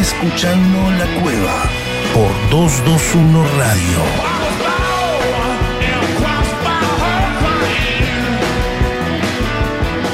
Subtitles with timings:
[0.00, 1.70] Escuchando La Cueva
[2.12, 3.98] por 221 Radio.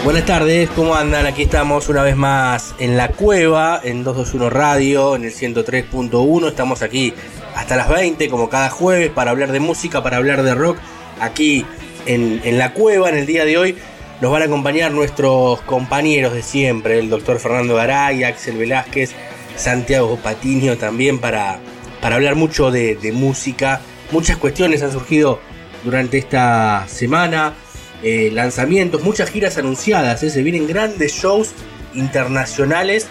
[0.04, 1.24] Buenas tardes, ¿cómo andan?
[1.24, 6.48] Aquí estamos una vez más en la cueva, en 221 Radio, en el 103.1.
[6.48, 7.14] Estamos aquí
[7.56, 10.76] hasta las 20, como cada jueves, para hablar de música, para hablar de rock.
[11.20, 11.64] Aquí
[12.04, 13.78] en, en la cueva, en el día de hoy,
[14.20, 19.14] nos van a acompañar nuestros compañeros de siempre, el doctor Fernando Garay, Axel Velázquez,
[19.56, 21.60] Santiago Patiño también, para,
[22.00, 23.80] para hablar mucho de, de música.
[24.10, 25.40] Muchas cuestiones han surgido
[25.84, 27.54] durante esta semana
[28.02, 30.30] eh, lanzamientos, muchas giras anunciadas, ¿eh?
[30.30, 31.50] se vienen grandes shows
[31.94, 33.08] internacionales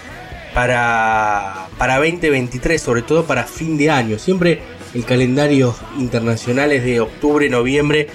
[0.56, 4.18] para, para 2023, sobre todo para fin de año.
[4.18, 4.62] Siempre
[4.96, 8.08] el calendario internacional es de octubre, noviembre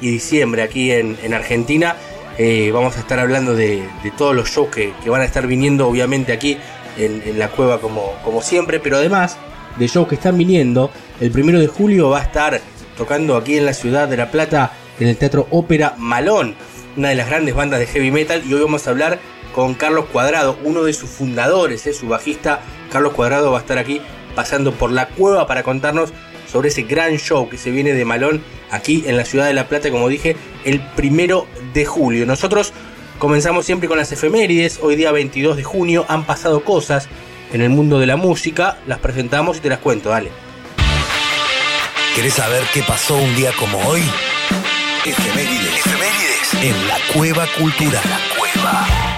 [0.00, 1.96] y diciembre aquí en, Argentina.
[2.38, 3.82] Eh, vamos a estar hablando de,
[4.16, 6.58] todos los shows que, van a estar viniendo, obviamente, aquí
[6.96, 9.36] en, la cueva, como, como siempre, pero además
[9.78, 12.60] de shows que están viniendo, el primero de julio va a estar
[12.96, 16.54] tocando aquí en la ciudad de La Plata en el Teatro Ópera Malón,
[16.96, 18.42] una de las grandes bandas de heavy metal.
[18.46, 19.18] Y hoy vamos a hablar
[19.54, 21.92] con Carlos Cuadrado, uno de sus fundadores, ¿eh?
[21.92, 22.60] su bajista.
[22.92, 24.00] Carlos Cuadrado va a estar aquí
[24.34, 26.12] pasando por la cueva para contarnos
[26.50, 29.68] sobre ese gran show que se viene de Malón aquí en la ciudad de La
[29.68, 32.26] Plata, como dije, el primero de julio.
[32.26, 32.72] Nosotros
[33.20, 34.80] comenzamos siempre con las efemérides.
[34.82, 37.08] Hoy día 22 de junio han pasado cosas
[37.52, 38.78] en el mundo de la música.
[38.88, 40.32] Las presentamos y te las cuento, dale.
[42.16, 44.02] ¿Querés saber qué pasó un día como hoy?
[45.04, 45.86] Efemérides.
[45.86, 46.54] Efemérides.
[46.62, 48.02] En la cueva cultural.
[48.04, 49.09] La cueva.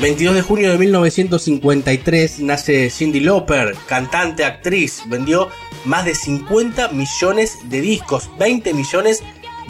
[0.00, 5.48] ...22 de junio de 1953 nace Cindy Lauper, cantante, actriz, vendió
[5.84, 9.24] más de 50 millones de discos, 20 millones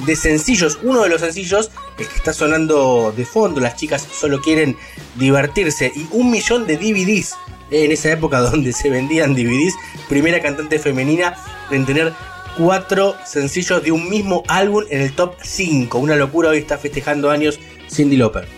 [0.06, 0.78] de sencillos.
[0.82, 4.76] Uno de los sencillos el que está sonando de fondo, las chicas solo quieren
[5.16, 5.92] divertirse.
[5.94, 7.34] Y un millón de DVDs
[7.70, 9.74] en esa época donde se vendían DVDs,
[10.08, 11.36] primera cantante femenina
[11.70, 12.12] en tener
[12.56, 17.30] cuatro sencillos de un mismo álbum en el top 5, una locura, hoy está festejando
[17.30, 17.58] años
[17.91, 18.57] Cindy Lauper.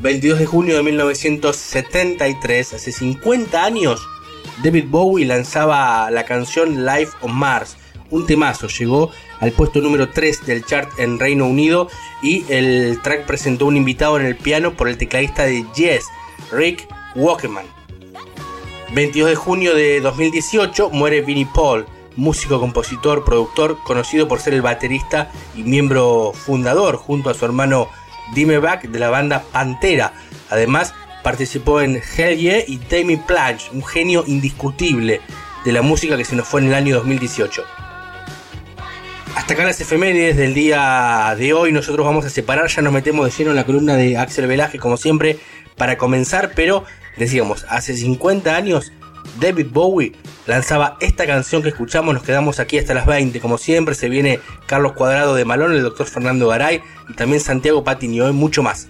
[0.00, 4.06] 22 de junio de 1973, hace 50 años,
[4.62, 7.76] David Bowie lanzaba la canción Life on Mars,
[8.10, 9.10] un temazo, llegó
[9.40, 11.88] al puesto número 3 del chart en Reino Unido
[12.22, 16.04] y el track presentó un invitado en el piano por el tecladista de Yes,
[16.52, 17.66] Rick Walkman.
[18.92, 24.62] 22 de junio de 2018 muere Vinnie Paul, músico, compositor, productor, conocido por ser el
[24.62, 27.88] baterista y miembro fundador junto a su hermano
[28.32, 30.12] Dimebag de la banda Pantera.
[30.50, 35.20] Además, participó en Hell Yeah y Tammy Planch, un genio indiscutible
[35.64, 37.64] de la música que se nos fue en el año 2018.
[39.34, 41.72] Hasta acá las efemérides del día de hoy.
[41.72, 44.78] Nosotros vamos a separar, ya nos metemos de lleno en la columna de Axel Velaje,
[44.78, 45.38] como siempre,
[45.76, 46.52] para comenzar.
[46.54, 46.84] Pero
[47.16, 48.92] decíamos, hace 50 años,
[49.40, 50.12] David Bowie
[50.46, 52.14] lanzaba esta canción que escuchamos.
[52.14, 53.40] Nos quedamos aquí hasta las 20.
[53.40, 56.82] Como siempre, se viene Carlos Cuadrado de Malón, el doctor Fernando Garay
[57.16, 58.20] también Santiago Patini.
[58.20, 58.88] y mucho más.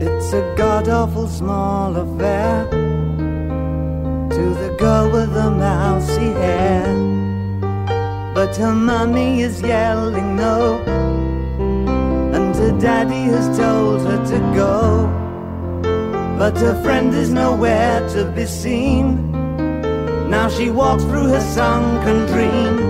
[0.00, 2.66] It's a god awful small affair
[4.30, 6.86] to the girl with the mousy hair.
[8.34, 10.78] But her mommy is yelling no,
[12.32, 15.08] and her daddy has told her to go.
[16.38, 19.30] But her friend is nowhere to be seen.
[20.30, 22.89] Now she walks through her sunken dream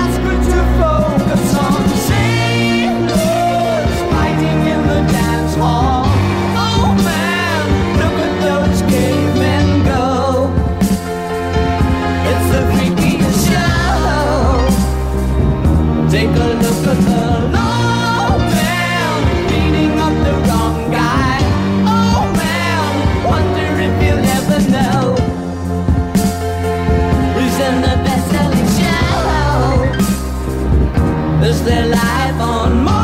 [31.65, 33.01] their life on Mars.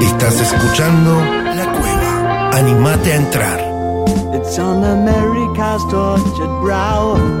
[0.00, 1.20] Estás escuchando
[1.54, 2.50] La Cueva.
[2.58, 3.60] Animate a entrar.
[4.34, 7.40] It's on America's tortured brow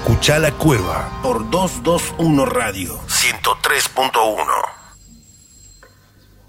[0.00, 4.12] Escucha La Cueva por 221 Radio 103.1.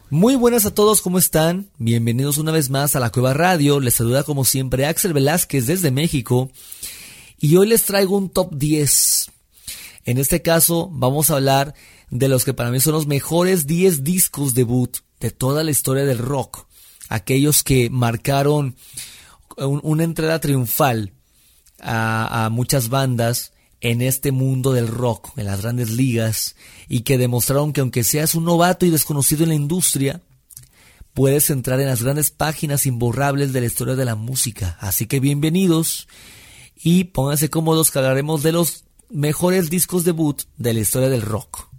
[0.10, 1.70] Muy buenas a todos, ¿cómo están?
[1.78, 3.80] Bienvenidos una vez más a la Cueva Radio.
[3.80, 6.52] Les saluda como siempre Axel Velázquez desde México.
[7.40, 9.32] Y hoy les traigo un top 10.
[10.06, 11.74] En este caso vamos a hablar
[12.10, 16.06] de los que para mí son los mejores 10 discos debut de toda la historia
[16.06, 16.68] del rock.
[17.10, 18.76] Aquellos que marcaron
[19.58, 21.14] un- una entrada triunfal
[21.80, 26.56] a, muchas bandas en este mundo del rock, en las grandes ligas,
[26.88, 30.22] y que demostraron que aunque seas un novato y desconocido en la industria,
[31.14, 34.78] puedes entrar en las grandes páginas imborrables de la historia de la música.
[34.80, 36.08] Así que bienvenidos
[36.76, 41.70] y pónganse cómodos que hablaremos de los mejores discos debut de la historia del rock.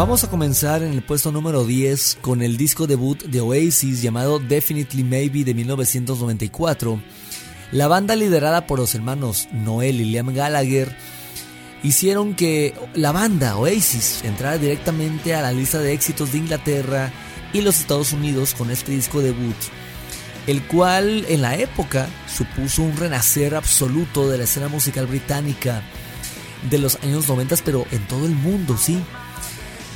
[0.00, 4.38] Vamos a comenzar en el puesto número 10 con el disco debut de Oasis llamado
[4.38, 7.02] Definitely Maybe de 1994.
[7.70, 10.96] La banda liderada por los hermanos Noel y Liam Gallagher
[11.82, 17.12] hicieron que la banda Oasis entrara directamente a la lista de éxitos de Inglaterra
[17.52, 19.56] y los Estados Unidos con este disco debut,
[20.46, 25.82] el cual en la época supuso un renacer absoluto de la escena musical británica
[26.70, 28.98] de los años 90, pero en todo el mundo, sí.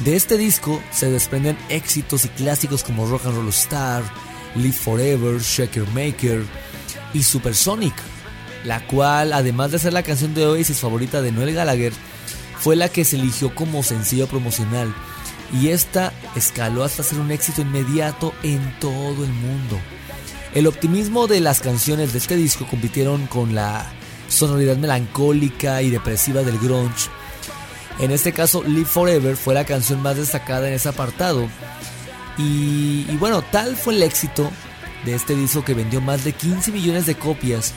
[0.02, 4.02] De este disco se desprenden éxitos y clásicos como Rock and Roll Star,
[4.56, 6.44] Live Forever, Shaker Maker
[7.12, 7.94] y Supersonic,
[8.64, 11.92] la cual, además de ser la canción de Oasis favorita de Noel Gallagher,
[12.58, 14.92] fue la que se eligió como sencillo promocional
[15.52, 19.78] y esta escaló hasta ser un éxito inmediato en todo el mundo.
[20.54, 23.86] El optimismo de las canciones de este disco compitieron con la
[24.28, 27.10] sonoridad melancólica y depresiva del grunge.
[27.98, 31.48] En este caso, Live Forever fue la canción más destacada en ese apartado.
[32.36, 34.50] Y, bueno, tal fue el éxito
[35.04, 37.72] de este disco que vendió más de 15 millones de copias.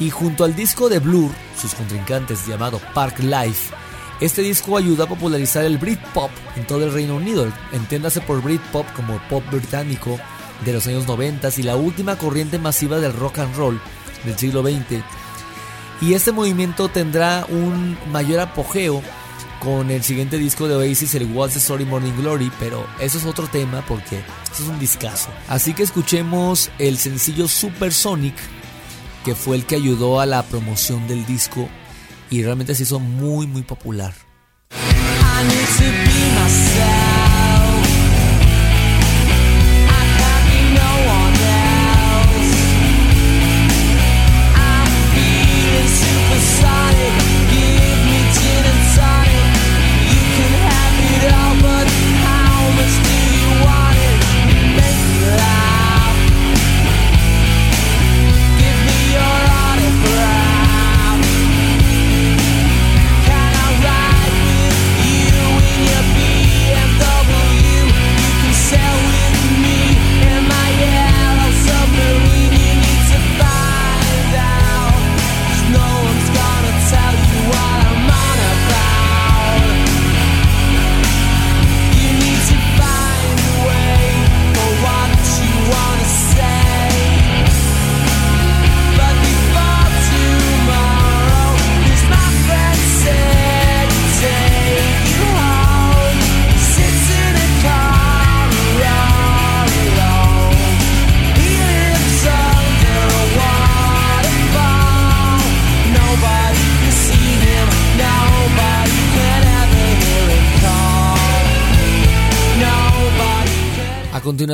[0.00, 3.72] Y junto al disco de Blur, sus contrincantes llamado Park Life,
[4.20, 7.46] este disco ayudó a popularizar el Britpop en todo el Reino Unido.
[7.72, 10.18] Entiéndase por Britpop como pop británico
[10.64, 13.80] de los años 90 y la última corriente masiva del rock and roll
[14.24, 15.02] del siglo XX.
[16.02, 19.00] Y este movimiento tendrá un mayor apogeo
[19.60, 23.24] con el siguiente disco de Oasis, el What's the Story Morning Glory, pero eso es
[23.24, 24.16] otro tema porque
[24.52, 25.30] eso es un discazo.
[25.48, 28.34] Así que escuchemos el sencillo Supersonic,
[29.24, 31.68] que fue el que ayudó a la promoción del disco
[32.30, 34.12] y realmente se hizo muy muy popular.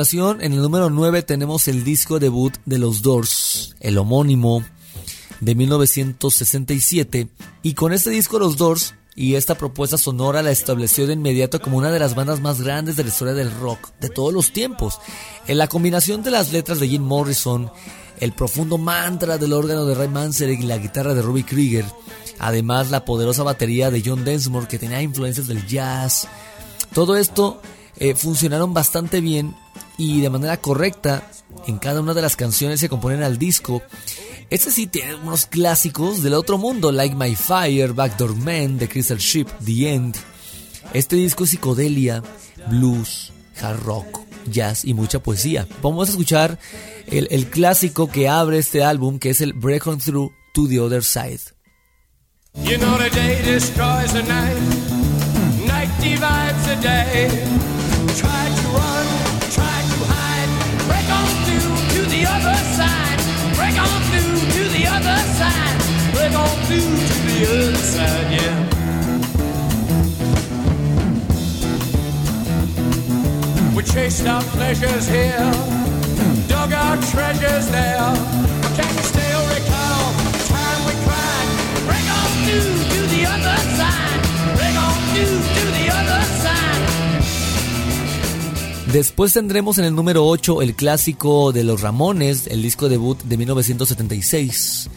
[0.01, 4.63] En el número 9 tenemos el disco debut de los Doors, el homónimo
[5.41, 7.27] de 1967.
[7.63, 11.77] Y con este disco los Doors y esta propuesta sonora la estableció de inmediato como
[11.77, 14.99] una de las bandas más grandes de la historia del rock de todos los tiempos.
[15.47, 17.69] En la combinación de las letras de Jim Morrison,
[18.21, 21.85] el profundo mantra del órgano de Ray Manzarek y la guitarra de Robbie Krieger,
[22.39, 26.25] además la poderosa batería de John Densmore que tenía influencias del jazz,
[26.93, 27.61] todo esto
[27.97, 29.53] eh, funcionaron bastante bien
[29.99, 31.29] y de manera correcta
[31.67, 33.83] en cada una de las canciones que componen al disco.
[34.49, 39.17] Este sí tiene unos clásicos del otro mundo, Like My Fire, Backdoor Man, The Crystal
[39.17, 40.15] Ship, The End.
[40.93, 42.23] Este disco es psicodelia,
[42.69, 45.67] blues, hard rock, jazz y mucha poesía.
[45.83, 46.57] Vamos a escuchar
[47.07, 51.03] el, clásico que abre este álbum, que es el Break On Through to the Other
[51.03, 51.41] Side.
[52.55, 54.57] You know the day destroys the night,
[55.67, 57.29] night divides the day.
[58.17, 58.58] Try
[88.91, 93.37] Después tendremos en el número 8 el clásico de los Ramones, el disco debut de
[93.37, 94.89] 1976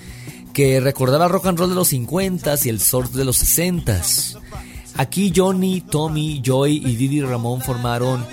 [0.53, 4.39] que recordaba rock and roll de los 50s y el surf de los 60s.
[4.97, 8.25] Aquí Johnny, Tommy, Joy y Didi Ramón formaron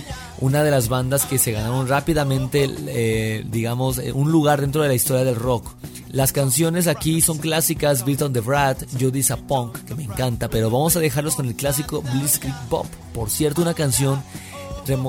[0.41, 4.87] una de las bandas que se ganaron rápidamente, eh, digamos, eh, un lugar dentro de
[4.87, 5.73] la historia del rock.
[6.11, 10.49] Las canciones aquí son clásicas, Beat on the Brat, Judy's a Punk, que me encanta,
[10.49, 12.87] pero vamos a dejarlos con el clásico Blitzkrieg Pop.
[13.13, 14.21] Por cierto, una canción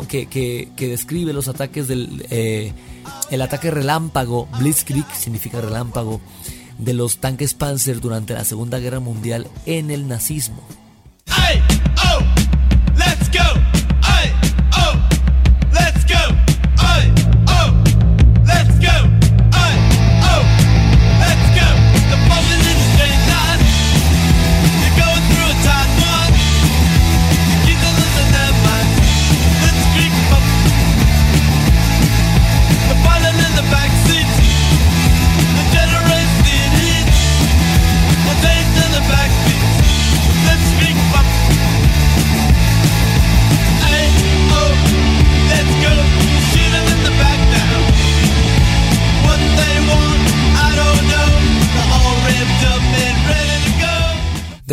[0.09, 2.27] que, que, describe los ataques del...
[2.31, 2.73] Eh,
[3.31, 6.21] el ataque relámpago, Blitzkrieg significa relámpago,
[6.81, 10.67] de los tanques Panzer durante la Segunda Guerra Mundial en el nazismo.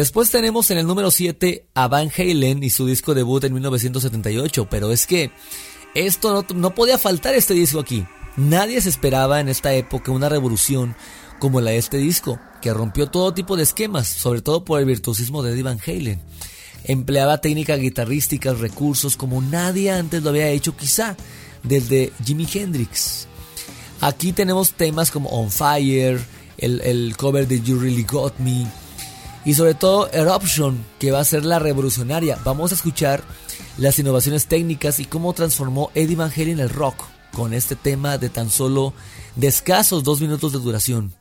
[0.07, 4.69] Después tenemos en el número 7 a Van Halen y su disco debut en 1978,
[4.69, 5.31] pero es que
[5.95, 8.05] esto no, podía faltar este disco aquí.
[8.37, 10.95] Nadie se esperaba en esta época una revolución
[11.39, 14.85] como la de este disco, que rompió todo tipo de esquemas, sobre todo por el
[14.85, 16.21] virtuosismo de Eddie Van Halen.
[16.85, 21.17] Empleaba técnicas guitarrísticas, recursos como nadie antes lo había hecho quizá,
[21.63, 23.27] desde Jimi Hendrix.
[23.99, 26.21] Aquí tenemos temas como On Fire,
[26.57, 28.65] el, el cover de You Really Got Me,
[29.47, 32.37] y sobre todo Eruption, que va a ser la revolucionaria.
[32.43, 33.23] Vamos a escuchar
[33.77, 38.27] las innovaciones técnicas y cómo transformó Eddie Van Halen el rock con este tema de
[38.27, 38.93] tan solo
[39.37, 41.13] de escasos dos minutos de duración.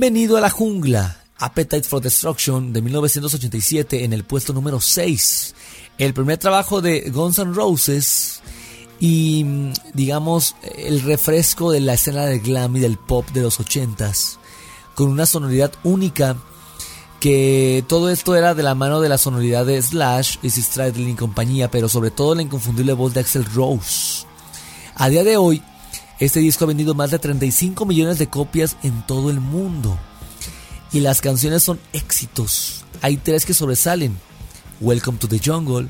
[0.00, 1.24] Bienvenido a la jungla.
[1.38, 5.56] Appetite for Destruction de 1987 en el puesto número 6.
[5.98, 8.40] El primer trabajo de Guns N' Roses
[9.00, 9.44] y
[9.94, 14.36] digamos el refresco de la escena del glam y del pop de los 80s
[14.94, 16.36] con una sonoridad única
[17.18, 21.14] que todo esto era de la mano de la sonoridad de Slash, Izzy Stradlin y
[21.14, 24.28] compañía, pero sobre todo la inconfundible voz de Axel Rose.
[24.94, 25.60] A día de hoy,
[26.18, 29.98] este disco ha vendido más de 35 millones de copias en todo el mundo.
[30.92, 32.84] Y las canciones son éxitos.
[33.02, 34.16] Hay tres que sobresalen.
[34.80, 35.86] Welcome to the Jungle,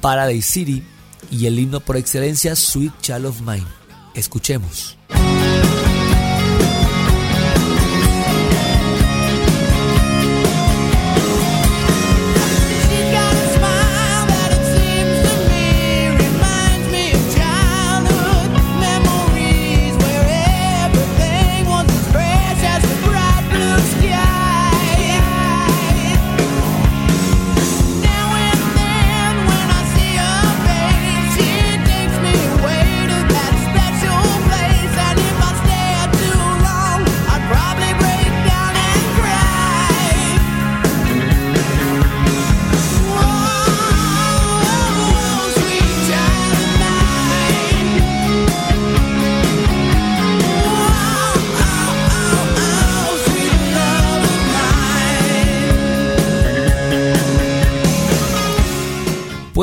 [0.00, 0.82] Paradise City
[1.30, 3.66] y el himno por excelencia Sweet Child of Mine.
[4.14, 4.96] Escuchemos.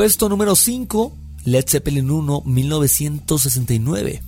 [0.01, 4.23] Puesto número 5, Led Zeppelin 1, 1969.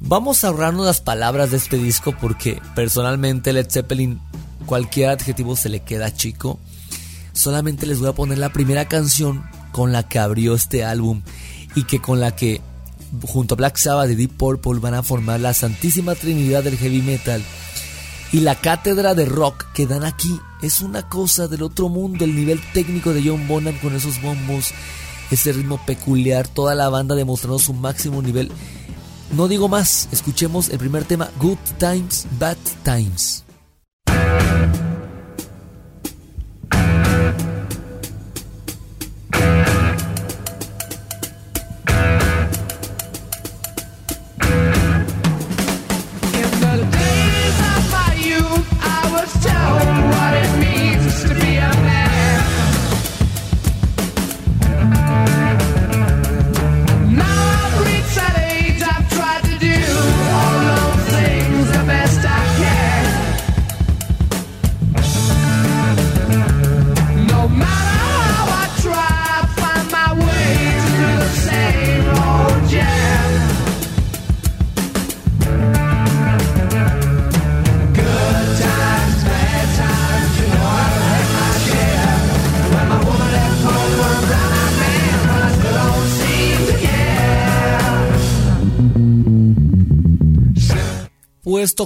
[0.00, 4.20] Vamos a ahorrarnos las palabras de este disco porque personalmente Led Zeppelin,
[4.66, 6.58] cualquier adjetivo se le queda chico.
[7.34, 11.22] Solamente les voy a poner la primera canción con la que abrió este álbum
[11.76, 12.60] y que con la que
[13.22, 17.00] junto a Black Sabbath y Deep Purple van a formar la santísima trinidad del heavy
[17.00, 17.44] metal
[18.32, 22.24] y la cátedra de rock que dan aquí es una cosa del otro mundo.
[22.24, 24.72] El nivel técnico de John Bonham con esos bombos,
[25.30, 28.50] ese ritmo peculiar, toda la banda demostrando su máximo nivel.
[29.32, 33.44] No digo más, escuchemos el primer tema, Good Times, Bad Times.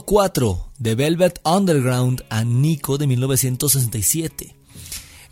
[0.05, 4.55] 4 de Velvet Underground a Nico de 1967.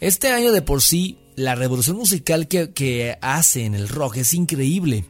[0.00, 5.04] Este año de por sí, la revolución musical que, hace en el rock es increíble.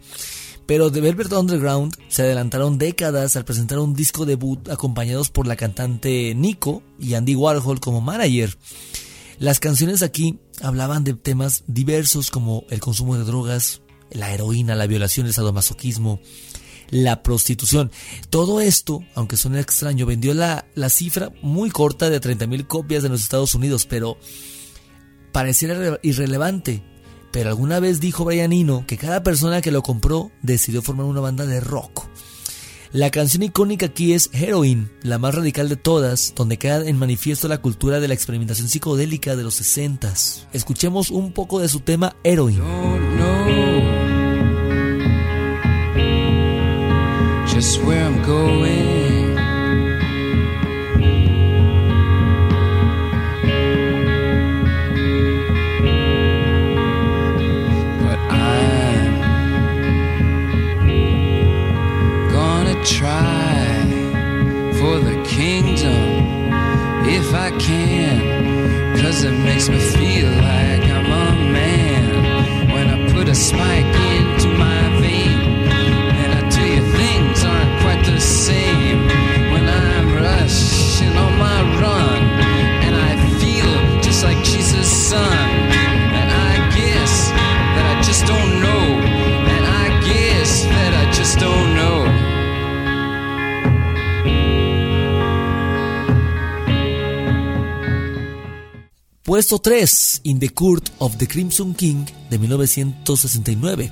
[0.66, 5.56] Pero de Velvet Underground se adelantaron décadas al presentar un disco debut acompañados por la
[5.56, 8.56] cantante Nico y Andy Warhol como manager.
[9.38, 14.86] Las canciones aquí hablaban de temas diversos como el consumo de drogas, la heroína, la
[14.86, 16.20] violación, el sadomasoquismo,
[16.90, 17.90] la prostitución.
[18.30, 23.12] Todo esto, aunque suene extraño, vendió la, la cifra muy corta de 30.000 copias en
[23.12, 24.18] los Estados Unidos, pero
[25.32, 26.82] pareciera irrelevante.
[27.32, 31.20] Pero alguna vez dijo Brian Eno que cada persona que lo compró decidió formar una
[31.20, 32.06] banda de rock.
[32.92, 37.48] La canción icónica aquí es Heroin, la más radical de todas, donde queda en manifiesto
[37.48, 40.14] la cultura de la experimentación psicodélica de los 60
[40.52, 42.62] Escuchemos un poco de su tema Heroin.
[47.56, 49.34] Just where I'm going.
[58.04, 59.14] But I'm
[62.28, 63.54] gonna try
[64.78, 66.04] for the kingdom
[67.08, 73.28] if I can, cause it makes me feel like I'm a man when I put
[73.30, 74.15] a spike into
[78.20, 79.08] same
[79.52, 79.68] when
[81.16, 82.22] on my run
[82.84, 85.38] and I feel just like Jesus' son.
[86.18, 87.30] And I guess
[87.74, 88.26] that I just
[88.60, 88.84] know.
[89.54, 91.66] And I guess that I just don't.
[99.26, 103.90] Puesto 3, In the Court of the Crimson King de 1969.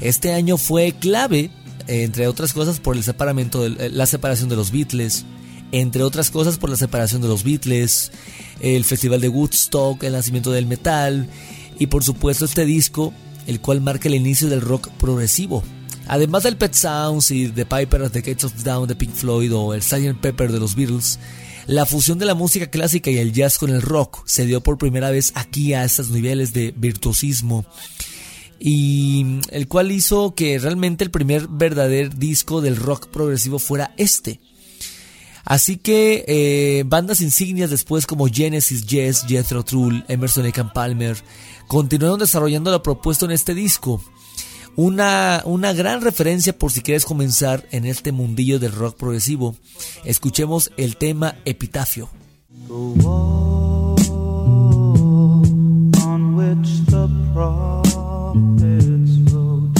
[0.00, 1.50] Este año fue clave,
[1.90, 5.24] entre otras cosas, por el separamiento de, la separación de los Beatles,
[5.72, 8.12] entre otras cosas por la separación de los Beatles,
[8.60, 11.28] el Festival de Woodstock, el nacimiento del metal
[11.80, 13.12] y por supuesto este disco,
[13.48, 15.64] el cual marca el inicio del rock progresivo.
[16.06, 19.74] Además del Pet Sounds y The Piper the Gates of Down de Pink Floyd o
[19.74, 20.20] el Sgt.
[20.20, 21.18] Pepper de los Beatles,
[21.66, 24.78] la fusión de la música clásica y el jazz con el rock se dio por
[24.78, 27.64] primera vez aquí a estos niveles de virtuosismo
[28.60, 34.40] y el cual hizo que realmente el primer verdadero disco del rock progresivo fuera este.
[35.44, 41.16] Así que eh, bandas insignias después como Genesis, Yes, Jethro Tull, Emerson Lake Palmer
[41.66, 44.02] continuaron desarrollando la propuesta en este disco.
[44.76, 49.56] Una, una gran referencia por si quieres comenzar en este mundillo del rock progresivo.
[50.04, 52.10] Escuchemos el tema Epitafio.
[58.32, 59.76] Prophets wrote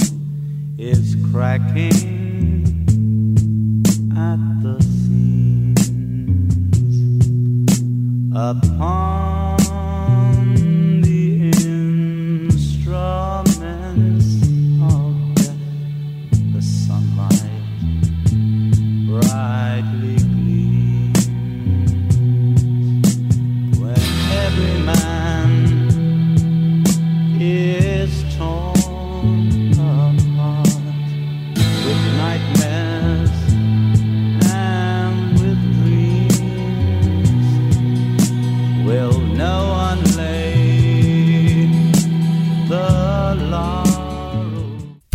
[0.77, 1.95] is cracking
[4.17, 5.77] at the seams.
[8.35, 9.20] Upon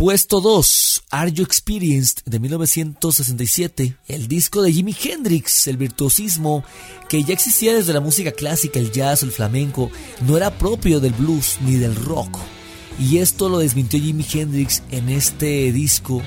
[0.07, 6.62] Puesto 2, Are You Experienced de 1967, el disco de Jimi Hendrix, el virtuosismo
[7.09, 9.90] que ya existía desde la música clásica, el jazz, el flamenco,
[10.25, 12.38] no era propio del blues ni del rock.
[13.01, 16.23] Y esto lo desmintió Jimi Hendrix en este disco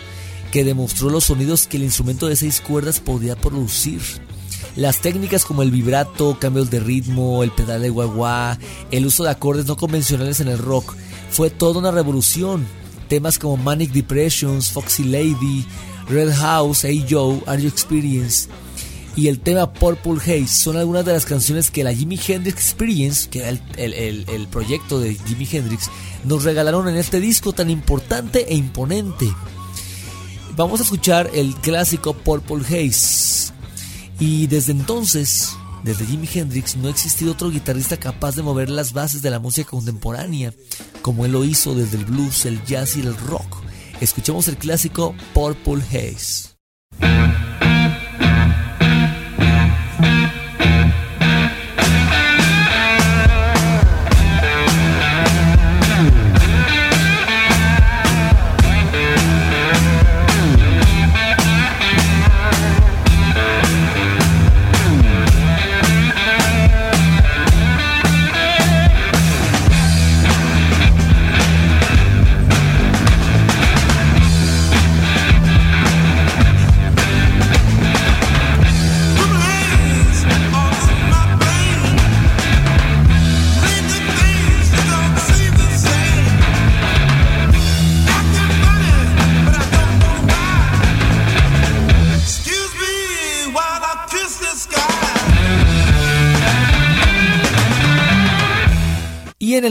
[0.51, 4.01] que demostró los sonidos que el instrumento de seis cuerdas podía producir.
[4.75, 8.59] Las técnicas como el vibrato, cambios de ritmo, el pedal de guagua,
[8.91, 10.97] el uso de acordes no convencionales en el rock,
[11.31, 12.67] fue toda una revolución.
[13.09, 15.65] Temas como Manic Depressions, Foxy Lady,
[16.07, 18.49] Red House, Hey Joe, Are You Experienced
[19.15, 23.27] y el tema Purple Haze son algunas de las canciones que la Jimi Hendrix Experience,
[23.29, 25.89] que era el, el- el- el proyecto de Jimi Hendrix,
[26.23, 29.27] nos regalaron en este disco tan importante e imponente.
[30.55, 33.51] Vamos a escuchar el clásico Purple Haze.
[34.19, 35.49] Y desde entonces,
[35.83, 39.39] desde Jimi Hendrix, no ha existido otro guitarrista capaz de mover las bases de la
[39.39, 40.53] música contemporánea,
[41.01, 43.63] como él lo hizo desde el blues, el jazz y el rock.
[44.01, 46.49] Escuchemos el clásico Purple Haze.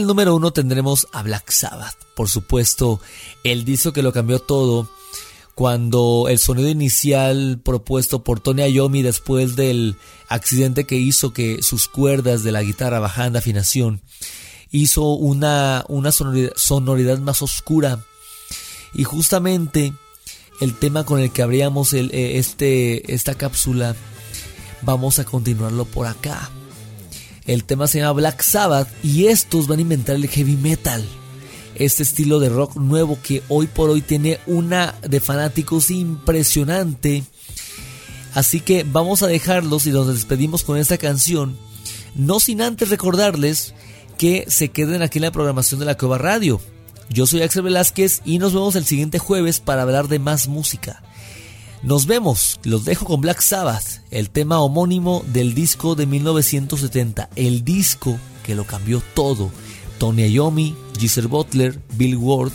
[0.09, 2.99] Número uno tendremos a Black Sabbath, por supuesto,
[3.43, 4.89] el disco que lo cambió todo
[5.53, 11.87] cuando el sonido inicial propuesto por Tony Iommi después del accidente que hizo que sus
[11.87, 14.01] cuerdas de la guitarra bajaran de afinación
[14.71, 18.03] hizo una, una sonoridad, sonoridad más oscura.
[18.95, 19.93] Y justamente
[20.59, 23.95] el tema con el que abríamos el, eh, este, esta cápsula
[24.81, 26.49] vamos a continuarlo por acá
[27.53, 31.03] el tema se llama Black Sabbath y estos van a inventar el heavy metal
[31.79, 37.23] este estilo de rock nuevo que hoy por hoy tiene una de fanáticos impresionante.
[38.33, 41.57] Así que vamos a dejarlos y nos despedimos con esta canción.
[42.15, 43.73] No sin antes recordarles
[44.17, 46.59] que se queden aquí en la programación de la Cueva Radio.
[47.09, 51.01] Yo soy Axel Velázquez y nos vemos el siguiente jueves para hablar de más música.
[51.81, 57.63] Nos vemos, los dejo con Black Sabbath, el tema homónimo del disco de 1970, el
[57.63, 59.49] disco que lo cambió todo.
[59.97, 62.51] Tony Iommi, Giselle Butler, Bill Ward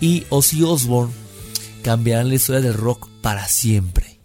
[0.00, 1.12] y Ozzy Osbourne
[1.82, 4.15] cambiarán la historia del rock para siempre.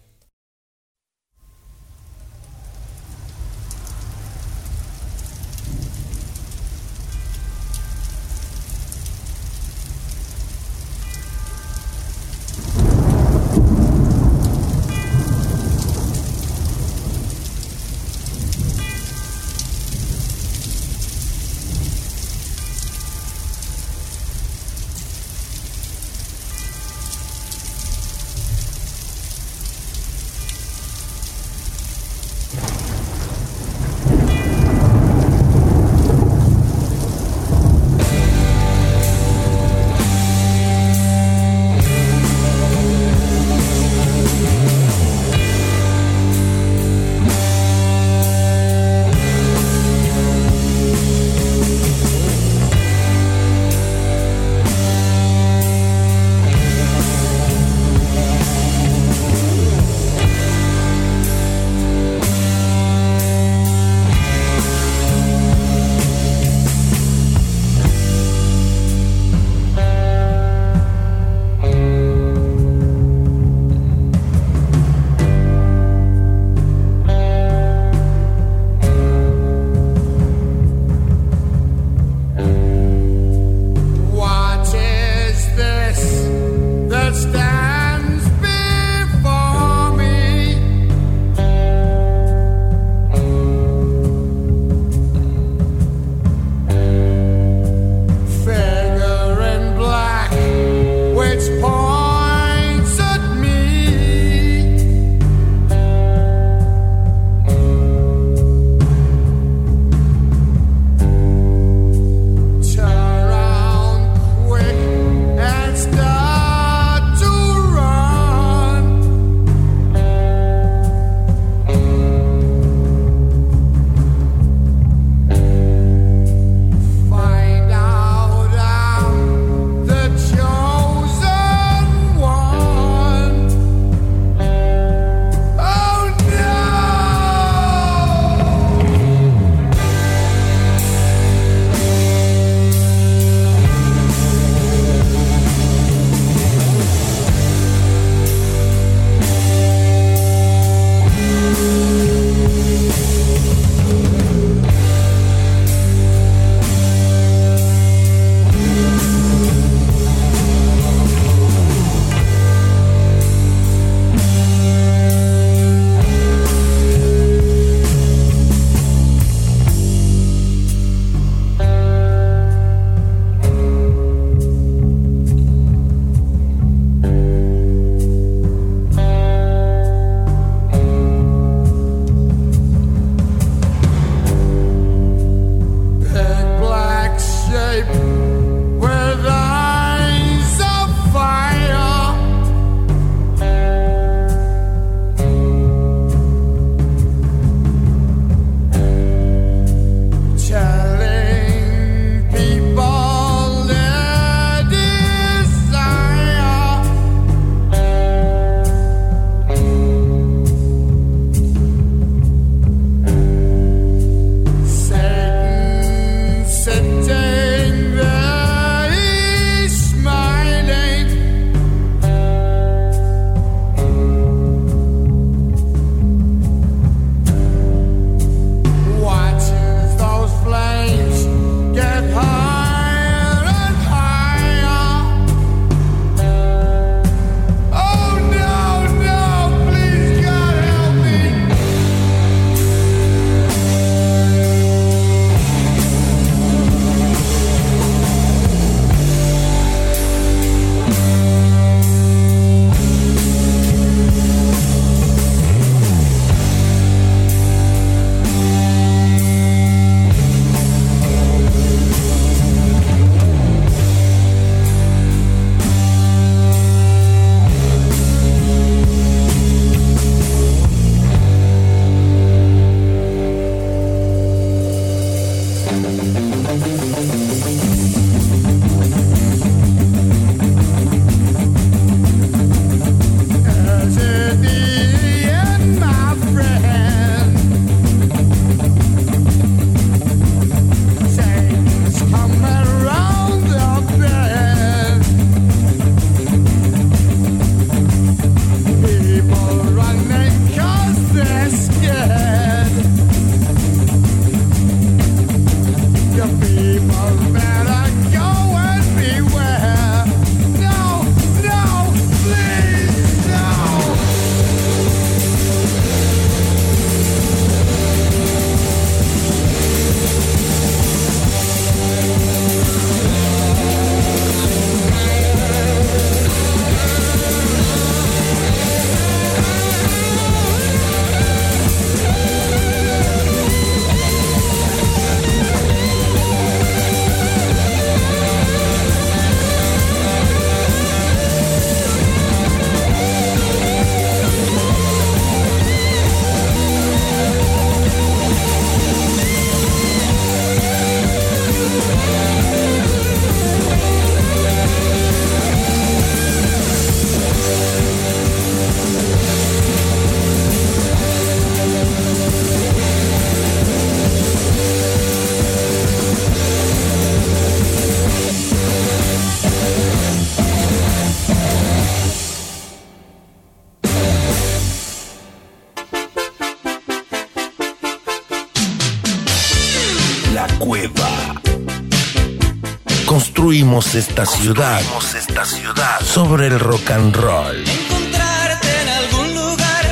[383.72, 384.82] Construimos esta ciudad,
[385.16, 387.56] esta ciudad sobre el rock and roll.
[387.56, 389.86] encontrarte en algún lugar,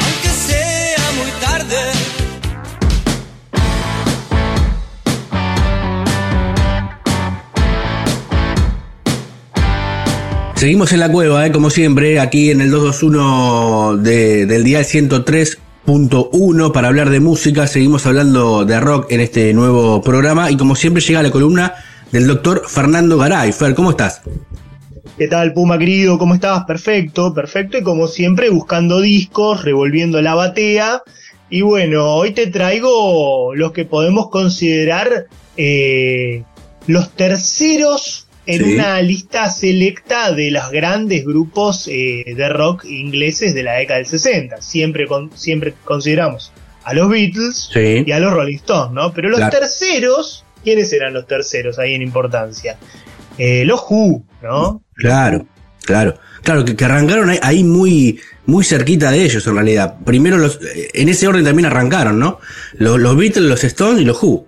[0.00, 1.76] aunque sea muy tarde.
[10.56, 11.52] Seguimos en la cueva, ¿eh?
[11.52, 17.66] como siempre, aquí en el 221 de, del día 103.1 para hablar de música.
[17.66, 21.72] Seguimos hablando de rock en este nuevo programa y como siempre llega la columna
[22.12, 23.52] del doctor Fernando Garay.
[23.52, 24.22] Fer, ¿cómo estás?
[25.18, 26.18] ¿Qué tal, Puma querido?
[26.18, 26.64] ¿Cómo estás?
[26.64, 27.78] Perfecto, perfecto.
[27.78, 31.02] Y como siempre, buscando discos, revolviendo la batea.
[31.50, 36.42] Y bueno, hoy te traigo los que podemos considerar eh,
[36.86, 38.74] los terceros en Sí.
[38.74, 44.06] una lista selecta de los grandes grupos eh, de rock ingleses de la década del
[44.06, 44.62] 60.
[44.62, 46.52] Siempre, con- siempre consideramos
[46.84, 48.04] a los Beatles Sí.
[48.06, 49.12] y a los Rolling Stones, ¿no?
[49.12, 49.58] Pero los Claro.
[49.58, 52.76] terceros, ¿quiénes eran los terceros ahí en importancia?
[53.38, 54.82] Eh, los Who, ¿no?
[54.94, 55.46] Claro,
[55.82, 56.18] claro.
[56.42, 59.96] Claro, que, que arrancaron ahí, ahí muy, muy cerquita de ellos en realidad.
[60.04, 62.38] Primero los, eh, en ese orden también arrancaron, ¿no?
[62.74, 64.46] Los, los Beatles, los Stones y los Who.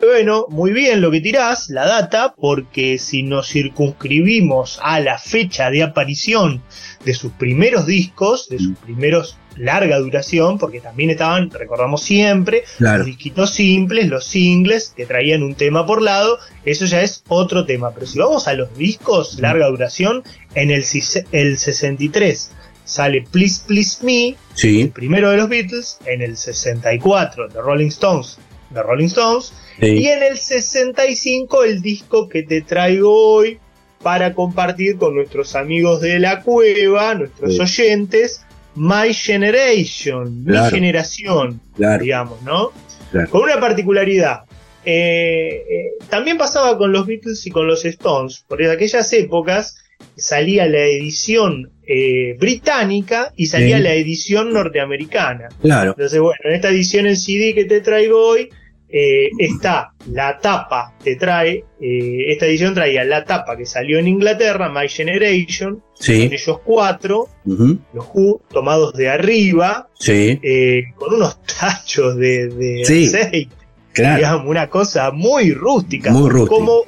[0.00, 5.70] Bueno, muy bien lo que tirás, la data, porque si nos circunscribimos a la fecha
[5.70, 6.62] de aparición
[7.04, 12.98] de sus primeros discos, de sus primeros larga duración, porque también estaban, recordamos siempre, Claro.
[12.98, 17.64] los disquitos simples, los singles, que traían un tema por lado, eso ya es otro
[17.66, 17.92] tema.
[17.92, 20.22] Pero si vamos a los discos larga duración,
[20.54, 20.84] en el,
[21.32, 22.50] el 63
[22.84, 28.38] sale Please Please Me, el primero de los Beatles, en el 64 de Rolling Stones,
[28.70, 33.58] de Rolling Stones, y en el 65 el disco que te traigo hoy
[34.02, 37.60] para compartir con nuestros amigos de la cueva, nuestros Sí.
[37.60, 38.42] oyentes,
[38.76, 42.72] My Generation, mi generación, Claro, digamos, ¿no?
[43.10, 43.30] claro.
[43.30, 44.40] Con una particularidad.
[44.84, 49.78] Eh, eh, también pasaba con los Beatles y con los Stones, porque en aquellas épocas
[50.16, 53.82] salía la edición eh, británica y salía Sí.
[53.82, 55.48] la edición norteamericana.
[55.60, 58.48] Claro, Entonces, bueno, en esta edición en CD que te traigo hoy,
[58.88, 64.06] eh, está la tapa, te trae, eh, esta edición traía la tapa que salió en
[64.06, 66.24] Inglaterra, My Generation, sí.
[66.24, 72.84] con ellos cuatro, los Who, tomados de arriba, Sí, eh, con unos tachos de, de
[72.84, 73.06] Sí.
[73.06, 73.48] aceite,
[73.92, 74.16] claro.
[74.16, 76.54] digamos, una cosa muy rústica, Muy rústica.
[76.56, 76.82] como,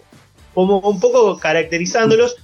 [0.55, 2.36] como un poco caracterizándolos.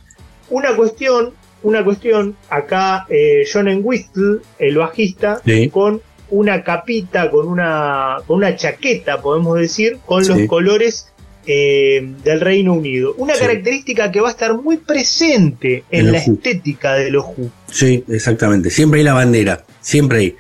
[0.51, 1.33] Una cuestión,
[1.63, 3.07] una cuestión, acá
[3.51, 5.41] John Entwistle, el bajista,
[5.71, 6.03] con
[6.33, 10.33] una capita, con una, con una chaqueta, podemos decir, con Sí.
[10.35, 11.09] los colores
[11.47, 13.15] eh, del Reino Unido.
[13.19, 13.41] Una Sí.
[13.41, 16.35] característica que va a estar muy presente en, En la Who.
[16.35, 17.51] estética de los Who.
[17.71, 18.71] Sí, exactamente.
[18.71, 19.65] Siempre hay la bandera.
[19.81, 20.37] Siempre hay.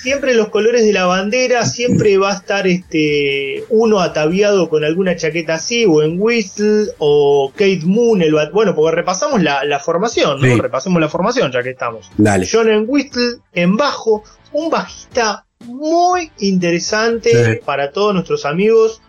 [0.00, 5.14] Siempre los colores de la bandera, siempre va a estar este uno ataviado con alguna
[5.16, 10.40] chaqueta así, o en Whistle, o Kate Moon, el bueno, porque repasamos la, la formación,
[10.40, 10.46] ¿no?
[10.46, 10.58] Sí.
[10.58, 12.10] Repasemos la formación ya que estamos.
[12.16, 12.48] Dale.
[12.50, 17.60] John en Whistle en bajo, un bajista muy interesante Sí.
[17.64, 19.00] para todos nuestros amigos.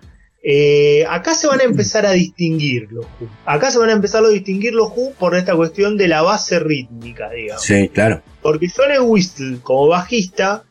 [0.43, 3.27] Eh, acá se van a empezar a distinguir los Who.
[3.45, 6.59] Acá se van a empezar a distinguir los Who por esta cuestión de la base
[6.59, 7.61] rítmica, digamos.
[7.63, 8.21] Sí, claro.
[8.41, 10.63] Porque John Whistle, como bajista,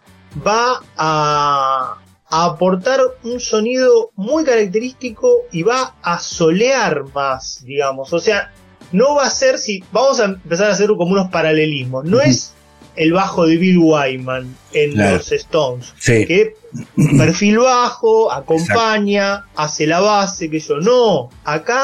[0.45, 1.99] va a,
[2.29, 8.13] a aportar un sonido muy característico y va a solear más, digamos.
[8.13, 8.53] O sea,
[8.91, 9.85] no va a ser si.
[9.93, 12.05] Vamos a empezar a hacer como unos paralelismos.
[12.05, 12.55] No es
[12.97, 15.17] el bajo de Bill Wyman en Claro.
[15.19, 15.95] los Stones.
[15.99, 16.27] Sí.
[16.27, 16.55] Que
[17.19, 20.79] perfil bajo, acompaña, hace la base, que yo.
[20.81, 21.83] No, acá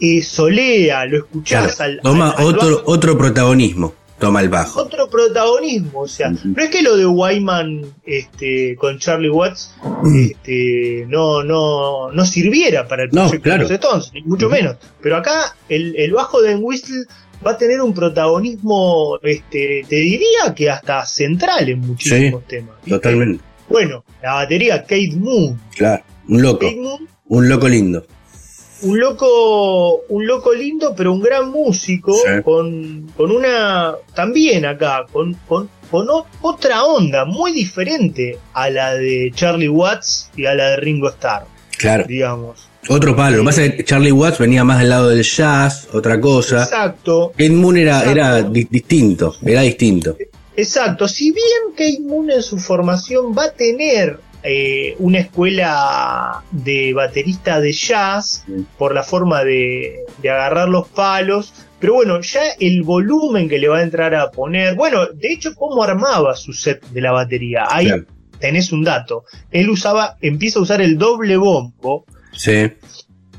[0.00, 1.92] eh, solea, lo escuchás Claro.
[1.92, 2.00] al.
[2.02, 3.94] Toma al- al otro, bajo otro protagonismo.
[4.18, 4.82] Toma el bajo.
[4.82, 6.02] otro protagonismo.
[6.02, 9.74] O sea, no es que lo de Wyman este, con Charlie Watts
[10.14, 13.64] este, no, no, no sirviera para el No, proyecto claro.
[13.66, 14.76] de los Stones, ni mucho menos.
[15.00, 17.04] Pero acá el, el bajo de Whistle
[17.46, 22.76] va a tener un protagonismo, este, te diría que hasta central en muchísimos temas.
[22.84, 22.90] ¿viste?
[22.90, 23.44] Totalmente.
[23.68, 25.60] Bueno, la batería Kate Moon.
[25.76, 26.02] Claro.
[26.28, 26.58] Un loco.
[26.60, 28.06] Kate Moon Un loco lindo.
[28.82, 32.42] un loco, un loco lindo, pero un gran músico, Sí.
[32.44, 38.94] con, con una, también acá, con, con, con o- otra onda muy diferente a la
[38.94, 41.46] de Charlie Watts y a la de Ringo Starr,
[41.78, 42.04] Claro.
[42.08, 42.68] digamos.
[42.88, 43.36] Otro palo.
[43.38, 46.64] Lo que pasa es que Charlie Watts venía más del lado del jazz, otra cosa.
[46.64, 48.10] Exacto, Kate Moon era, Exacto.
[48.18, 49.34] era di- distinto.
[49.44, 50.16] Era distinto.
[50.56, 51.06] exacto.
[51.08, 57.60] Si bien Kate Moon en su formación va a tener eh, una escuela de baterista
[57.60, 58.44] de jazz
[58.76, 61.52] por la forma de, de agarrar los palos.
[61.78, 64.74] Pero bueno, ya el volumen que le va a entrar a poner.
[64.74, 67.64] Bueno, de hecho, cómo armaba su set de la batería.
[67.68, 68.04] Ahí Claro.
[68.38, 69.24] tenés un dato.
[69.50, 72.04] Él usaba, empieza a usar el doble bombo.
[72.32, 72.72] Sí.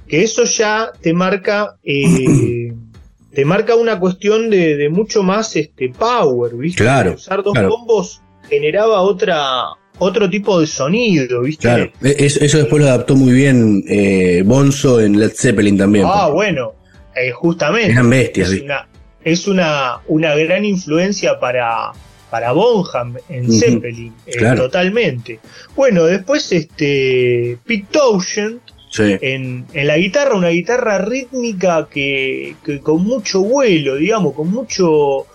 [0.07, 2.73] que eso ya te marca eh,
[3.33, 6.83] te marca una cuestión de, de mucho más este power, ¿viste?
[6.83, 7.69] Claro, Usar dos claro.
[7.69, 9.69] combos generaba otra
[9.99, 11.61] otro tipo de sonido, ¿viste?
[11.63, 16.05] Claro, e- eso, eso después lo adaptó muy bien eh, Bonzo en Led Zeppelin también.
[16.07, 16.73] Ah, bueno,
[17.15, 17.91] eh, justamente.
[17.91, 18.87] Eran bestias, es una,
[19.23, 21.91] es una, una gran influencia para,
[22.31, 24.63] para Bonham en Zeppelin, eh, claro.
[24.63, 25.39] totalmente.
[25.75, 28.59] Bueno, después este Pete Townshend
[28.93, 29.17] Sí.
[29.21, 35.25] en, en la guitarra, una guitarra rítmica que, que con mucho vuelo, digamos, con mucho,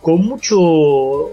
[0.00, 1.30] con mucho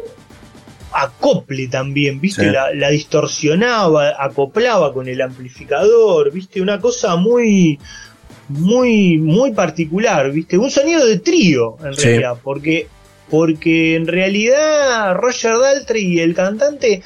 [0.91, 2.49] acople también, viste, Sí.
[2.51, 7.79] la, la distorsionaba, acoplaba con el amplificador, viste, una cosa muy,
[8.49, 12.01] muy, muy particular, viste, un sonido de trío en Sí.
[12.07, 12.87] realidad, porque,
[13.29, 17.03] porque en realidad Roger Daltrey, el cantante,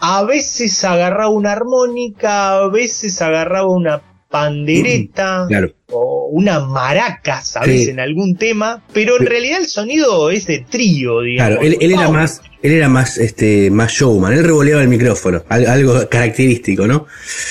[0.00, 5.72] a veces agarraba una armónica, a veces agarraba una pandereta Claro.
[5.90, 7.84] o una maraca, ¿sabes?
[7.84, 7.90] Sí.
[7.90, 11.56] En algún tema, pero en Pero- realidad el sonido es de trío, digamos.
[11.56, 14.88] Claro, él, él era Oh, más, él era más, este, más showman, él revoleaba el
[14.88, 17.06] micrófono, al- algo característico, ¿no?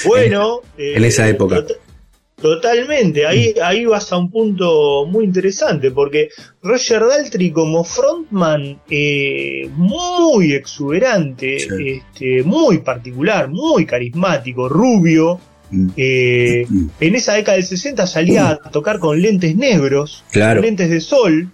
[0.06, 1.58] Bueno, en esa época.
[1.66, 1.78] tot-
[2.42, 6.30] Totalmente, ahí, ahí vas a un punto muy interesante, porque
[6.62, 12.02] Roger Daltrey como frontman eh, muy exuberante, Sí.
[12.14, 15.40] este, muy particular, muy carismático, rubio,
[15.72, 15.88] Mm.
[15.98, 16.88] eh, Mm.
[17.00, 20.62] en esa década del 60 salía a tocar con lentes negros, Claro.
[20.62, 21.50] lentes de sol,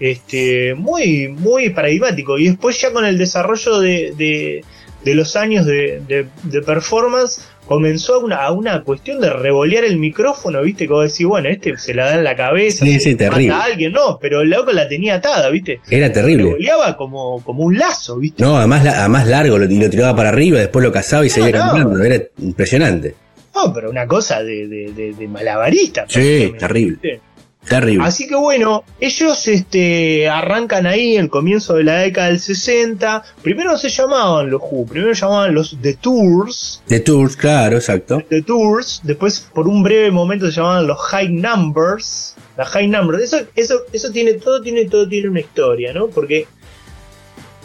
[0.00, 2.38] este, muy, muy paradigmático.
[2.38, 4.64] Y después ya con el desarrollo de, de-
[5.04, 9.84] de los años de, de- de performance, comenzó a una, a una cuestión de revolear
[9.84, 13.16] el micrófono, viste, como decir, bueno, este se la da en la cabeza, Sí, mata
[13.30, 13.50] terrible.
[13.54, 15.80] a alguien, no, pero el loco la tenía atada, viste.
[15.90, 16.44] Era terrible.
[16.44, 18.42] Revoleaba como, como un lazo, viste.
[18.42, 21.30] No, además, la- además largo, lo, y lo tiraba para arriba, después lo cazaba y
[21.30, 21.58] seguía no.
[21.72, 23.14] cantando, era impresionante.
[23.54, 26.04] No, pero una cosa de, de, de- de malabarista.
[26.08, 26.98] Sí, terrible.
[27.02, 27.20] ¿viste?
[27.68, 28.04] Terrible.
[28.04, 33.24] Así que bueno, ellos este, arrancan ahí el comienzo de la década del 60.
[33.42, 36.82] Primero no se llamaban los Who, primero se llamaban los The Tours.
[36.86, 38.22] The Tours, claro, exacto.
[38.28, 42.36] The Tours, después por un breve momento se llamaban los High Numbers.
[42.56, 46.06] La High Numbers, eso, eso, eso tiene, todo tiene, todo tiene una historia, ¿no?
[46.06, 46.46] Porque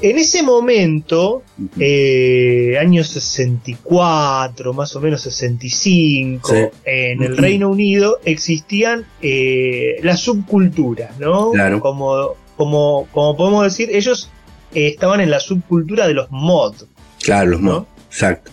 [0.01, 1.43] en ese momento,
[1.79, 6.55] eh, año 64, más o menos 65, Sí.
[6.85, 11.51] en el Reino Unido existían eh, las subculturas, ¿no?
[11.51, 11.79] Claro.
[11.79, 14.29] Como, como, como podemos decir, ellos
[14.73, 16.75] eh, estaban en la subcultura de los mod,
[17.21, 17.71] Claro, los ¿no?
[17.71, 17.87] mods.
[18.09, 18.51] Exacto.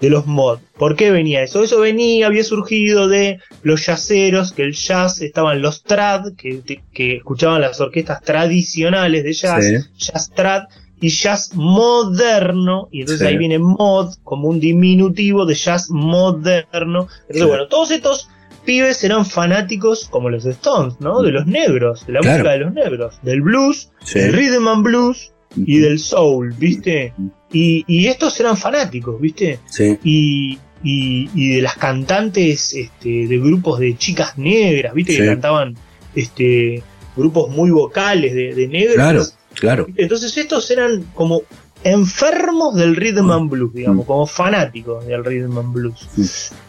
[0.00, 0.58] De los mod.
[0.76, 1.62] ¿Por qué venía eso?
[1.62, 7.16] Eso venía, había surgido de los jazzeros, que el jazz estaban los trad, que, que
[7.16, 9.74] escuchaban las orquestas tradicionales de jazz, Sí.
[9.98, 10.62] jazz trad
[11.00, 13.32] y jazz moderno, y entonces Sí.
[13.32, 17.08] ahí viene mod como un diminutivo de jazz moderno.
[17.22, 17.44] Entonces, Sí.
[17.44, 18.28] bueno, todos estos
[18.64, 21.22] pibes eran fanáticos como los Stones, ¿no?
[21.22, 22.36] De los negros, de la Claro.
[22.38, 27.14] música de los negros, del blues, del rhythm and blues y del soul, ¿viste?
[27.52, 29.60] Y, y estos eran fanáticos, ¿viste?
[29.66, 29.98] Sí.
[30.04, 35.74] y, y, y de las cantantes este, de grupos de chicas negras, viste que cantaban
[36.14, 36.82] este
[37.16, 38.94] grupos muy vocales de, de negras.
[38.94, 39.22] Claro,
[39.54, 39.86] claro.
[39.96, 41.42] Entonces estos eran como
[41.84, 44.06] enfermos del rhythm and blues, digamos, Mm.
[44.08, 46.08] como fanáticos del rhythm and blues.
[46.16, 46.22] Mm.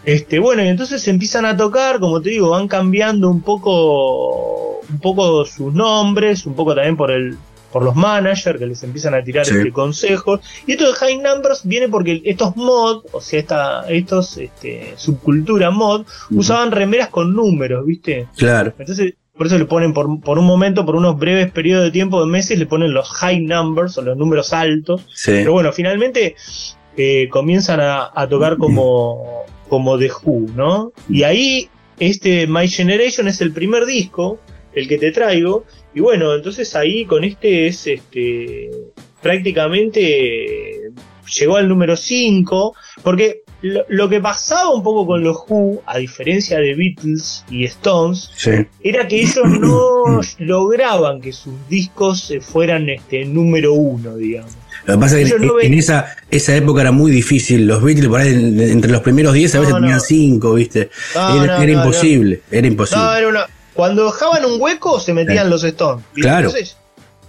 [0.06, 5.00] Este, bueno, y entonces empiezan a tocar, como te digo, van cambiando un poco un
[5.00, 7.38] poco sus nombres, un poco también por el
[7.72, 9.56] por los managers que les empiezan a tirar Sí.
[9.56, 10.40] este, consejos.
[10.66, 15.72] Y esto de High Numbers viene porque estos mod, o sea, esta, estos este, subcultura
[15.72, 18.28] mod, usaban remeras con números, ¿viste?
[18.36, 18.74] Claro.
[18.80, 22.20] Entonces, por eso le ponen por, por un momento, por unos breves periodos de tiempo
[22.20, 25.06] de meses, le ponen los high numbers o los números altos.
[25.14, 25.32] Sí.
[25.32, 26.36] Pero bueno, finalmente
[26.98, 30.92] eh, comienzan a, a tocar como, como The Who, ¿no?
[31.08, 34.40] Y ahí, este My Generation es el primer disco,
[34.74, 35.66] el que te traigo.
[35.94, 38.70] Y bueno, entonces ahí con este es este
[39.22, 40.92] prácticamente
[41.40, 45.98] llegó al número 5, porque lo, lo que pasaba un poco con los Who, a
[45.98, 48.52] diferencia de Beatles y Stones, Sí.
[48.84, 54.54] era que ellos no lograban que sus discos eh, fueran este número uno, digamos.
[54.86, 57.68] Lo que pasa es que no en, esa, esa época era muy difícil.
[57.68, 60.04] Los Beatles, por ahí, en- entre los primeros 10 a veces No, tenían no.
[60.04, 60.90] 5, ¿viste?
[61.14, 63.04] Era era imposible, era imposible.
[63.04, 63.46] No, era una.
[63.80, 66.04] Cuando dejaban un hueco se metían los Stones.
[66.14, 66.48] Claro.
[66.48, 66.76] Entonces,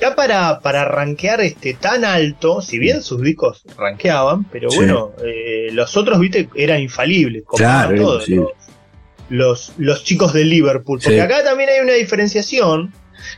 [0.01, 4.77] ya para, para rankear este tan alto, si bien sus discos rankeaban, pero Sí.
[4.79, 7.45] bueno, eh, los otros, viste, eran infalibles.
[7.47, 8.49] como Claro, era todos los,
[9.29, 10.99] los, los chicos de Liverpool.
[11.03, 11.21] Porque Sí.
[11.21, 12.93] acá también hay una diferenciación.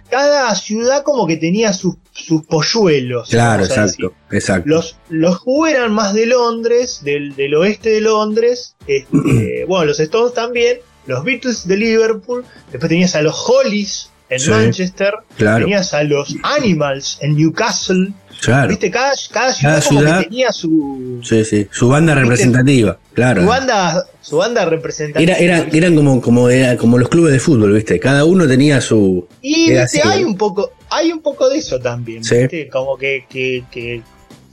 [0.09, 3.29] cada ciudad como que tenía sus, sus polluelos.
[3.29, 4.69] Claro, exacto, exacto.
[4.69, 8.77] Los, los Who eran más de Londres, del, del oeste de Londres.
[8.87, 10.79] este, bueno, los Stones también.
[11.07, 12.45] Los Beatles de Liverpool.
[12.71, 15.15] Después tenías a los Hollies en Sí, Manchester.
[15.37, 15.65] claro.
[15.65, 18.13] Tenías a los Animals en Newcastle.
[18.41, 18.69] Claro.
[18.71, 21.69] Viste, cada, cada ciudad, Cada como que tenía su, Sí, sí.
[21.71, 22.29] Su banda ¿Viste?
[22.29, 23.43] representativa, claro.
[23.43, 25.33] su banda, su banda representativa.
[25.37, 28.01] Era, era, eran como, como, era como los clubes de fútbol, ¿viste?
[28.01, 29.29] Cada uno tenía su.
[29.43, 32.37] Y viste, hay un poco, hay un poco de eso también, Sí.
[32.39, 32.69] ¿viste?
[32.69, 34.03] Como que, que, que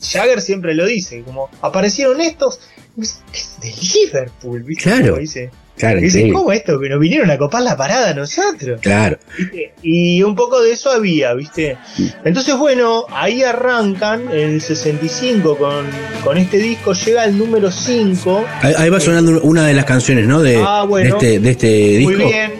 [0.02, 2.60] Jagger siempre lo dice, como aparecieron estos
[3.02, 3.22] es
[3.62, 4.84] de Liverpool, ¿viste?
[4.84, 5.08] Claro.
[5.08, 6.30] Como dice, Claro, dice.
[6.32, 6.77] ¿cómo esto?
[6.80, 8.80] Que nos vinieron a copar la parada nosotros.
[8.82, 9.17] Claro.
[9.38, 9.71] ¿viste?
[9.82, 11.77] Y un poco de eso había, ¿viste?
[12.25, 15.86] Entonces, bueno, ahí arrancan en el 65 con,
[16.23, 18.45] con este disco, llega el número 5.
[18.61, 20.41] Ahí, ahí va sonando una de las canciones, ¿no?
[20.41, 21.17] De, Ah, bueno.
[21.17, 22.11] de este, de este disco.
[22.13, 22.51] Muy bien,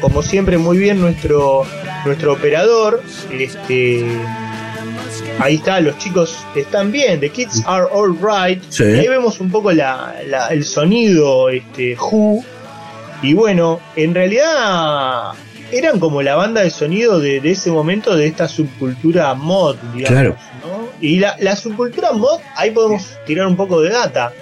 [0.00, 1.64] como siempre, muy bien nuestro,
[2.04, 3.00] nuestro operador.
[3.38, 4.04] Este,
[5.38, 8.62] ahí está, los chicos están bien, The Kids Are Alright.
[8.68, 8.82] Sí.
[8.84, 12.44] Ahí vemos un poco la, la- el sonido este, Who.
[13.24, 15.32] Y bueno, en realidad
[15.72, 20.08] eran como la banda de sonido de, de ese momento de esta subcultura mod, digamos.
[20.08, 20.36] Claro.
[20.62, 20.88] ¿no?
[21.00, 24.32] Y la, la subcultura mod, ahí podemos tirar un poco de data.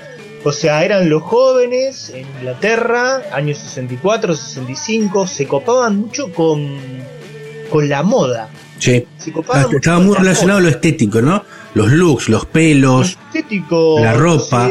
[0.45, 6.77] O sea, eran los jóvenes en Inglaterra, años 64, 65, se copaban mucho con,
[7.71, 8.49] con la moda.
[8.79, 9.07] Sí.
[9.17, 11.45] Se copaban mucho Estaba muy la relacionado a lo estético, ¿no?
[11.75, 13.17] Los looks, los pelos.
[13.29, 14.01] estético.
[14.01, 14.71] La ropa.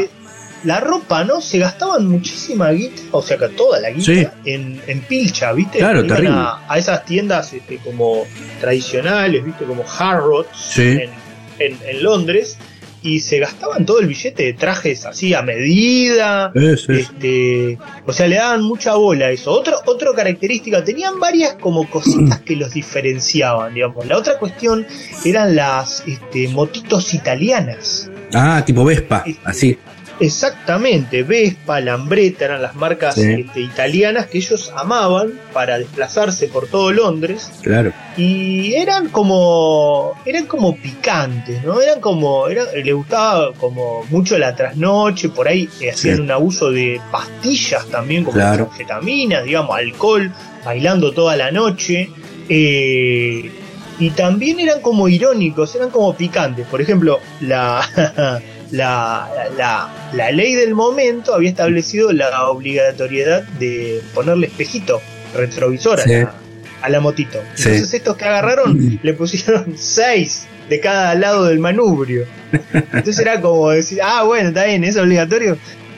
[0.64, 1.40] La ropa, ¿no?
[1.40, 4.26] Se gastaban muchísima guita, o sea que toda la guita, Sí.
[4.44, 5.78] en, en pilcha, ¿viste?
[5.78, 6.30] Claro, terrible.
[6.34, 8.24] A, a esas tiendas este, como
[8.60, 9.64] tradicionales, ¿viste?
[9.64, 10.82] Como Harrods Sí.
[10.82, 11.10] en,
[11.58, 12.56] en- en Londres,
[13.04, 16.52] y se gastaban todo el billete de trajes así a medida.
[16.54, 16.92] Eso.
[16.92, 19.50] Este, o sea, le daban mucha bola a eso.
[19.50, 24.06] Otro, otra característica, tenían varias como cositas que los diferenciaban, digamos.
[24.06, 24.86] La otra cuestión
[25.24, 28.08] eran las este, motitos italianas.
[28.32, 29.76] Ah, tipo Vespa, así.
[30.20, 33.32] Exactamente, Vespa, Lambretta eran las marcas Sí.
[33.46, 37.92] este, italianas que ellos amaban para desplazarse por todo Londres Claro.
[38.16, 41.80] y eran como eran como picantes, ¿no?
[41.80, 46.22] Eran como era, le gustaba como mucho la trasnoche, por ahí eh, hacían Sí.
[46.22, 48.68] un abuso de pastillas también como Claro.
[48.70, 50.32] anfetaminas, digamos, alcohol,
[50.64, 52.10] bailando toda la noche.
[52.48, 53.50] eh,
[53.98, 56.66] y también eran como irónicos, eran como picantes.
[56.66, 57.80] Por ejemplo, la,
[58.72, 65.00] la, la, la ley del momento había establecido la obligatoriedad de ponerle espejito
[65.34, 66.10] retrovisor a, Sí.
[66.10, 66.34] la,
[66.82, 67.38] a la motito.
[67.54, 67.68] Sí.
[67.68, 72.24] Entonces estos que agarraron le pusieron seis de cada lado del manubrio.
[72.72, 75.56] Entonces era como decir, ah, bueno, está bien, es obligatorio.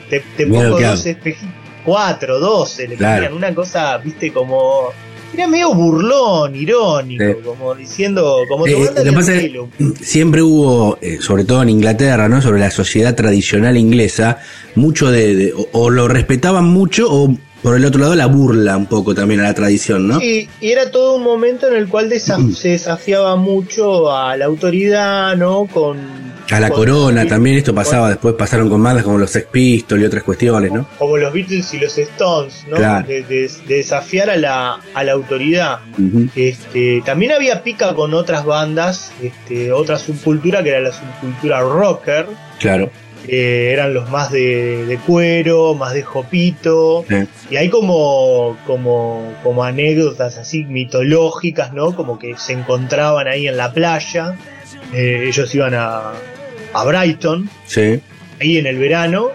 [0.09, 1.49] Te, te pongo dos espejitos,
[1.83, 3.35] cuatro, doce, le Claro.
[3.35, 4.91] una cosa, viste, como...
[5.33, 7.33] Era medio burlón, irónico, Sí.
[7.43, 9.67] como diciendo, como Eh, lo pasa es- pelo.
[10.01, 12.41] Siempre hubo, eh, sobre todo en Inglaterra, ¿no?
[12.41, 14.37] Sobre la sociedad tradicional inglesa,
[14.75, 18.77] mucho de, de- o, o lo respetaban mucho o por el otro lado la burla
[18.77, 20.19] un poco también a la tradición, ¿no?
[20.19, 24.45] Sí, y era todo un momento en el cual desa- se desafiaba mucho a la
[24.45, 25.65] autoridad, ¿no?
[25.65, 25.97] Con
[26.51, 30.05] A la corona también, esto pasaba, después pasaron con bandas como los Sex Pistols y
[30.05, 30.85] otras cuestiones, ¿no?
[30.99, 32.75] como los Beatles y los Stones, ¿no?
[32.77, 33.07] Claro.
[33.07, 35.79] De, de- de desafiar a la, a la autoridad.
[36.35, 42.27] Este, también había pica con otras bandas, este, otra subcultura que era la subcultura rocker,
[42.59, 42.91] Claro.
[43.25, 47.15] que eran los más de, de cuero, más de jopito, Sí.
[47.49, 51.95] y hay como, como, como anécdotas así mitológicas, ¿no?
[51.95, 54.35] Como que se encontraban ahí en la playa,
[54.93, 56.11] eh, ellos iban a,
[56.75, 57.99] a Brighton, Sí,
[58.41, 59.29] ahí en el verano,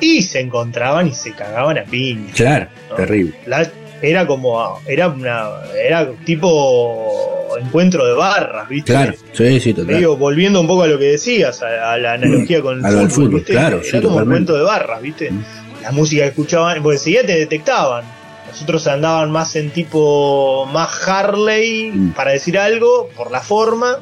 [0.00, 2.32] y se encontraban y se cagaban a piña.
[2.34, 2.96] claro, No.
[2.96, 3.34] terrible.
[3.46, 3.70] La-
[4.02, 5.48] era como era una
[5.82, 9.94] era tipo encuentro de barras viste Claro, sí, sí, total.
[9.94, 12.88] Medio volviendo un poco a lo que decías a, a la analogía con el A
[12.90, 13.52] fútbol, fútbol, ¿viste?
[13.52, 14.30] claro, era sí, como totalmente.
[14.32, 15.44] cuento de barras viste Mm.
[15.82, 18.04] la música que escuchaban pues enseguida te detectaban
[18.50, 22.12] nosotros andaban más en tipo más Harley Mm.
[22.12, 24.00] para decir algo por la forma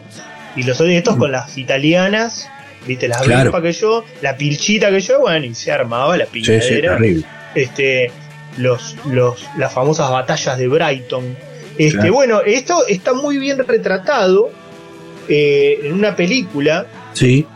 [0.57, 2.49] y los estos con las italianas
[2.87, 3.63] viste las Claro.
[3.63, 7.25] Que yo la pilchita que yo bueno y se armaba la Sí, sí, piñadera terrible.
[7.55, 8.11] este
[8.59, 11.37] los, los las famosas batallas de Brighton.
[11.79, 12.13] Este, Claro.
[12.15, 14.51] bueno, esto está muy bien retratado
[15.29, 17.47] eh, en una película Sí,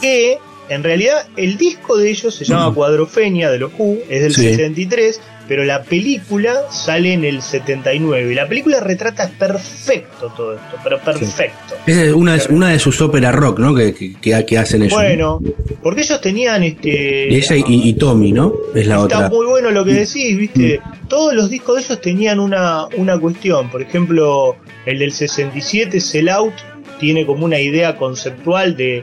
[0.00, 0.38] que
[0.70, 4.42] en realidad el disco de ellos se llama Cuadrofenia de los Who, es del Sí.
[4.42, 8.30] 63, pero la película sale en el 79.
[8.30, 11.74] Y la película retrata perfecto todo esto, pero perfecto.
[11.86, 13.74] Esa es una, de- una de sus óperas rock, ¿no?
[13.74, 14.94] Que, que, hacen ellos.
[14.94, 15.40] Bueno,
[15.82, 17.28] porque ellos tenían este.
[17.32, 18.52] Y ella y, y Tommy, ¿no?
[18.74, 19.28] Es la Está otra.
[19.28, 19.32] Mm.
[19.32, 20.80] muy bueno lo que decís, viste.
[21.08, 23.68] Todos los discos de ellos tenían una, una cuestión.
[23.70, 24.54] Por ejemplo,
[24.86, 26.54] el del 67, Sell Out,
[27.00, 29.02] tiene como una idea conceptual de,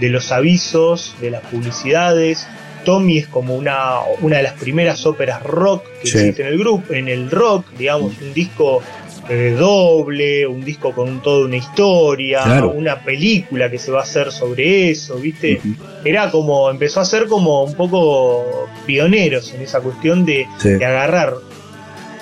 [0.00, 2.46] de los avisos, de las publicidades.
[2.84, 6.18] Tommy es como una, una de las primeras óperas rock que Sí.
[6.18, 8.82] existe en el grupo, en el rock, digamos, un disco
[9.30, 12.70] eh, doble, un disco con toda una historia, Claro.
[12.70, 15.60] una película que se va a hacer sobre eso, ¿viste?
[16.02, 20.70] Era como, empezó a ser como un poco pioneros en esa cuestión de, Sí.
[20.70, 21.34] de agarrar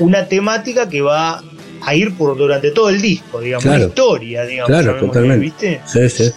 [0.01, 1.45] una temática que va
[1.81, 3.79] a ir por durante todo el disco, digamos, Claro.
[3.79, 5.39] una historia, digamos, Claro, totalmente.
[5.45, 5.81] ¿viste?
[5.87, 6.33] Sí, sí.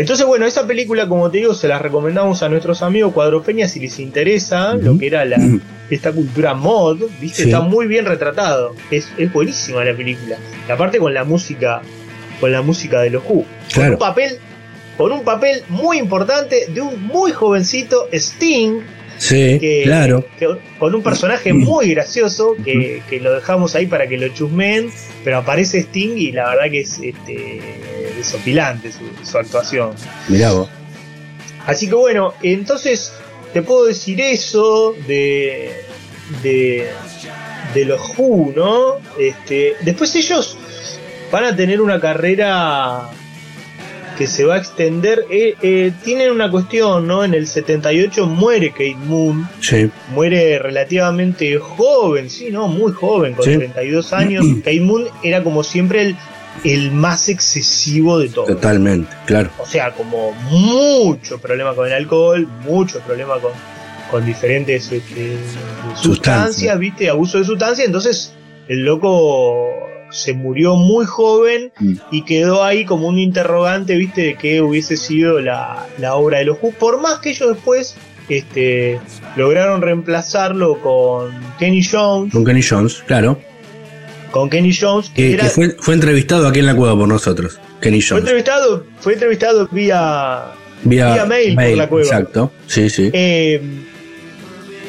[0.00, 3.80] Entonces, bueno, esa película, como te digo, se la recomendamos a nuestros amigos cuadropeñas si
[3.80, 5.38] les interesa lo que era la,
[5.88, 7.44] esta cultura mod, ¿viste?
[7.44, 7.48] Sí.
[7.50, 8.74] Está muy bien retratado.
[8.90, 10.36] Es, es buenísima la película.
[10.68, 11.80] Y aparte con la música,
[12.40, 13.34] con la música de los Who.
[13.34, 13.92] Con Claro.
[13.92, 14.38] un papel,
[14.96, 18.80] con un papel muy importante de un muy jovencito Sting,
[19.18, 20.24] Sí, que, claro.
[20.38, 20.48] que-
[20.78, 24.90] con un personaje muy gracioso que, que lo dejamos ahí para que lo chusmen,
[25.22, 27.60] pero aparece Sting y la verdad que es este
[28.16, 29.92] desopilante su, su actuación.
[30.28, 30.68] Mirá vos.
[31.66, 33.12] Así que bueno, entonces
[33.52, 35.72] te puedo decir eso de
[36.42, 36.88] de,
[37.74, 38.94] de los Who, ¿no?
[39.18, 40.56] Este, después ellos
[41.30, 43.10] van a tener una carrera
[44.16, 45.24] que se va a extender.
[45.30, 47.24] eh, eh, tienen una cuestión, ¿no?
[47.24, 52.68] En el 78 muere Kate Moon, Sí, muere relativamente joven, sí, ¿no?
[52.68, 53.56] Muy joven, con Sí.
[53.56, 54.44] 32 años.
[54.64, 56.16] Kate Moon era como siempre el,
[56.64, 58.46] el más excesivo de todos.
[58.48, 59.50] totalmente, claro.
[59.58, 63.52] O sea, como mucho problema con el alcohol, mucho problema con,
[64.10, 65.36] con diferentes este,
[66.00, 66.78] sustancias.
[66.78, 67.08] ¿viste?
[67.10, 67.86] Abuso de sustancias.
[67.86, 68.32] Entonces,
[68.68, 69.66] el loco
[70.14, 71.94] se murió muy joven Mm.
[72.10, 74.20] y quedó ahí como un interrogante, ¿viste?
[74.22, 76.70] De qué hubiese sido la, la obra de los Who.
[76.72, 77.96] Por más que ellos después
[78.28, 78.98] este,
[79.36, 82.32] lograron reemplazarlo con Kenny Jones.
[82.32, 83.38] Con Kenny Jones, claro.
[84.30, 87.08] Con Kenny Jones, que, Que, era- que fue, fue entrevistado aquí en la cueva por
[87.08, 87.60] nosotros.
[87.80, 88.22] Kenny fue Jones.
[88.24, 90.44] entrevistado, fue entrevistado vía
[90.84, 92.06] Vía, vía mail por la cueva.
[92.06, 92.52] Exacto.
[92.66, 93.10] Sí, sí.
[93.12, 93.60] eh,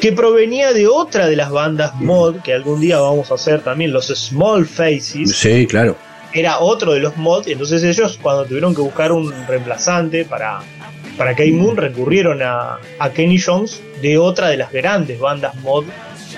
[0.00, 3.92] que provenía de otra de las bandas mod, que algún día vamos a hacer también,
[3.92, 5.96] los Small Faces, Sí, claro.
[6.32, 10.60] era otro de los mod, entonces ellos cuando tuvieron que buscar un reemplazante para,
[11.16, 15.84] para Kate Moon recurrieron a, a Kenny Jones de otra de las grandes bandas mod,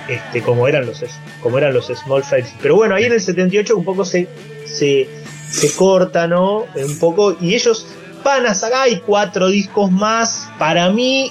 [0.09, 1.03] este, como eran los
[1.43, 2.55] como eran los Small Faces.
[2.63, 4.29] Pero bueno, ahí en el 78 un poco se,
[4.67, 5.09] se,
[5.51, 6.65] se corta, ¿no?
[6.75, 7.87] Un poco, y ellos
[8.25, 11.31] van a sacar, hay cuatro discos más, para mí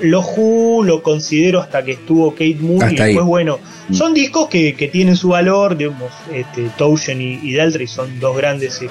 [0.00, 3.08] los Who lo considero hasta que estuvo Kate Moon y Hasta ahí.
[3.10, 3.94] después bueno Mm.
[3.94, 8.36] son discos que, que tienen su valor digamos este Toushen y, y Daltrey son dos
[8.36, 8.88] grandes este,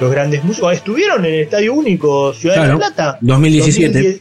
[0.00, 3.92] dos grandes músicos estuvieron en el Estadio Único Ciudad de la Plata 2017.
[3.92, 4.20] 2010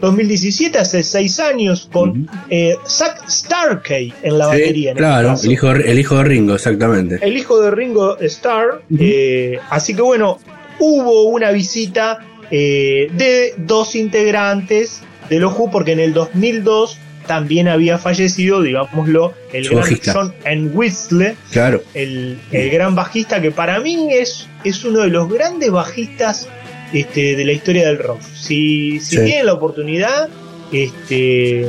[0.00, 5.34] 2017 hace seis años con eh, Zack Starkey en la Sí, batería en este claro,
[5.42, 7.18] el hijo, de- el hijo de Ringo, exactamente.
[7.20, 8.82] el hijo de Ringo Starr.
[8.98, 10.38] Eh, así que bueno,
[10.78, 12.18] hubo una visita
[12.50, 19.34] eh, de dos integrantes de los Who, porque en el 2002 también había fallecido, digámoslo,
[19.52, 20.12] el Su gran bajista.
[20.14, 21.82] John Entwistle, Claro.
[21.94, 26.48] el, el gran bajista que para mí es, es uno de los grandes bajistas
[26.94, 28.22] este, de la historia del rock.
[28.22, 29.24] Si, si Sí.
[29.24, 30.30] tienen la oportunidad,
[30.72, 31.66] este,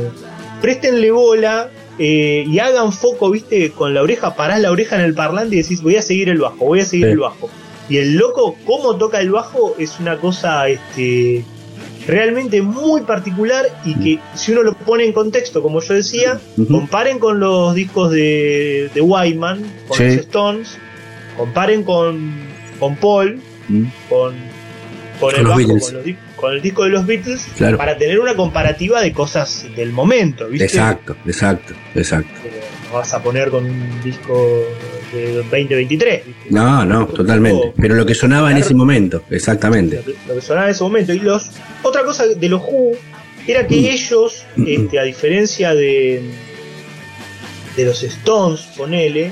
[0.62, 5.14] préstenle bola eh, y hagan foco, viste, con la oreja, parás la oreja en el
[5.14, 7.12] parlante y decís, voy a seguir el bajo, voy a seguir Sí.
[7.12, 7.50] el bajo.
[7.90, 11.44] Y el loco, cómo toca el bajo, es una cosa este,
[12.10, 16.40] realmente muy particular y que si uno lo pone en contexto, como yo decía,
[16.70, 20.04] comparen con los discos de, de Wyman, con Sí.
[20.06, 20.78] los Stones,
[21.38, 22.32] comparen con,
[22.80, 23.40] con Paul,
[23.70, 24.34] Mm, con,
[25.20, 25.94] con, Con el bajo, con, los
[26.36, 27.78] con el disco de los Beatles, Claro.
[27.78, 30.66] para tener una comparativa de cosas del momento, ¿viste?
[30.66, 32.32] Exacto, exacto, exacto.
[32.90, 34.64] No vas a poner con un disco
[35.14, 36.42] de 2023, ¿viste?
[36.50, 37.74] No, no, totalmente.
[37.80, 39.98] Pero lo que sonaba en ese momento, exactamente.
[39.98, 41.14] lo que, lo que sonaba en ese momento.
[41.14, 41.50] Y los
[41.84, 42.92] otra cosa de los Who
[43.48, 43.86] era que Mm.
[43.86, 46.22] ellos, este, a diferencia de,
[47.76, 49.32] de los Stones, ponele,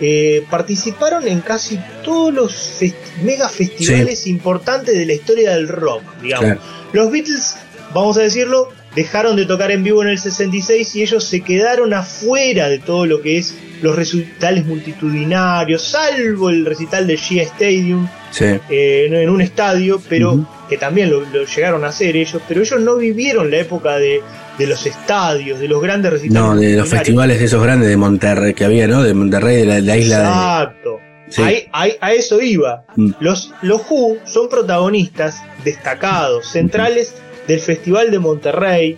[0.00, 6.02] eh, participaron en casi todos los fest- mega festivales importantes de la historia del rock,
[6.22, 6.44] digamos.
[6.46, 6.60] Claro.
[6.92, 7.56] Los Beatles,
[7.92, 11.94] vamos a decirlo, dejaron de tocar en vivo en el 66 y ellos se quedaron
[11.94, 18.08] afuera de todo lo que es los recitales multitudinarios, salvo el recital de Shea Stadium,
[18.30, 22.42] Sí, eh, en- en un estadio, pero que también lo, lo llegaron a hacer ellos,
[22.46, 24.20] pero ellos no vivieron la época de,
[24.58, 26.42] de los estadios, de los grandes recitales.
[26.42, 29.02] No, de los festivales esos grandes de Monterrey que había, ¿no?
[29.02, 30.98] De Monterrey, de la, de la isla Exacto.
[31.30, 31.42] Sí.
[31.42, 32.84] Ahí- ahí- a eso iba.
[32.96, 33.10] Mm.
[33.20, 37.14] Los, los Who son protagonistas destacados, centrales
[37.48, 38.96] del Festival de Monterrey,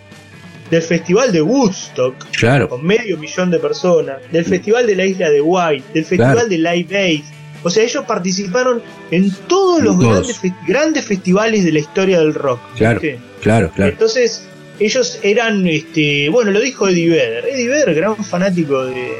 [0.69, 2.15] del Festival de Woodstock.
[2.37, 2.69] Claro.
[2.69, 6.47] con medio millón de personas, del Festival de la Isla de White, del Festival Claro.
[6.49, 7.23] de Live Aid.
[7.63, 8.81] O sea, ellos participaron
[9.11, 10.11] en todos los todos.
[10.13, 12.59] Grandes, fe- grandes festivales de la historia del rock.
[12.75, 12.99] Claro.
[13.41, 13.91] Claro, claro.
[13.91, 14.45] Entonces,
[14.79, 17.45] ellos eran, este, bueno, lo dijo Eddie Vedder.
[17.45, 19.13] Eddie Vedder, gran fanático de,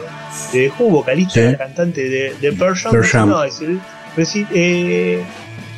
[0.54, 1.56] de Who, vocalista, Sí.
[1.58, 2.92] cantante de, de Pearl Jam.
[2.92, 3.30] Pearl Jam.
[3.30, 3.80] No, es el-
[4.54, 5.24] eh,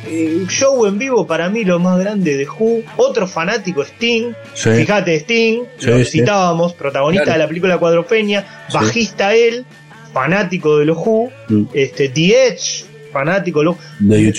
[0.06, 2.82] eh, show en vivo para mí lo más grande de Who.
[2.96, 4.32] Otro fanático, Sting.
[4.54, 4.70] Sí.
[4.70, 7.38] Fíjate, Sting, Sí, lo citábamos, protagonista Claro.
[7.38, 8.74] de la película Cuadro Peña, Sí.
[8.74, 9.64] bajista él,
[10.12, 11.30] fanático de los Who.
[11.48, 11.64] Mm.
[11.74, 13.76] Este, The Edge, fanático de los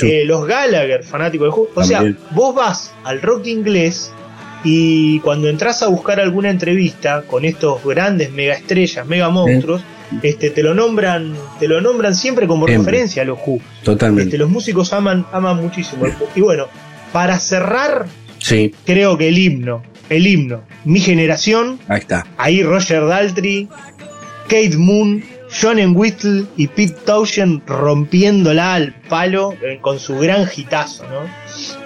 [0.03, 1.70] eh, los Gallagher, fanáticos de Who.
[1.76, 2.18] O También.
[2.18, 4.11] sea, vos vas al rock inglés
[4.63, 9.82] y cuando entras a buscar alguna entrevista con estos grandes mega estrellas, mega monstruos,
[10.22, 13.60] este, te lo nombran, te lo nombran siempre como referencia a los Who.
[13.84, 14.24] Totalmente.
[14.24, 16.06] Este, los músicos aman, aman muchísimo.
[16.36, 16.68] Y bueno,
[17.12, 18.06] para cerrar,
[18.39, 22.28] Sí, creo que el himno, el himno, mi generación, ahí está.
[22.38, 23.68] ahí Roger Daltrey,
[24.47, 25.24] Kate Moon,
[25.60, 31.22] John Entwistle y Pete Townshend rompiéndola al palo eh, con su gran hitazo, ¿no?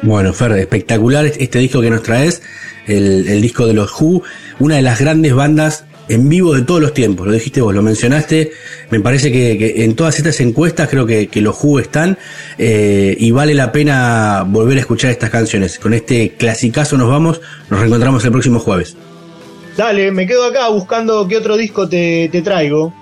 [0.02, 2.42] Bueno, Fer, espectacular este disco que nos traes,
[2.88, 4.24] el, el disco de los Who,
[4.60, 7.82] una de las grandes bandas en vivo de todos los tiempos, lo dijiste vos, lo
[7.82, 8.52] mencionaste,
[8.90, 12.18] me parece que, en todas estas encuestas creo que, los Who están
[12.58, 15.80] eh, y vale la pena volver a escuchar estas canciones.
[15.80, 17.40] Con este clasicazo nos vamos,
[17.70, 18.98] nos reencontramos el próximo jueves.
[19.78, 22.94] Dale, me quedo acá buscando qué otro disco te, te traigo.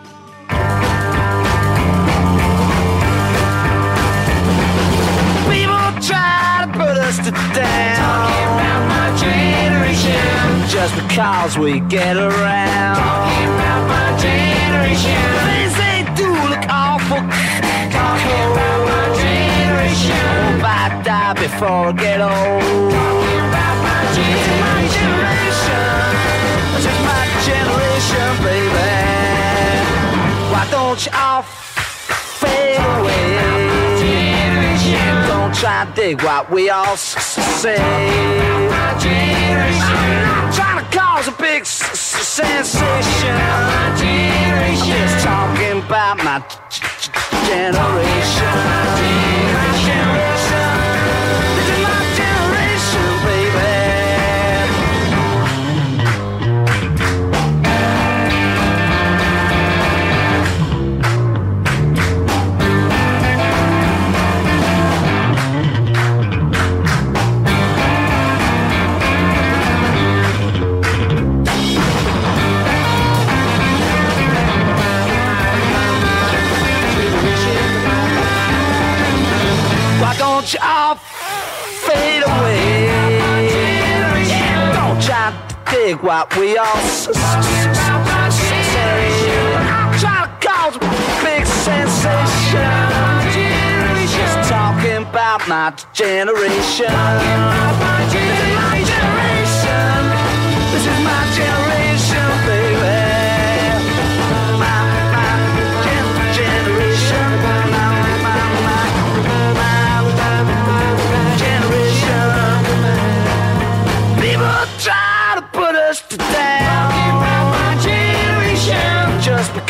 [11.17, 11.51] Generation.
[11.51, 12.95] Because we get around.
[12.95, 15.21] Talking about my generation.
[15.49, 17.21] Things they do look awful.
[17.97, 20.21] Talking about my generation.
[20.45, 22.61] Hope I die before I get old.
[22.93, 25.85] Talking about my generation.
[26.75, 28.91] This is my generation, baby.
[30.53, 31.41] Why don't you all
[32.41, 33.25] fade away?
[35.27, 37.77] Don't try to dig what we all s- s- say.
[40.87, 43.35] I'm trying to cause a big s- s- sensation.
[43.35, 47.11] I'm just talking about my g- g-
[47.47, 48.45] generation.
[48.45, 49.66] My generation.
[80.47, 82.87] Don't all fade away?
[84.71, 87.11] Don't try to dig what we all say.
[89.99, 90.77] To cause
[91.21, 92.71] big sensation.
[94.07, 96.95] Just talking about my generation.
[100.71, 101.66] This is my generation,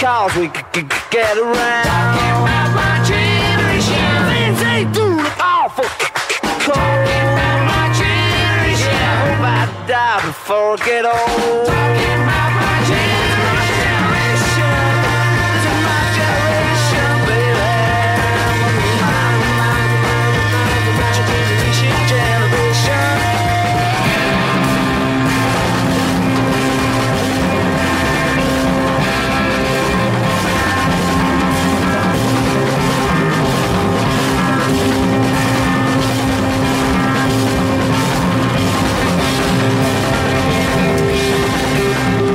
[0.08, 1.86] cause we could get around.
[1.92, 4.08] Talking about my generation.
[4.32, 6.72] Things ain't doing awful cold.
[6.72, 8.96] Talking about my generation.
[9.04, 11.68] I hope I die before I get old.
[11.68, 12.37] Talking about
[40.48, 42.27] Música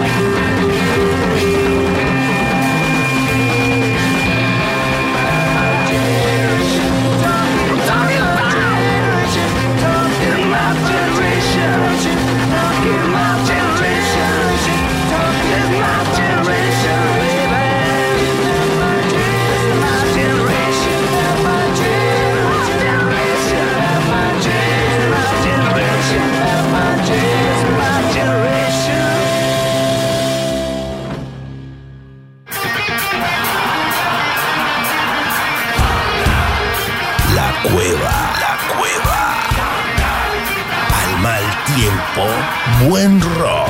[42.88, 43.68] buen rock.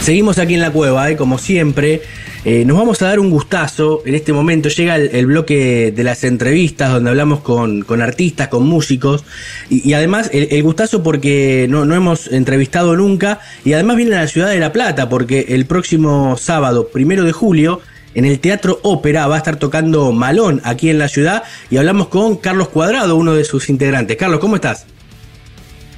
[0.00, 1.16] Seguimos aquí en la cueva, ¿eh?
[1.16, 2.02] como siempre.
[2.44, 4.02] Eh, nos vamos a dar un gustazo.
[4.04, 8.66] En este momento llega el, bloque de las entrevistas donde hablamos con, con artistas, con
[8.66, 9.24] músicos.
[9.70, 13.40] Y, además el, el gustazo porque no, no hemos entrevistado nunca.
[13.64, 17.32] Y además viene a la ciudad de La Plata porque el próximo sábado, primero de
[17.32, 17.80] julio,
[18.14, 21.44] en el Teatro Ópera va a estar tocando Malón aquí en la ciudad.
[21.70, 24.18] Y hablamos con Carlos Cuadrado, uno de sus integrantes.
[24.18, 24.84] Carlos, ¿cómo estás?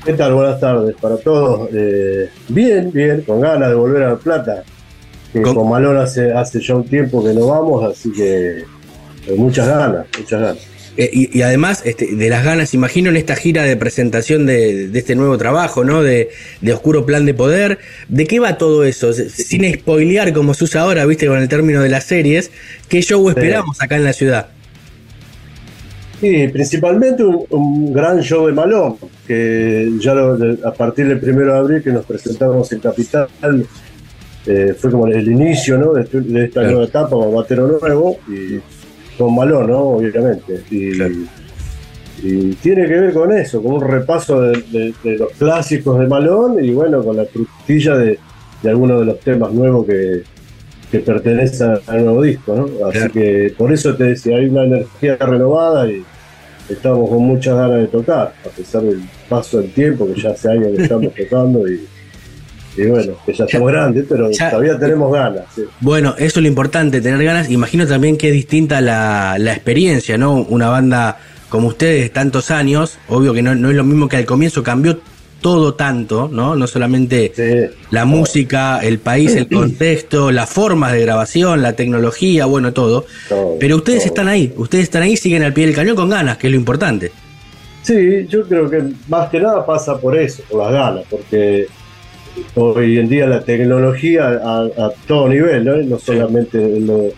[0.04, 0.34] ¿Qué tal?
[0.34, 1.68] Buenas tardes para todos.
[1.72, 4.62] Eh, bien, bien, con ganas de volver a La Plata.
[5.36, 9.34] Que Con- con, Malón hace, hace ya un tiempo que no vamos, así que eh,
[9.36, 10.58] muchas ganas, muchas ganas.
[10.96, 14.88] Eh, y, y además, este, de las ganas, imagino en esta gira de presentación de,
[14.88, 16.02] de este nuevo trabajo, ¿no?
[16.02, 16.30] De,
[16.62, 17.78] de Oscuro Plan de Poder.
[18.08, 19.12] ¿De qué va todo eso?
[19.12, 22.50] Sin spoilear, como se usa ahora, viste, con el término de las series.
[22.88, 24.46] ¿Qué show esperamos acá en la ciudad?
[26.22, 31.52] Y principalmente un, un gran show de Malón, que ya lo- a partir del primero
[31.52, 33.28] de abril que nos presentamos en Capital,
[34.46, 35.92] eh, fue como el inicio ¿no?
[35.92, 36.70] de, de esta Claro.
[36.70, 38.58] nueva etapa con Batero Nuevo y
[39.18, 39.80] con Malón, ¿no?
[39.80, 40.60] obviamente.
[40.70, 41.14] Y, Claro.
[42.22, 46.06] y tiene que ver con eso, con un repaso de, de- de los clásicos de
[46.06, 48.18] Malón y bueno, con la frutilla de,
[48.62, 50.22] de algunos de los temas nuevos que,
[50.90, 52.54] que pertenecen al nuevo disco.
[52.54, 52.86] ¿no?
[52.86, 53.12] Así Claro.
[53.12, 56.02] que por eso te decía, hay una energía renovada y
[56.70, 60.50] estamos con muchas ganas de tocar, a pesar del paso del tiempo, que ya hace
[60.50, 61.84] años que estamos tocando y,
[62.76, 65.42] y bueno, que ya estamos grandes, pero ya- todavía tenemos ganas.
[65.54, 65.62] sí.
[65.80, 67.50] Bueno, eso es lo importante, tener ganas.
[67.50, 70.34] Imagino también que es distinta la, la experiencia, ¿no?
[70.42, 71.18] Una banda
[71.48, 74.98] como ustedes, tantos años, obvio que no, no es lo mismo que al comienzo, cambió
[75.40, 76.56] todo tanto, ¿no?
[76.56, 77.76] No solamente Sí.
[77.90, 83.04] la música, el país, el contexto, las formas de grabación, la tecnología, bueno, todo.
[83.28, 84.08] Todo, Pero ustedes todo.
[84.08, 86.56] están ahí, ustedes están ahí, siguen al pie del cañón con ganas, que es lo
[86.58, 87.12] importante.
[87.82, 91.66] Sí, yo creo que más que nada pasa por eso, por las ganas, porque
[92.54, 95.76] hoy en día la tecnología a, a todo nivel, ¿no?
[95.76, 97.10] No solamente en, lo-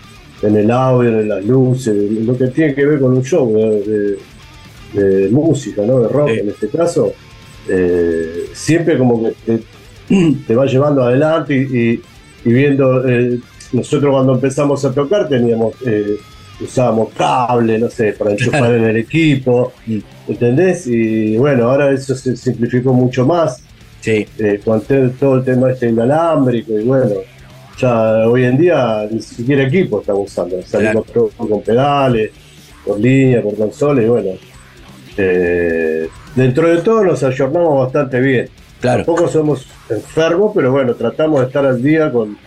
[0.42, 3.52] en el audio, en las luces, en lo que tiene que ver con un show
[3.56, 4.18] de, de-
[5.02, 6.00] de música, ¿no?
[6.00, 6.38] De rock Sí.
[6.40, 7.12] en este caso,
[7.68, 9.34] eh, siempre como que
[10.08, 12.02] te, te va llevando adelante y, y-
[12.44, 13.38] y viendo, eh,
[13.72, 16.16] nosotros cuando empezamos a tocar teníamos, eh,
[16.60, 19.72] usábamos cable, no sé, para enchufar en el equipo,
[20.26, 20.86] ¿entendés?
[20.86, 23.62] Y bueno, ahora eso se simplificó mucho más,
[24.08, 24.26] Sí.
[24.38, 24.80] eh, con
[25.18, 27.10] todo el tema este inalámbrico y bueno,
[27.78, 32.30] ya hoy en día ni siquiera equipo estamos usando, salimos todo con pedales,
[32.84, 34.30] con línea, con consola y bueno,
[35.16, 38.48] eh, dentro de todo nos ayornamos bastante bien.
[38.80, 39.04] Claro.
[39.04, 42.38] Tampoco somos enfermos, pero bueno, tratamos de estar al día con,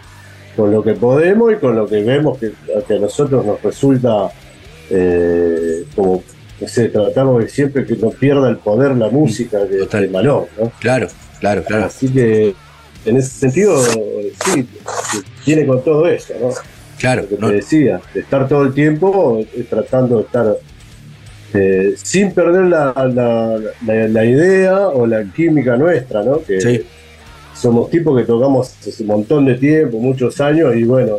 [0.56, 2.54] con lo que podemos y con lo que vemos que,
[2.88, 4.32] que a nosotros nos resulta
[4.90, 6.24] eh, como,
[6.60, 10.48] no sé, tratamos de siempre que no pierda el poder la música de, de ¿no?
[10.80, 11.08] Claro,
[11.42, 11.86] claro, claro.
[11.86, 12.56] Así que
[13.06, 14.66] en ese sentido, sí,
[15.44, 16.50] tiene con todo eso, ¿no?
[16.98, 20.56] Claro, Lo que no- te decía, de estar todo el tiempo tratando de estar
[21.54, 26.42] eh, sin perder la, la- la- la idea o la química nuestra, ¿no?
[26.42, 26.82] Que Sí.
[27.54, 31.18] somos tipos que tocamos hace un montón de tiempo, muchos años, y bueno,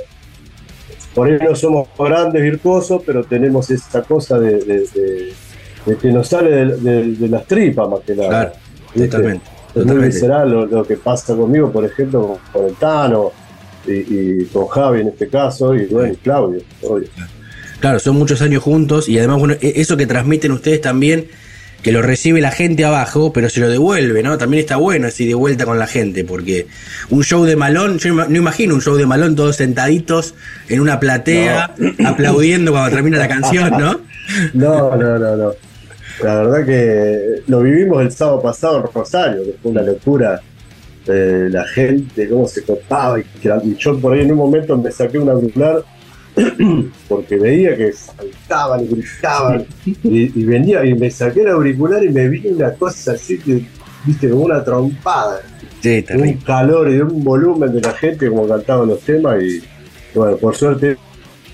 [1.14, 5.32] por ahí no somos grandes virtuosos, pero tenemos esa cosa de, de- de-
[5.84, 8.28] de que nos sale de, las tripas más que nada.
[8.28, 8.52] Claro,
[8.94, 9.44] totalmente.
[9.74, 10.06] Totalmente.
[10.06, 13.32] visceral lo, lo que pasa conmigo, por ejemplo, con, el Tano
[13.86, 17.08] y, y con Javi en este caso, y bueno, y Claudio, obvio.
[17.80, 21.26] Claro, son muchos años juntos y además, bueno, e- eso que transmiten ustedes también,
[21.82, 24.38] que lo recibe la gente abajo, pero se lo devuelve, ¿no?
[24.38, 26.68] También está bueno así de vuelta con la gente, porque
[27.10, 30.34] un show de malón, yo no imagino un show de malón todos sentaditos
[30.68, 31.74] en una platea,
[32.06, 34.00] aplaudiendo cuando termina la canción, ¿no?
[34.54, 35.52] No, no, no, no.
[36.20, 40.40] La verdad que lo vivimos el sábado pasado en Rosario, que fue una locura.
[41.06, 43.18] eh, la gente, cómo se copaba.
[43.18, 45.82] Y, yo por ahí en un momento me saqué un auricular
[47.08, 49.66] porque veía que saltaban y gritaban.
[49.84, 53.64] Y, y venía y me saqué el auricular y me vi una cosa así que,
[54.04, 55.40] viste, como una trompada.
[55.80, 59.60] Sí, un calor y un volumen de la gente como cantaban los temas y
[60.14, 60.96] bueno, por suerte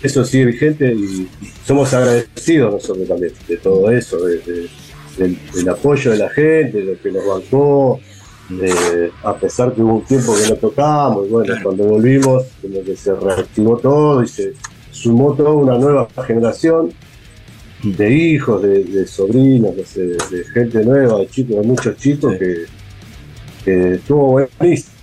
[0.02, 1.28] eso sigue vigente y
[1.66, 4.68] somos agradecidos nosotros también de todo eso, de- de-
[5.16, 7.98] del, del apoyo de la gente, de lo que nos bancó
[8.62, 12.82] eh, a pesar que hubo un tiempo que no tocábamos, y bueno, cuando volvimos, como
[12.82, 14.54] que se reactivó todo y se
[14.90, 16.92] sumó toda una nueva generación
[17.82, 21.96] de hijos, de, de sobrinos, no sé, de, de gente nueva, de chicos, de muchos
[21.98, 22.64] chicos que,
[23.64, 24.94] que estuvo buenísimo.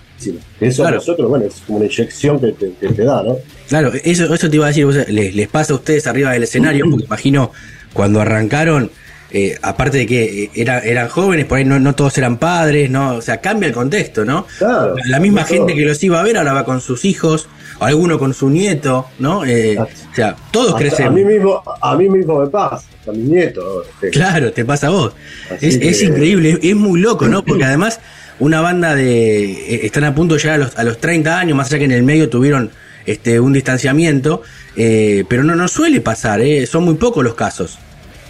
[0.60, 0.96] Eso Claro.
[0.96, 3.38] a nosotros, bueno, es como una inyección que te, que te da, ¿no?
[3.68, 6.44] Claro, eso, eso te iba a decir, vos, les, les pasa a ustedes arriba del
[6.44, 7.52] escenario, porque imagino
[7.94, 8.92] cuando arrancaron,
[9.32, 12.90] eh, aparte de que eh, era- eran jóvenes, por ahí no, no todos eran padres,
[12.90, 13.16] ¿no?
[13.16, 14.46] O sea, cambia el contexto, ¿no?
[14.58, 14.96] Claro.
[15.10, 17.48] La misma gente que los iba a ver ahora va con sus hijos,
[17.80, 19.44] o alguno con su nieto, ¿no?
[19.46, 21.12] Eh, o sea, todos Hasta crecemos.
[21.12, 23.84] A mí mismo, a mí mismo me pasa, a mi nieto.
[24.14, 25.14] Claro, te pasa a vos.
[25.52, 27.44] Así Es, que- es increíble, es, es muy loco, ¿no?
[27.44, 28.00] Porque además
[28.40, 29.44] una banda de...
[29.52, 31.86] eh, están a punto de llegar a los, a los 30 años, más allá que
[31.86, 32.72] en el medio tuvieron
[33.06, 34.42] este un distanciamiento,
[34.76, 36.66] eh, pero no, no suele pasar, ¿eh?
[36.66, 37.78] Son muy pocos los casos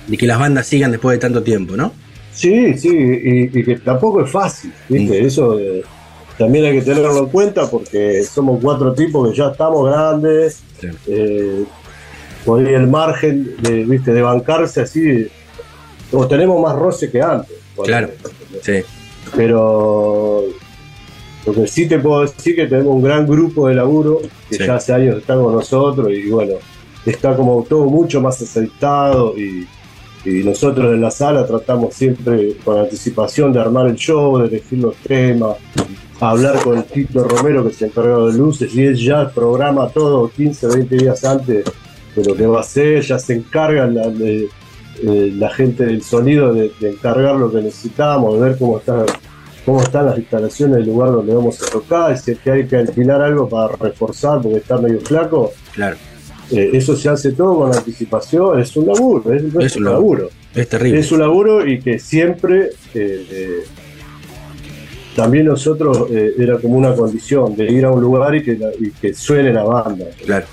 [0.08, 1.94] de que las bandas sigan después de tanto tiempo, ¿no?
[2.34, 5.26] Sí, sí, y, y que tampoco es fácil, ¿viste?
[5.26, 5.84] Eso eh,
[6.38, 10.62] también hay que tenerlo en cuenta porque somos cuatro tipos que ya estamos grandes,
[12.44, 14.12] por ahí el margen de, ¿viste?
[14.12, 15.28] de bancarse así,
[16.12, 17.56] o tenemos más roce que antes.
[17.84, 18.10] Claro.
[18.62, 18.84] Sí,
[19.36, 20.44] Pero
[21.46, 24.20] lo que sí te puedo decir que tenemos un gran grupo de laburo
[24.50, 24.66] que Sí.
[24.66, 26.54] ya hace años está con nosotros y bueno,
[27.06, 29.68] está como todo mucho más aceitado y,
[30.26, 34.80] y nosotros en la sala tratamos siempre con anticipación de armar el show, de elegir
[34.80, 35.58] los temas,
[36.20, 40.68] hablar con Tito Romero que se encarga de luces y él ya programa todo 15,
[40.68, 41.66] 20 días antes
[42.16, 44.48] de lo que va a hacer, ya se encarga la, de-
[45.04, 49.06] eh, la gente del sonido de, de encargar lo que necesitamos, de ver cómo está
[49.66, 52.68] cómo están las instalaciones del lugar donde vamos a tocar, y si es que hay
[52.68, 55.98] que alquilar algo para reforzar porque está medio flaco, claro.
[56.52, 60.30] eh, eso se hace todo con anticipación, es un laburo, es, un laburo.
[60.54, 61.00] Es terrible.
[61.00, 63.64] Es un laburo y que siempre eh,
[65.16, 69.14] también nosotros era como una condición de ir a un lugar y que, y que
[69.16, 70.46] suene la banda, Claro.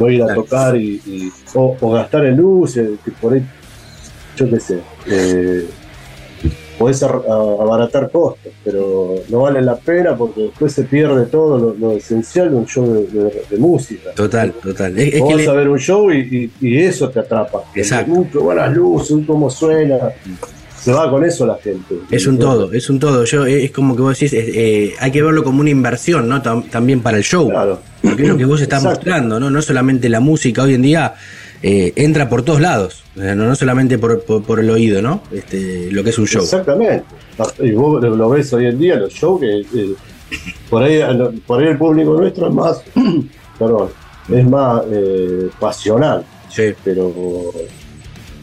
[0.00, 2.40] No ir a tocar y, y- o, o gastar en
[3.04, 3.42] que por ahí,
[4.36, 5.66] yo qué sé, eh,
[6.78, 11.58] podés ar- a- abaratar costos, pero no vale la pena porque después se pierde todo
[11.58, 14.12] lo, lo esencial de un show de, de- de música.
[14.14, 14.98] Total, total.
[14.98, 17.20] Es, es Vos que vas le- a ver un show y, y- y eso te
[17.20, 17.64] atrapa.
[17.74, 18.26] Exacto.
[18.32, 19.98] Qué buenas luces, cómo suena.
[20.80, 21.96] Se va con eso la gente.
[22.10, 23.24] Es un todo, es un todo.
[23.24, 26.28] Yo eh, es como que vos decís, eh, eh, hay que verlo como una inversión,
[26.28, 26.42] ¿no?
[26.42, 27.48] Tam- también para el show.
[27.50, 27.80] Claro.
[28.02, 29.00] Porque es lo que vos estás Exacto.
[29.00, 29.50] mostrando, ¿no?
[29.50, 31.14] No solamente la música hoy en día
[31.62, 35.22] eh, entra por todos lados, no, no solamente por, por- por el oído, ¿no?
[35.30, 36.42] Este, lo que es un show.
[36.42, 37.04] Exactamente.
[37.58, 39.94] Y vos lo ves hoy en día, los shows, que eh,
[40.70, 41.00] por, ahí,
[41.46, 42.82] por ahí el público nuestro es más,
[43.58, 43.88] perdón,
[44.32, 47.52] es más eh, pasional, Sí, pero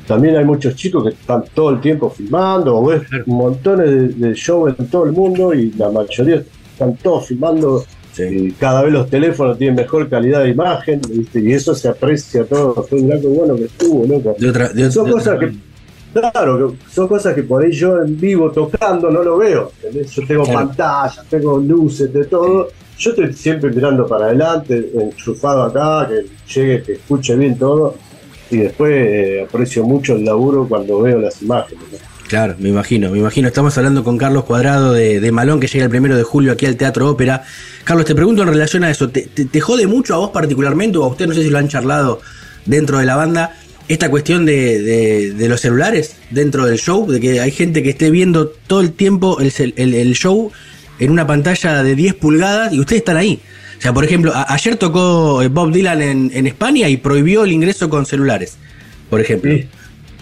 [0.08, 3.89] también hay muchos chicos que están todo el tiempo filmando, o ves montones
[4.20, 6.41] de, de shows en todo el mundo y la mayoría
[6.72, 7.84] están todos filmando
[8.14, 8.24] sí.
[8.24, 11.39] y cada vez los teléfonos tienen mejor calidad de imagen, ¿viste?
[11.41, 14.36] y eso se aprecia todo, fue un blanco bueno que estuvo, loco.
[14.39, 15.55] De otra, de Son de cosas otra- que,
[16.14, 19.72] claro, son cosas que por ahí yo en vivo tocando no lo veo.
[19.84, 20.12] ¿entendés?
[20.12, 20.60] Yo tengo Claro.
[20.68, 22.70] pantallas, tengo luces, de todo.
[22.97, 27.93] Yo estoy siempre mirando para adelante, enchufado acá, que llegue, que escuche bien todo.
[28.50, 31.84] Y después eh, aprecio mucho el laburo cuando veo las imágenes.
[31.91, 31.98] ¿no?
[32.28, 33.48] Claro, me imagino, me imagino.
[33.48, 36.76] Estamos hablando con Carlos Cuadrado de, Malón, que llega el primero de julio aquí al
[36.76, 37.43] Teatro Ópera.
[37.86, 41.06] Carlos, te pregunto en relación a eso, ¿te, te, jode mucho a vos particularmente, o
[41.06, 42.20] a usted no sé si lo han charlado
[42.66, 43.56] dentro de la banda,
[43.88, 44.82] esta cuestión de,
[45.34, 47.10] de- los celulares dentro del show?
[47.10, 50.52] De que hay gente que esté viendo todo el tiempo el, el- el show
[51.00, 53.39] en una pantalla de 10 pulgadas y ustedes están ahí.
[53.78, 57.51] O sea, por ejemplo, ayer tocó eh, Bob Dylan en, en España y prohibió el
[57.51, 58.57] ingreso con celulares,
[59.09, 59.53] por ejemplo.
[59.53, 59.67] Y,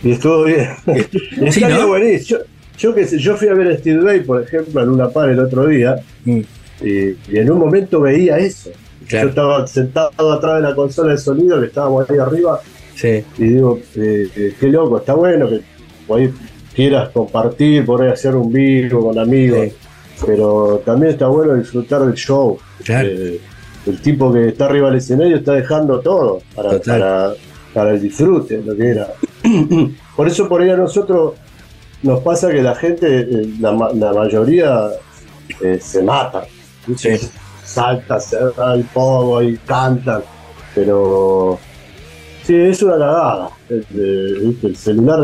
[0.04, 0.70] y estuvo bien.
[1.52, 2.40] Sí, buenísimo.
[2.40, 2.46] Yo,
[2.78, 5.30] yo, qué sé, yo fui a ver a Steve Vai, por ejemplo, en una par
[5.30, 5.96] el otro día.
[6.26, 6.42] Mm,
[6.82, 6.90] Y,
[7.32, 8.70] y en un momento veía eso.
[9.08, 9.28] Claro.
[9.28, 12.60] Yo estaba sentado atrás de la consola de sonido, que estábamos ahí arriba,
[12.96, 15.62] sí, y digo, eh, eh, qué loco, está bueno que
[16.14, 16.30] ahí
[16.76, 19.74] quieras compartir, por ahí hacer un vivo con amigos, Sí.
[20.26, 22.58] Pero también está bueno disfrutar del show.
[22.84, 23.08] Claro.
[23.10, 23.40] Eh,
[23.88, 27.34] el tipo que está arriba del escenario está dejando todo para, para,
[27.74, 29.08] para el disfrute, lo que era.
[30.16, 31.34] por eso por ahí a nosotros
[32.04, 34.90] nos pasa que la gente, eh, la, ma- la mayoría
[35.62, 36.46] eh, se mata.
[36.96, 37.10] Sí.
[37.64, 40.22] Salta, se da el pogo y cantan.
[40.74, 41.58] Pero
[42.44, 43.50] sí, es una cagada.
[43.70, 43.86] El,
[44.50, 44.68] ¿viste?
[44.68, 45.20] el celular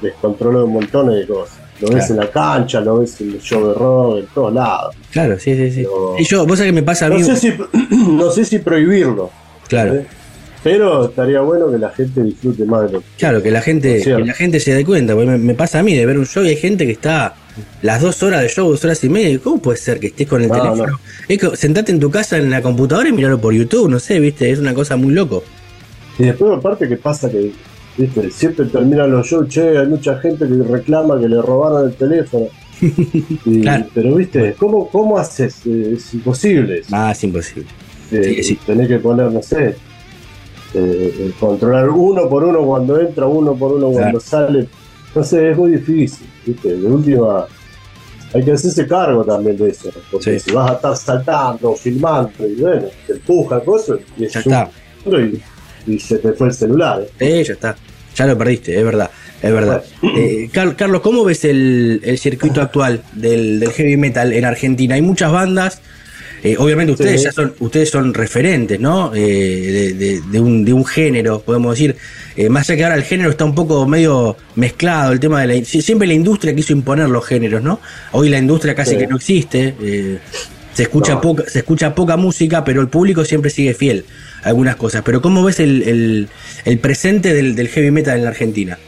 [0.00, 1.58] descontrola un montón de cosas.
[1.80, 2.14] Lo ves Claro.
[2.14, 4.94] en la cancha, lo ves en el show de rock, en todos lados.
[5.10, 5.82] claro, sí, sí, sí.
[5.82, 7.20] Pero- Y yo, vos sabés que me pasa a mí.
[7.20, 7.52] No sé si,
[8.10, 9.30] no sé si prohibirlo,
[9.68, 10.06] claro, ¿eh?
[10.62, 14.00] pero estaría bueno que la gente disfrute más de lo que claro, que la gente,
[14.02, 15.14] que la gente se dé cuenta.
[15.14, 17.34] porque me, me pasa a mí de ver un show y hay gente que está
[17.82, 19.38] las dos horas de show, dos horas y media.
[19.42, 20.86] ¿Cómo puede ser que estés con el No, teléfono?
[20.86, 21.00] no.
[21.28, 24.18] Es que sentate en tu casa en la computadora y mirarlo por YouTube, no sé,
[24.20, 25.44] viste, es una cosa muy loco.
[26.18, 27.52] Y después, aparte, que pasa que
[27.96, 28.30] ¿viste?
[28.30, 32.46] siempre terminan los shows, che, hay mucha gente que reclama que le robaron el teléfono.
[33.46, 33.86] Y- Claro.
[33.94, 34.54] Pero, ¿viste?
[34.58, 35.64] ¿Cómo, cómo haces?
[35.66, 36.82] Eh, es imposible.
[36.90, 37.66] Ah, es imposible.
[38.10, 38.58] Eh, sí, sí.
[38.66, 39.76] Tenés que poner, no sé,
[40.74, 44.20] eh, controlar uno por uno cuando entra, uno por uno cuando Claro.
[44.20, 44.68] sale.
[45.14, 46.26] No sé, es muy difícil.
[46.44, 46.76] ¿viste?
[46.76, 47.46] De última,
[48.34, 49.90] hay que hacerse cargo también de eso.
[50.10, 50.50] Porque Sí.
[50.50, 55.40] si vas a estar saltando, filmando, y bueno, te empuja cosas, y, es un y,
[55.86, 57.02] y se te fue el celular.
[57.20, 57.44] ¿eh?
[57.46, 57.76] Ya está.
[58.16, 59.10] Ya lo perdiste, es verdad.
[59.42, 59.82] Es verdad.
[60.16, 64.94] Eh, Car- Carlos, ¿cómo ves el, el circuito actual del, del heavy metal en Argentina?
[64.94, 65.80] Hay muchas bandas.
[66.42, 67.24] eh, obviamente ustedes Sí.
[67.24, 69.12] ya son, ustedes son referentes, ¿no?
[69.14, 71.96] Eh, de, de- de un, de un género, podemos decir.
[72.36, 75.46] Eh, más allá que ahora el género está un poco medio mezclado, el tema de
[75.60, 75.64] la...
[75.64, 77.80] si- Siempre la industria quiso imponer los géneros, ¿no?
[78.12, 78.98] Hoy la industria casi Sí.
[78.98, 79.74] que no existe.
[80.74, 81.20] Se escucha, No.
[81.20, 84.04] poca, se escucha poca música, pero el público siempre sigue fiel
[84.42, 85.02] a algunas cosas.
[85.04, 86.28] Pero ¿cómo ves el, el-
[86.64, 88.78] el presente del, del heavy metal en la Argentina?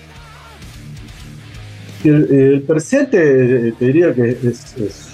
[2.04, 3.18] El, el presente,
[3.68, 5.08] eh, te diría que es, es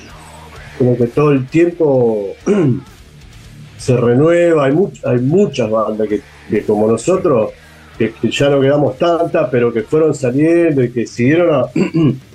[0.78, 2.34] como que todo el tiempo
[3.78, 4.66] se renueva.
[4.66, 6.20] Hay, much- hay muchas bandas que,
[6.50, 7.50] que como nosotros,
[7.98, 11.66] que, que ya no quedamos tantas, pero que fueron saliendo y que siguieron a-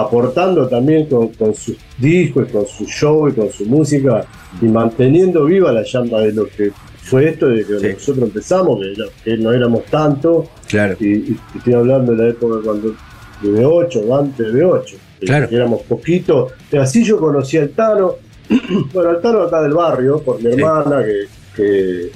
[0.00, 4.24] aportando también con, con sus discos, y con su show y con su música
[4.60, 6.70] y manteniendo viva la llama de lo que
[7.02, 7.86] fue esto de que Sí.
[7.94, 8.80] nosotros empezamos,
[9.24, 10.96] que, no éramos tanto Claro.
[11.00, 12.88] y, y estoy hablando de la época cuando
[13.42, 15.48] de B8, o antes de B8, que- Claro.
[15.48, 16.52] que éramos poquitos.
[16.78, 18.14] Así yo conocí al Tano,
[18.92, 20.58] bueno, al Tano acá del barrio, por mi Sí.
[20.58, 21.24] hermana, que,
[21.56, 22.10] que,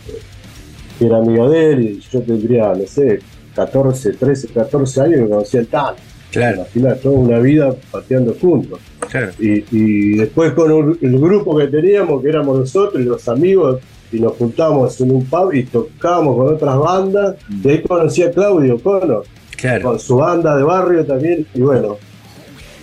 [0.98, 3.20] que era amiga de él, y yo tendría, no sé,
[3.54, 5.96] 14, 13, 14 años que conocí al Tano.
[6.32, 8.80] Claro, Imagina toda una vida pateando juntos.
[9.10, 9.30] claro.
[9.38, 13.80] Y, y después con un- el grupo que teníamos, que éramos nosotros y los amigos,
[14.10, 18.30] y nos juntábamos en un pub y tocábamos con otras bandas, y ahí conocí a
[18.30, 19.22] Claudio Cono,
[19.56, 19.82] Claro.
[19.90, 21.96] con su banda de barrio también, y bueno,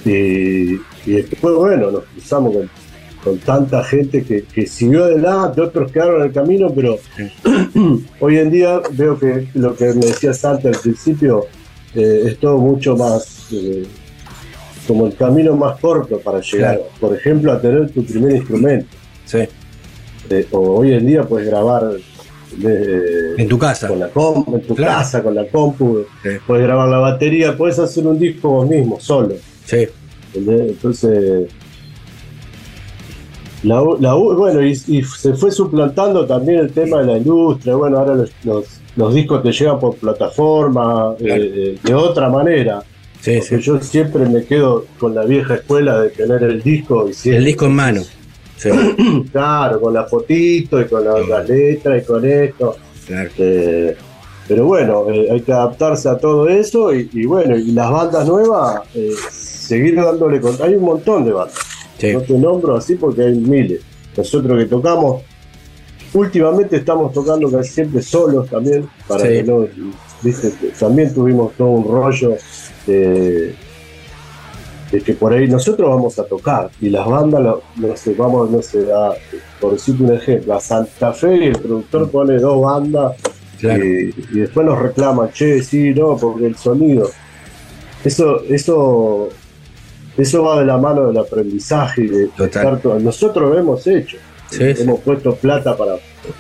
[0.06, 2.70] y, y después, bueno, nos cruzamos con,
[3.24, 6.98] con tanta gente que, que siguió adelante, otros quedaron en el camino, pero
[8.20, 11.46] hoy en día veo que lo que me decías antes al principio
[11.96, 13.86] eh, es todo mucho más, eh,
[14.88, 16.90] como el camino más corto para llegar, Claro.
[17.00, 18.88] por ejemplo, a tener tu primer instrumento.
[19.26, 19.40] Sí.
[20.30, 21.92] Eh, o hoy en día puedes grabar
[22.58, 23.88] de- En tu casa.
[23.88, 24.94] con la compu, en tu Claro.
[25.00, 26.30] casa, con la compu, Sí.
[26.46, 29.36] puedes grabar la batería, puedes hacer un disco vos mismo, solo.
[29.66, 29.88] Sí.
[30.34, 30.70] ¿entendés?
[30.72, 31.48] Entonces,
[33.64, 37.76] la, la bueno, y, y se fue suplantando también el tema de la industria.
[37.76, 38.66] Bueno, ahora los, los,
[38.96, 41.44] los discos te llegan por plataforma, Claro.
[41.44, 42.82] eh, eh, de otra manera.
[43.22, 43.60] Sí, sí.
[43.60, 47.46] yo siempre me quedo con la vieja escuela de tener el disco y siempre- El
[47.46, 48.02] disco en mano.
[48.56, 48.70] Sí,
[49.32, 51.28] Claro, con la fotito y con la, Claro.
[51.28, 52.76] la letra y con esto.
[53.08, 53.30] claro.
[53.38, 53.96] Eh,
[54.48, 58.28] pero bueno, eh, hay que adaptarse a todo eso y, y bueno, y las bandas
[58.28, 58.82] nuevas,
[59.32, 60.56] seguir dándole con...
[60.64, 61.56] Hay un montón de bandas.
[62.00, 62.14] Sí.
[62.14, 63.82] No te nombro así porque hay miles.
[64.18, 65.22] Nosotros que tocamos,
[66.14, 69.28] últimamente estamos tocando casi siempre solos también, para Sí.
[69.30, 69.68] que no,
[70.22, 72.36] viste, también tuvimos todo un rollo
[72.88, 73.54] de,
[74.92, 78.50] de que por ahí nosotros vamos a tocar y las bandas, lo- no sé, vamos,
[78.50, 79.14] no sé, a-
[79.62, 83.16] por decirte un ejemplo, a Santa Fe y el productor pone dos bandas
[83.60, 83.84] Claro.
[83.86, 87.10] y, y después nos reclaman, che, sí, no, porque el sonido.
[88.04, 89.30] Eso, eso,
[90.20, 92.46] eso va de la mano del aprendizaje y de, de Total.
[92.48, 94.18] estar todo- Nosotros lo hemos hecho.
[94.50, 94.82] Sí, sí.
[94.84, 95.96] Hemos puesto plata para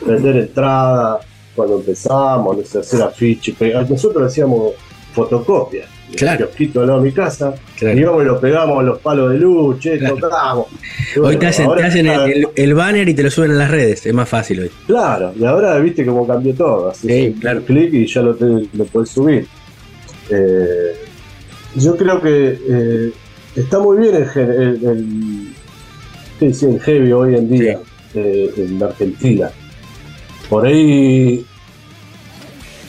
[0.05, 1.19] vender entrada
[1.55, 3.55] cuando empezamos, no sé, hacer afiche.
[3.89, 4.73] Nosotros hacíamos
[5.13, 5.87] fotocopias.
[6.15, 6.47] Claro.
[6.47, 7.53] Kiosquito al lado de mi casa.
[7.77, 7.99] Claro.
[7.99, 10.65] Íbamos y lo pegamos en los palos de luz, che, Claro.
[11.21, 13.69] Hoy te hacen, te hacen el, el- el banner y te lo suben a las
[13.69, 14.03] redes.
[14.07, 14.71] Es más fácil hoy.
[14.87, 16.91] Claro, y ahora viste cómo cambió todo.
[16.95, 17.61] Sí, un claro.
[17.61, 19.45] clic y ya lo, te- lo puedes subir.
[20.31, 20.95] Eh,
[21.75, 23.11] yo creo que eh,
[23.55, 25.53] está muy bien el, el, el-
[26.39, 27.79] sí, sí, el heavy hoy en día
[28.13, 29.49] eh, en Argentina.
[30.49, 31.45] Por ahí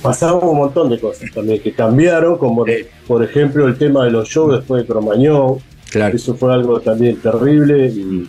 [0.02, 2.72] pasaron un montón de cosas también que cambiaron, como Sí.
[3.06, 5.58] por ejemplo el tema de los shows después de Cromañón.
[5.90, 6.14] Claro.
[6.16, 8.28] Eso fue algo también terrible y,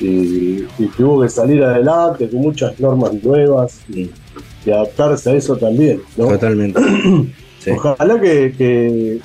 [0.00, 4.10] y- y tuvo que salir adelante con muchas normas nuevas y,
[4.64, 6.00] y adaptarse a eso también.
[6.16, 6.28] ¿no?
[6.28, 6.80] Totalmente.
[7.58, 7.72] Sí.
[7.72, 9.18] Ojalá que, que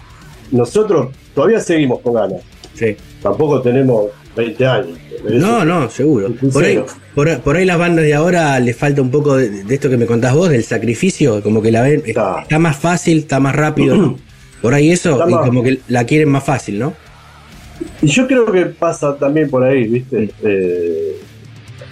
[0.51, 2.41] nosotros todavía seguimos con ganas.
[2.73, 2.95] Sí.
[3.21, 4.97] Tampoco tenemos 20 años.
[5.29, 6.33] No, no, seguro.
[6.51, 6.83] Por ahí,
[7.13, 9.97] por, por ahí las bandas de ahora les falta un poco de, de esto que
[9.97, 12.41] me contás vos, del sacrificio, como que la ven, Está.
[12.41, 14.17] está más fácil, está más rápido.
[14.61, 16.93] Por ahí eso, Está y más- como que la quieren más fácil, ¿no?
[18.01, 20.29] Y yo creo que pasa también por ahí, ¿viste?
[20.43, 21.19] Eh,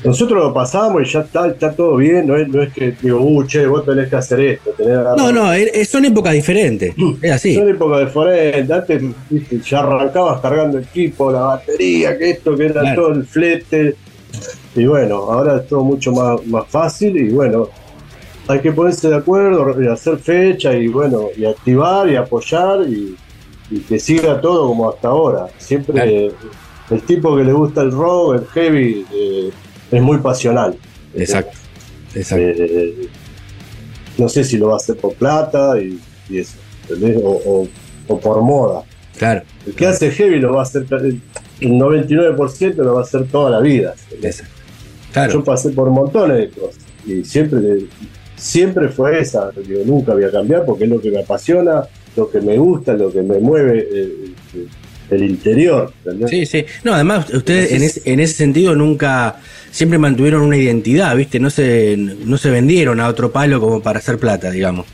[0.03, 3.19] nosotros lo pasamos y ya está, está todo bien, no es, no es que digo,
[3.21, 4.71] uh, che, vos tenés que hacer esto.
[4.77, 6.93] Tenés que No, no, eh, son épocas diferentes.
[7.21, 7.55] Es así.
[7.55, 9.59] Son épocas diferentes, antes ¿viste?
[9.59, 13.01] ya arrancabas cargando el equipo, la batería, que esto, que era Claro.
[13.03, 13.95] todo el flete.
[14.75, 17.67] Y bueno, ahora es todo mucho más, más fácil y bueno,
[18.47, 23.15] hay que ponerse de acuerdo hacer fecha y bueno, y activar y apoyar y,
[23.71, 25.47] y que siga todo como hasta ahora.
[25.57, 26.09] Siempre Claro.
[26.11, 26.31] eh,
[26.91, 29.49] el tipo que le gusta el rock, el heavy, eh,
[29.91, 30.75] es muy pasional.
[31.15, 31.57] Exacto.
[32.15, 32.43] Exacto.
[32.45, 33.07] Eh,
[34.17, 35.99] no sé si lo va a hacer por plata y,
[36.29, 36.55] y eso,
[36.89, 37.17] ¿entendés?
[37.23, 37.67] O, o-
[38.07, 38.83] o por moda.
[39.17, 39.43] Claro.
[39.67, 41.21] El que hace heavy lo va a hacer, el
[41.71, 43.93] 99% lo va a hacer toda la vida.
[44.21, 44.53] Exacto.
[45.13, 45.33] Claro.
[45.33, 47.85] Yo pasé por montones de cosas y siempre,
[48.35, 49.51] siempre fue esa.
[49.51, 51.83] Digo, nunca voy a cambiar porque es lo que me apasiona,
[52.15, 54.13] lo que me gusta, lo que me mueve eh,
[54.55, 54.65] eh,
[55.11, 55.91] el interior.
[56.05, 56.29] ¿entendés?
[56.29, 56.65] Sí, sí.
[56.83, 59.37] No, además, ustedes en, ese- en ese sentido nunca,
[59.71, 61.39] siempre mantuvieron una identidad, ¿viste?
[61.39, 64.85] No se, no se vendieron a otro palo como para hacer plata, digamos.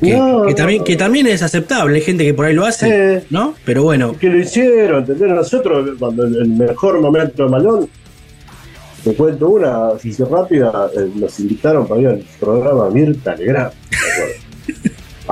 [0.00, 3.22] Que, No, que también, que también es aceptable, hay gente que por ahí lo hace.
[3.30, 3.54] ¿no?
[3.64, 5.28] Pero bueno, que lo hicieron, ¿entendés?
[5.28, 7.88] Nosotros, cuando el, el mejor momento de Malón,
[9.04, 13.72] te cuento una así rápida, eh, nos invitaron para ir al programa Mirta Legrand.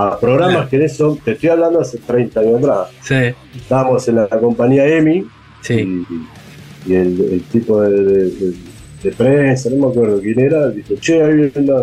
[0.02, 2.88] A programas que en eso, te estoy hablando hace 30 años atrás.
[3.02, 5.26] sí, Estábamos en la compañía EMI
[5.62, 5.74] sí.
[5.74, 8.54] y, y el, el tipo de, de- de-
[9.02, 11.82] de prensa, no me acuerdo quién era, dijo, che, hay una,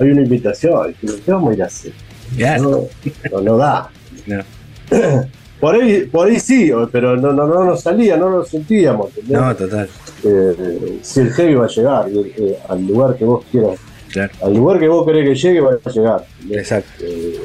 [0.00, 1.92] hay una invitación, y ¿qué vamos a ir a hacer?
[2.36, 2.62] Claro.
[2.62, 3.90] No, no, no da.
[4.26, 4.42] No.
[5.60, 9.08] Por ahí, por ahí sí, pero no, no, no nos salía, no lo sentíamos.
[9.08, 9.40] ¿entendés?
[9.40, 9.88] No, total.
[10.22, 13.76] Eh, si el heavy va a llegar eh, al lugar que vos quieras,
[14.12, 14.32] Claro.
[14.42, 16.24] al lugar que vos querés que llegue, va a llegar.
[16.50, 16.90] Exacto.
[17.04, 17.38] Eh,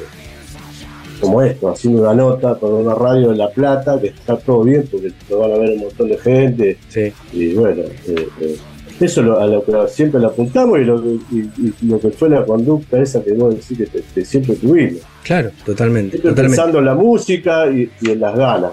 [1.20, 4.86] como esto, haciendo una nota con una radio de La Plata, que está todo bien
[4.90, 6.76] porque lo van a ver un montón de gente.
[6.88, 7.12] Sí.
[7.32, 8.56] Y bueno, eh, eh,
[9.00, 11.50] eso lo- a lo que siempre le apuntamos y lo, que, y-
[11.82, 15.00] y lo que fue la conducta esa que vos decís que, te- que siempre tuvimos.
[15.22, 16.10] Claro, totalmente.
[16.12, 16.56] Siempre totalmente.
[16.56, 18.72] pensando en la música y, y en las ganas.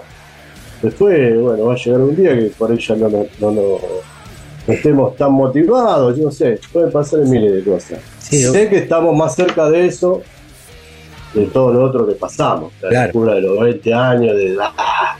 [0.82, 3.78] Después, bueno, va a llegar un día que por ahí ya no, no, no- no
[4.66, 7.98] estemos tan motivados, yo no sé, pueden pasar miles de cosas.
[8.18, 10.22] Sí, sé que estamos más cerca de eso,
[11.34, 12.72] de todo lo otro que pasamos.
[12.82, 13.06] La Claro.
[13.08, 15.16] locura de los 20 años, de, ah,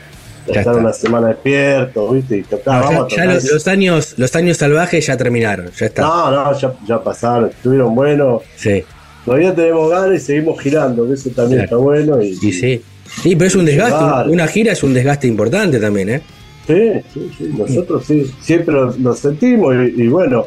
[0.46, 0.80] de estar está.
[0.80, 2.38] una semana despierto, ¿viste?
[2.38, 3.34] Y tocar, No, vamos ya, a tocar.
[3.34, 6.02] los, los años, los años salvajes ya terminaron, ya está.
[6.02, 8.42] No, no, ya, ya pasaron, estuvieron buenos.
[8.56, 8.82] Sí.
[9.24, 11.64] Todavía tenemos ganas y seguimos girando, que eso también Claro.
[11.64, 12.22] está bueno.
[12.22, 12.82] Y, Y sí.
[13.22, 14.30] Sí, pero es un desgaste.
[14.30, 16.22] Una gira es un desgaste importante también, ¿eh?
[16.66, 20.44] Sí, sí, sí, nosotros sí, siempre lo, lo sentimos y, y bueno,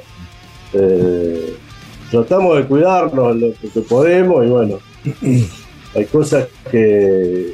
[0.73, 1.53] eh,
[2.11, 4.79] tratamos de cuidarnos lo que podemos y bueno,
[5.95, 7.53] hay cosas que,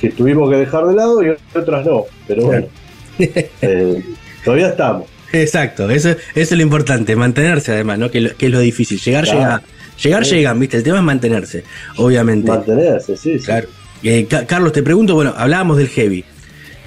[0.00, 2.66] que tuvimos que dejar de lado y otras no, pero bueno,
[3.18, 4.04] eh,
[4.44, 5.06] todavía estamos.
[5.32, 8.10] Exacto, eso, eso es lo importante, mantenerse además, ¿no?
[8.10, 8.98] Que, lo- que es lo difícil.
[8.98, 9.38] Llegar, Claro.
[9.40, 9.62] llega.
[10.02, 10.36] Llegar, Sí.
[10.36, 10.76] llegan, ¿viste?
[10.78, 11.64] El tema es mantenerse,
[11.96, 12.48] obviamente.
[12.48, 13.44] Mantenerse, sí, sí.
[13.44, 13.68] Claro.
[14.02, 16.24] Eh, Ca- Carlos, te pregunto, bueno, hablábamos del heavy.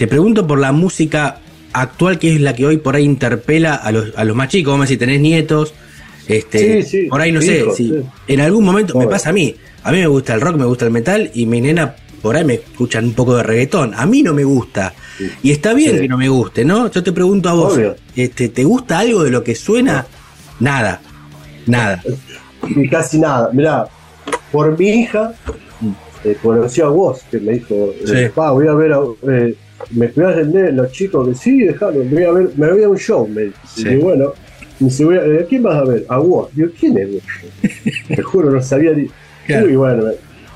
[0.02, 1.38] Te pregunto por la música
[1.74, 4.72] actual, que es la que hoy por ahí interpela a los, a los más chicos.
[4.72, 5.76] Vamos a decir, tenés nietos.
[6.28, 7.96] Este, Sí, sí, por ahí no sé, si sí.
[8.28, 9.56] en algún momento me pasa a mí.
[9.84, 12.44] A mí me gusta el rock, me gusta el metal y mi nena por ahí
[12.44, 13.94] me escuchan un poco de reggaetón.
[13.94, 14.92] A mí no me gusta.
[15.44, 16.90] Y está bien que no me guste, ¿no?
[16.90, 17.96] Yo te pregunto a vos, Obvio.
[18.16, 20.08] este, ¿te gusta algo de lo que suena?
[20.60, 21.00] Nada.
[21.68, 22.02] Nada.
[22.68, 23.52] Y casi nada.
[23.54, 23.86] Mirá,
[24.52, 25.36] por mi hija,
[26.24, 29.00] eh, conocí a vos, que me dijo, eh, pa, voy a ver, a,
[29.30, 29.56] eh,
[29.92, 32.98] me del nene, los chicos, que sí, dejalo, voy a ver, me voy a un
[32.98, 33.52] show, me.
[33.76, 33.88] Sí.
[33.90, 34.34] Y bueno,
[34.80, 36.06] me dice, voy a, eh, ¿a quién vas a ver?
[36.10, 36.50] A vos.
[36.54, 37.22] Digo, ¿quién es vos?
[38.08, 39.08] Te juro, no sabía ni.
[39.46, 39.70] Claro.
[39.70, 40.04] Y bueno,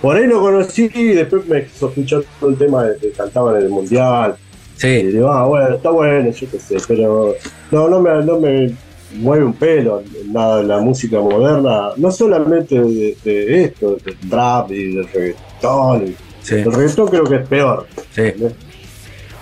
[0.01, 3.63] por ahí lo conocí y después me escuchar todo el tema de que cantaban en
[3.63, 4.35] el mundial.
[4.77, 7.33] Y Sí, digo, ah, bueno, está bueno, yo qué sé, pero
[7.71, 8.73] no, no me, no me
[9.17, 14.71] mueve un pelo nada de la música moderna, no solamente de, de esto, del trap
[14.71, 16.07] y del reggaetón.
[16.07, 17.87] y- sí, El reggaetón creo que es peor.
[18.11, 18.21] sí.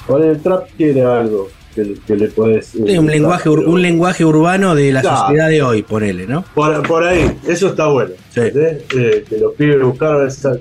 [0.07, 2.67] Por ahí el trap tiene algo que, le- que le puedes.
[2.67, 5.17] Sí, un lenguaje, ur- un lenguaje urbano de la Claro.
[5.17, 6.43] sociedad de hoy, ponele, ¿no?
[6.53, 8.11] Por, por ahí, eso está bueno.
[8.33, 8.41] Sí.
[8.43, 10.57] Eh, que los pibes buscaron esa.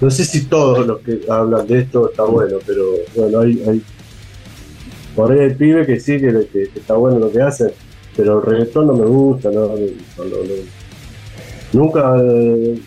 [0.00, 2.84] No sé si todos los que hablan de esto está bueno, pero
[3.14, 3.62] bueno, hay.
[3.68, 3.82] hay
[5.14, 7.70] por ahí hay pibes que sí, que, que- que está bueno lo que hacen,
[8.14, 9.76] pero el reggaetón no me gusta, no, no-
[10.18, 10.62] no- no-
[11.72, 12.14] nunca.
[12.22, 12.78] eh,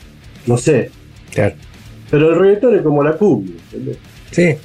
[0.46, 0.92] no sé.
[1.34, 1.56] Claro.
[2.12, 3.98] Pero el reggaetón es como la cumbia, ¿entendés?
[4.32, 4.56] Sí,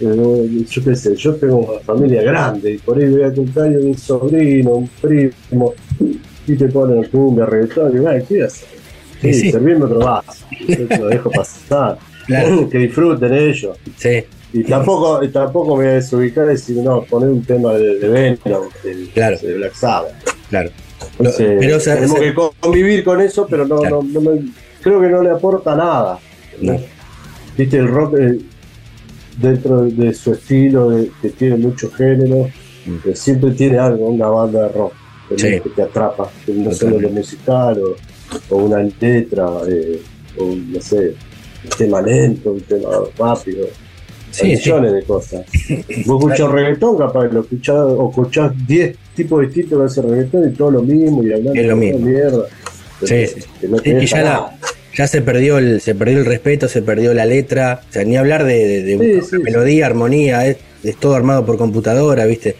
[0.00, 3.82] Eh, yo qué sé, yo tengo una familia grande y por ahí voy a cumpleaños
[3.82, 5.74] de un sobrino, un primo,
[6.46, 8.64] y te ponen cumbia, reggaetón, y bueno, ¿qué haces?
[9.20, 9.52] Sí, sí.
[9.52, 12.68] servirme otro vaso, yo te lo dejo pasar, Claro.
[12.70, 13.76] que disfruten ellos.
[13.96, 14.24] sí.
[14.52, 18.00] Y tampoco, y tampoco me voy a desubicar y decir, no, poner un tema de,
[18.00, 19.36] de Venom, de, Claro.
[19.40, 20.12] de Black Sabbath.
[20.48, 20.70] Claro.
[21.18, 24.02] Entonces, pero, o sea, tenemos que convivir con eso, pero no, Claro.
[24.02, 24.50] no, no me-
[24.82, 26.18] creo que no le aporta nada.
[26.60, 26.76] No.
[27.56, 28.38] Viste, el rock eh,
[29.40, 32.48] dentro de su estilo, de- que tiene muchos géneros,
[32.86, 32.96] Mm.
[33.04, 34.92] que siempre tiene algo, una banda de rock
[35.28, 35.60] que, Sí.
[35.60, 40.00] que te atrapa, no solo lo musical o, o una letra, eh,
[40.38, 41.14] o no sé,
[41.64, 42.88] un tema lento, un tema
[43.18, 43.66] rápido.
[44.32, 44.46] Sí.
[44.46, 45.44] millones de cosas.
[46.06, 50.52] Vos escuchás reggaetón, capaz lo escuchás, o escuchás 10 tipos distintos de ese reggaetón y
[50.54, 52.06] todo lo mismo y hablando Es lo de mismo.
[52.06, 52.44] mierda.
[53.02, 53.26] Sí.
[53.60, 54.58] Que no deja ya, la-.
[54.96, 58.16] Ya se perdió el se perdió el respeto, se perdió la letra, o sea, ni
[58.16, 62.26] hablar de, de- de Sí, una sí, melodía, armonía, es, es todo armado por computadora,
[62.26, 62.56] ¿viste?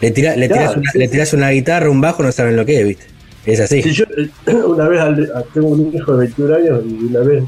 [0.00, 2.56] Le, tira- le, Claro, tirás una, sí, le tirás una guitarra, un bajo, no saben
[2.56, 3.06] lo que es, ¿viste?
[3.44, 3.82] Es así.
[3.82, 4.04] Si yo
[4.66, 5.00] una vez
[5.52, 7.44] tengo un hijo de 21 años y una vez,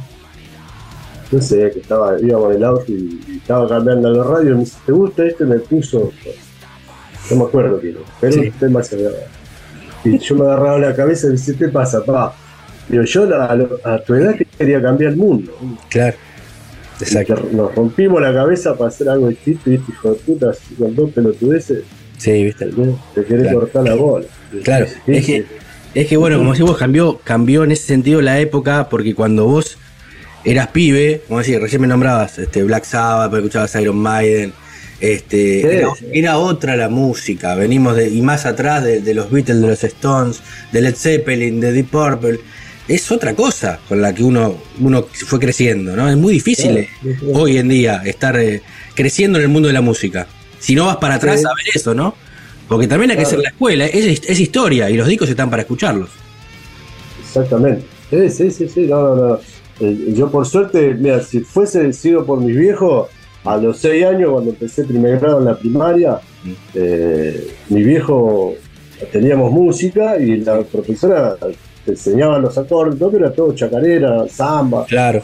[1.31, 4.55] no sé, que estaba, íbamos en el auto y, y estaba cambiando la radio y
[4.55, 5.45] me dice, ¿te gusta este?
[5.45, 6.13] Me puso,
[7.31, 8.97] no me acuerdo quién, pero un tema se
[10.05, 12.35] Y yo me agarraba la cabeza y me dice, ¿qué pasa, pa?
[12.89, 15.57] Digo, yo a, lo- a tu edad quería cambiar el mundo.
[15.91, 16.17] Claro.
[16.99, 17.47] Exacto.
[17.53, 21.11] nos rompimos la cabeza para hacer algo distinto y este hijo de puta, con dos
[21.11, 21.83] pelotudeces,
[22.17, 22.71] Sí, ¿viste?
[23.15, 23.61] te querés Claro.
[23.61, 24.27] cortar la bola.
[24.65, 25.45] Claro, es que,
[25.95, 29.45] es que bueno, como si vos cambió, cambió en ese sentido la época, porque cuando
[29.45, 29.77] vos
[30.45, 34.55] eras pibe, como decir, recién me nombrabas este Black Sabbath, pero escuchabas Iron Maiden,
[34.99, 36.07] este, Sí, era, sí.
[36.15, 39.85] era otra la música, venimos de, y más atrás de, de los Beatles, de los
[39.85, 40.41] Stones,
[40.73, 42.41] de Led Zeppelin, de Deep Purple,
[42.89, 46.09] es otra cosa con la que uno, uno fue creciendo, ¿no?
[46.09, 47.27] Es muy difícil eh, sí, sí.
[47.35, 48.63] hoy en día estar eh,
[48.95, 50.27] creciendo en el mundo de la música.
[50.59, 52.15] Si no vas para atrás a ver eso, ¿no?
[52.69, 53.37] Porque también hay que Claro.
[53.37, 56.11] hacer la escuela, es, es historia y los discos están para escucharlos.
[57.21, 57.85] Exactamente.
[58.11, 59.39] Sí, sí, sí, sí, no, no, no.
[59.81, 63.09] Eh, Yo por suerte, mira, si fuese sido por mis viejos,
[63.45, 66.53] a los seis años, cuando empecé primer grado en la primaria, Mm.
[66.75, 68.55] eh, mi viejo
[69.11, 71.37] teníamos música y la profesora
[71.87, 74.85] te enseñaba los acordes, todo, pero era todo chacarera, samba.
[74.85, 75.23] Claro.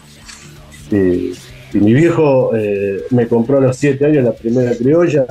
[0.90, 1.32] Y,
[1.74, 5.26] y mi viejo eh, me compró a los siete años la primera criolla.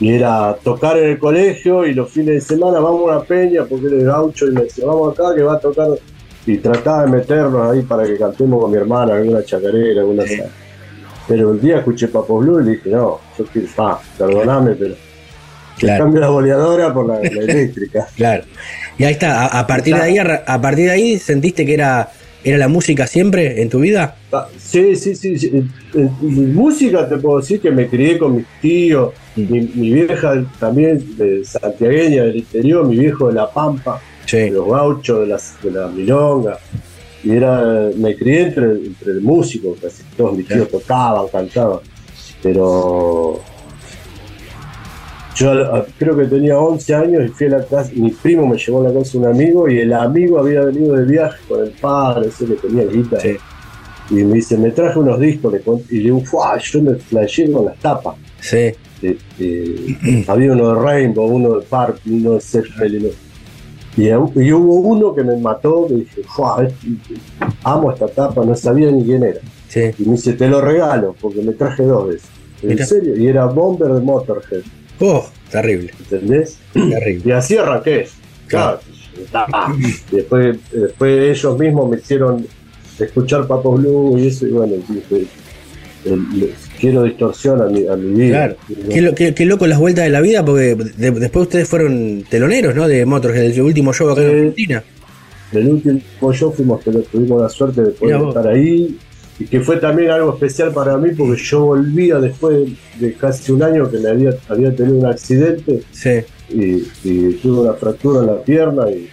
[0.00, 3.64] Y era tocar en el colegio y los fines de semana vamos a una peña
[3.64, 5.86] porque él es gaucho y me decía, vamos acá que va a tocar.
[6.44, 10.40] Y trataba de meternos ahí para que cantemos con mi hermana alguna chacarera, alguna Sí.
[11.28, 14.94] Pero el día escuché Papo Blue y le dije, no, yo quiero, pa, perdoname, pero
[15.78, 16.04] Claro.
[16.04, 18.08] cambio la boleadora por la, la eléctrica.
[18.16, 18.42] Claro.
[18.98, 21.74] Y ahí está, a, a partir de ahí, a, a partir de ahí, ¿sentiste que
[21.74, 22.10] era,
[22.44, 24.16] era la música siempre en tu vida?
[24.32, 25.38] Ah, Sí, sí, sí.
[25.38, 25.50] sí.
[25.52, 25.70] En-
[26.24, 29.50] en música te puedo decir que me crié con mis tíos, Mm.
[29.50, 33.98] mi, mi vieja también de santiagueña del interior, mi viejo de La Pampa,
[34.30, 36.58] de los gauchos, de, las, de la milonga.
[37.24, 41.78] Y era, me crié entre, entre músicos, casi todos mis tíos tocaban, cantaban.
[42.42, 43.40] Pero
[45.34, 48.80] yo creo que tenía 11 años y fui a la casa, mi primo me llevó
[48.84, 52.28] a la casa un amigo y el amigo había venido de viaje con el padre,
[52.28, 53.20] ese que tenía guita.
[53.20, 53.36] Sí.
[54.10, 56.58] Y me dice, me traje unos discos, le y le digo, ¡fua!
[56.58, 58.16] yo me flashé con las tapas.
[58.40, 58.72] Sí.
[59.02, 63.08] Eh, eh, había uno de Rainbow, uno de Park, uno de Zeppelin.
[63.96, 66.64] Y, y hubo uno que me mató, que dije, ¡fua!
[66.66, 67.14] este-
[67.64, 69.40] amo esta tapa, no sabía ni quién era.
[69.68, 69.90] Sí.
[69.98, 72.28] Y me dice, te lo regalo, porque me traje dos veces.
[72.62, 72.84] ¿En Mira.
[72.86, 73.16] serio?
[73.16, 74.62] Y era Bomber de Motorhead,
[75.00, 76.58] Oh, terrible, ¿entendés?
[76.72, 77.22] terrible.
[77.24, 78.06] Y así arranqué.
[78.46, 78.80] Claro.
[80.10, 82.46] Y después, después ellos mismos me hicieron
[82.98, 85.26] escuchar Papo Blue y eso, y bueno, dije,
[86.80, 88.30] quiero distorsión a mi, a mi vida.
[88.38, 88.56] Claro.
[88.90, 92.24] Qué, lo- qué- qué loco las vueltas de la vida, porque de- después ustedes fueron
[92.28, 92.88] teloneros, ¿no?
[92.88, 94.36] De Motorhead, el último show acá en Sí.
[94.38, 94.82] Argentina.
[95.52, 98.98] El último show fuimos, tuvimos la suerte de poder estar ahí.
[99.42, 102.68] Y que fue también algo especial para mí porque yo volvía después
[103.00, 106.20] de casi un año que me había, había tenido un accidente Sí.
[106.50, 109.08] y, y tuve una fractura en la pierna y,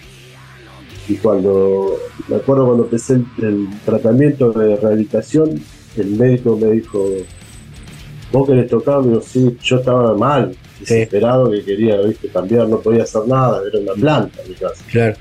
[1.08, 1.98] y cuando
[2.28, 5.60] me acuerdo cuando empecé el, el tratamiento de rehabilitación
[5.98, 7.08] el médico me dijo
[8.32, 12.28] vos querés tocar digo sí yo estaba mal desesperado que quería ¿viste?
[12.28, 15.16] cambiar no podía hacer nada era una planta mi casa Claro.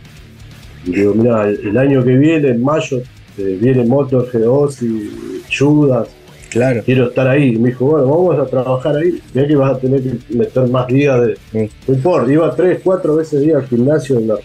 [0.85, 3.01] y digo mira el, el año que viene en mayo
[3.39, 6.09] eh, viene Motorhead Ozzy Judas
[6.51, 6.83] Claro.
[6.85, 7.55] quiero estar ahí.
[7.55, 9.21] Y me dijo, bueno, vamos a trabajar ahí.
[9.35, 11.37] Ya que vas a tener que meter más días de.
[11.53, 11.71] Sí.
[11.87, 14.39] No importa, iba tres, cuatro veces día al gimnasio en la-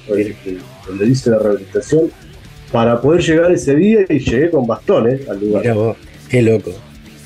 [0.87, 2.09] donde hice la rehabilitación
[2.73, 5.61] para poder llegar ese día y llegué con bastones al lugar.
[5.61, 5.97] Mirá vos,
[6.29, 6.71] qué loco.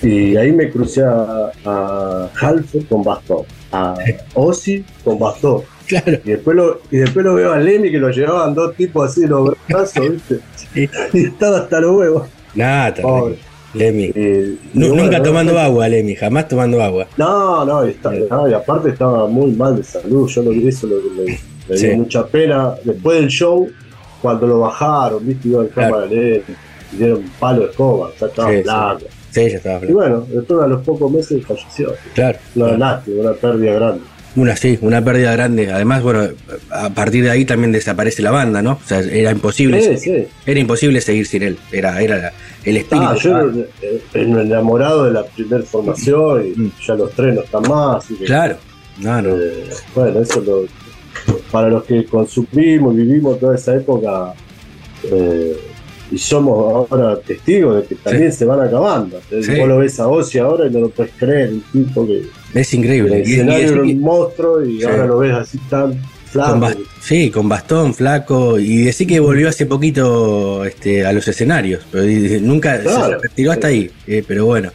[0.03, 3.95] Y ahí me crucé a, a Halford con bastón, a
[4.35, 5.61] Ozzy con bastón.
[5.88, 6.18] Claro.
[6.26, 9.22] Y después, lo, y después lo veo a Lemmy que lo llevaban dos tipos así
[9.22, 10.39] de los brazos, ¿viste?
[10.73, 10.89] Sí.
[11.14, 12.27] Y estaba hasta los huevos.
[12.55, 12.93] Nada.
[13.73, 14.11] Lemmy.
[14.73, 17.07] Nunca bueno, tomando agua, Lemmy, jamás tomando agua.
[17.18, 20.27] No, no, y, está- no, y aparte estaba muy mal de salud.
[20.30, 21.38] Yo lo vi eso, lo, me,
[21.69, 21.88] me Sí.
[21.88, 22.73] dio mucha pena.
[22.84, 23.69] Después del show,
[24.22, 25.93] cuando lo bajaron, viste, iba en Claro.
[25.95, 26.43] cámara y
[26.97, 28.64] dieron palo de escoba, ya estaba Sí, sí.
[28.64, 29.01] blanco.
[29.31, 31.93] Sí, ya estaba Y bueno, después a los pocos meses falleció.
[32.15, 32.39] Claro.
[32.55, 34.01] Una lástima, una pérdida grande.
[34.38, 35.69] Una sí, una pérdida grande.
[35.72, 36.27] Además, bueno,
[36.72, 38.73] a partir de ahí también desaparece la banda, ¿no?
[38.73, 39.81] O sea, era imposible.
[39.81, 40.27] Sí, sí.
[40.45, 41.57] Era imposible seguir sin él.
[41.72, 42.31] Era, era
[42.64, 43.07] el espíritu.
[43.09, 43.38] Ah, yo
[44.14, 46.72] era, enamorado de la primera formación y Mm.
[46.88, 48.05] ya los tres no están más.
[48.05, 48.57] así que, Claro.
[48.99, 49.30] No, no.
[49.38, 50.65] eh, bueno, eso lo,
[51.51, 54.34] para los que consumimos, vivimos toda esa época
[55.11, 55.57] eh,
[56.11, 59.19] y somos ahora testigos de que también se van acabando.
[59.31, 62.23] Vos lo ves a Ozzy ahora y no lo puedes creer, un tipo que
[62.53, 63.22] Es increíble.
[63.22, 64.86] el Y- y escenario es- era un monstruo y Sí.
[64.86, 65.91] ahora lo ves así tan
[66.32, 66.80] con flaco.
[67.02, 68.60] sí, con bastón, flaco.
[68.60, 71.84] Y decir que volvió hace poquito este, a los escenarios.
[71.91, 72.06] Pero
[72.41, 73.19] nunca Claro.
[73.19, 73.90] se retiró hasta ahí.
[74.07, 74.72] eh, pero bueno,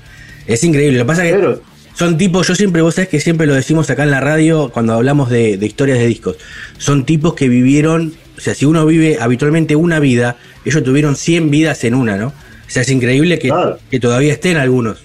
[0.46, 0.98] es increíble.
[0.98, 3.52] Lo que pasa es que Pero Son tipos, yo siempre, vos sabés que siempre lo
[3.54, 6.36] decimos acá en la radio cuando hablamos de, de historias de discos.
[6.78, 11.50] Son tipos que vivieron, o sea, si uno vive habitualmente una vida, ellos tuvieron 100
[11.50, 12.28] vidas en una, ¿no?
[12.28, 12.32] O
[12.66, 13.78] sea, es increíble que, Claro.
[13.90, 15.00] que todavía estén algunos.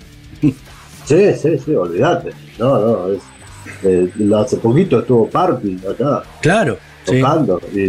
[1.07, 2.31] Sí, sí, sí, olvídate.
[2.59, 3.21] No, no, es,
[3.83, 7.79] eh, hace poquito estuvo Party acá Claro, sí, tocando y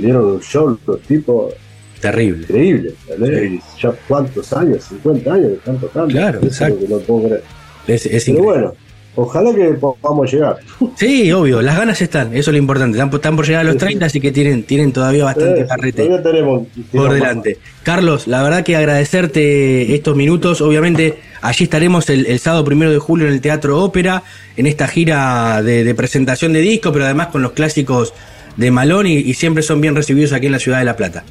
[0.00, 1.52] dieron un show los tipos
[2.00, 2.42] terrible.
[2.42, 2.94] increíble.
[3.18, 6.08] Y ya cuántos años, 50 años que están tocando.
[6.08, 6.78] Claro, Eso es lo exacto.
[6.80, 7.42] que no puedo creer.
[7.86, 8.42] Es, es Pero increíble.
[8.42, 8.74] bueno,
[9.16, 10.56] ojalá que podamos llegar.
[10.96, 12.96] Sí, obvio, las ganas están, eso es lo importante.
[12.96, 15.66] Están, por- están por llegar a los 30, así que tienen, tienen todavía bastante Eh,
[15.66, 16.02] carrete.
[16.04, 16.62] todavía tenemos
[16.92, 17.58] por delante.
[17.82, 20.60] Carlos, la verdad que agradecerte estos minutos.
[20.60, 24.22] Obviamente, allí estaremos el, el sábado primero de julio en el Teatro Ópera,
[24.56, 28.14] en esta gira de, de presentación de disco, pero además con los clásicos
[28.56, 31.24] de Malón y, y siempre son bien recibidos aquí en la ciudad de La Plata.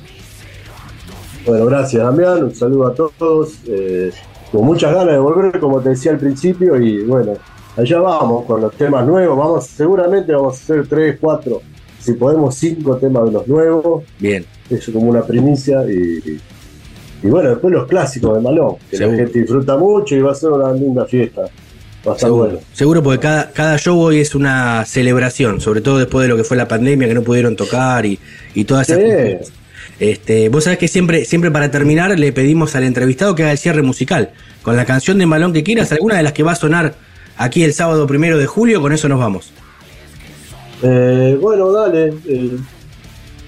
[1.45, 3.53] Bueno, gracias Damián, un saludo a todos.
[3.67, 4.11] eh,
[4.51, 7.33] con muchas ganas de volver, como te decía al principio, y bueno,
[7.77, 9.37] allá vamos con los temas nuevos.
[9.37, 11.61] Vamos, seguramente vamos a hacer tres, cuatro,
[11.99, 14.03] si podemos cinco temas de los nuevos.
[14.19, 16.39] Bien, Eso como una primicia y,
[17.23, 19.17] y bueno, después los clásicos de Malón, que Seguro.
[19.17, 21.41] la gente disfruta mucho y va a ser una linda fiesta.
[22.05, 22.45] Va a estar seguro.
[22.45, 22.59] bueno.
[22.73, 26.43] Seguro porque cada, cada show hoy es una celebración, sobre todo después de lo que
[26.43, 28.19] fue la pandemia, que no pudieron tocar y,
[28.53, 29.37] y todas esas Sí.
[29.37, 29.53] cosas.
[29.99, 33.57] Este, vos sabés que siempre, siempre para terminar le pedimos al entrevistado que haga el
[33.57, 34.31] cierre musical.
[34.63, 36.95] Con la canción de Malón que quieras, alguna de las que va a sonar
[37.37, 39.51] aquí el sábado primero de julio, con eso nos vamos.
[40.81, 42.13] Eh, bueno, dale.
[42.27, 42.57] eh,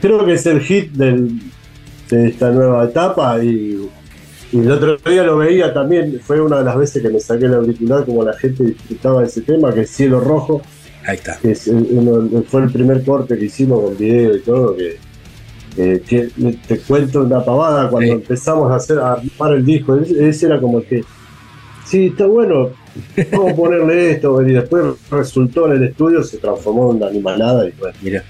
[0.01, 1.39] creo que es el hit del-
[2.09, 3.89] de esta nueva etapa y,
[4.51, 6.19] y el otro día lo veía también.
[6.23, 9.27] Fue una de las veces que me saqué el auricular como la gente disfrutaba de
[9.27, 10.61] ese tema, que es Cielo Rojo,
[11.05, 11.37] Ahí está.
[11.39, 14.75] que es el- uno- fue el primer corte que hicimos con video y todo.
[14.77, 14.97] Que,
[16.07, 16.29] que
[16.69, 18.13] te cuento una pavada cuando Sí.
[18.13, 19.97] empezamos a hacer a armar el disco.
[19.97, 21.03] Ese ese era como que,
[21.85, 22.69] sí, está bueno.
[23.31, 27.67] Vamos a ponerle esto, y después resultó en el estudio, se transformó en una animalada
[27.67, 28.23] y bueno, Mira.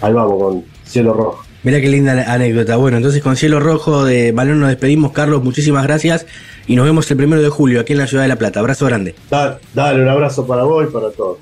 [0.00, 1.44] Ahí vamos con Cielo Rojo.
[1.62, 2.76] Mira qué linda anécdota.
[2.76, 5.12] Bueno, entonces con Cielo Rojo de Malón nos despedimos.
[5.12, 6.26] Carlos, muchísimas gracias.
[6.66, 8.58] Y nos vemos el primero de julio aquí en la ciudad de La Plata.
[8.58, 9.14] Abrazo grande.
[9.30, 11.38] Da- dale un abrazo para vos y para todos.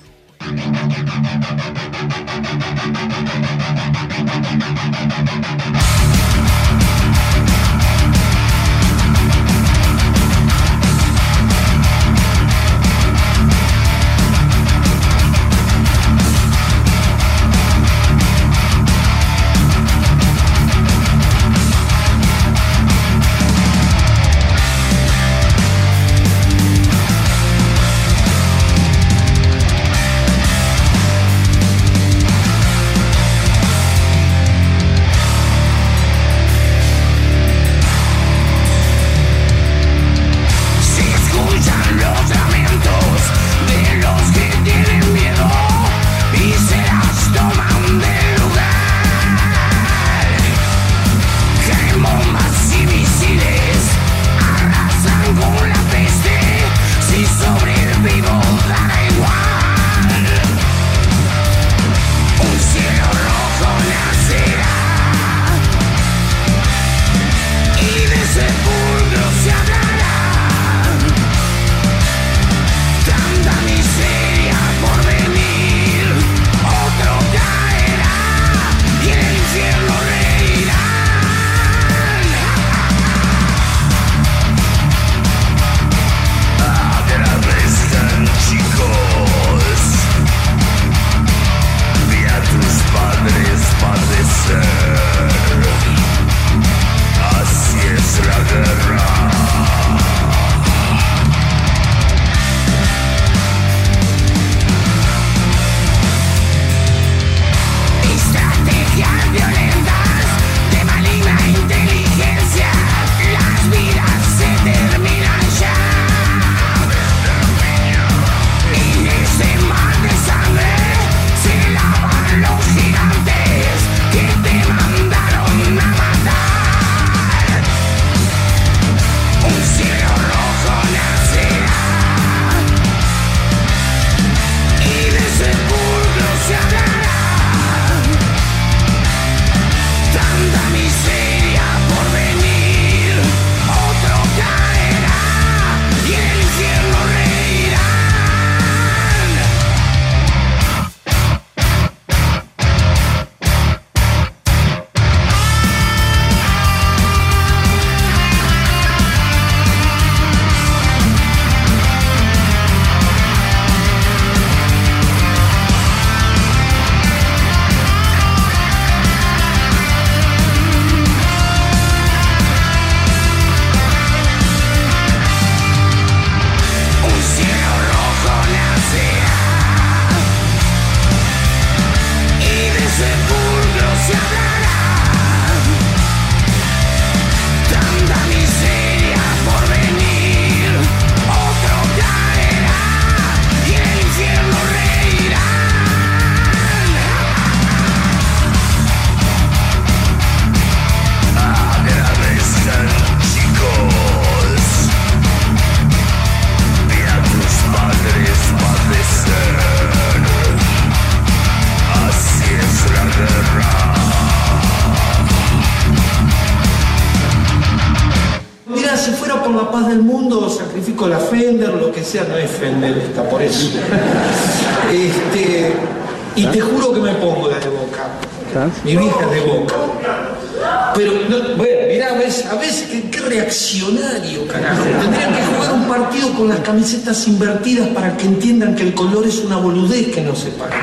[237.27, 240.77] Invertidas para que entiendan que el color es una boludez que no se paga.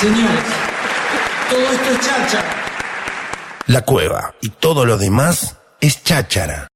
[0.00, 0.44] Señores,
[1.50, 2.44] todo esto es chacha.
[3.66, 6.67] La cueva y todo lo demás es cháchara.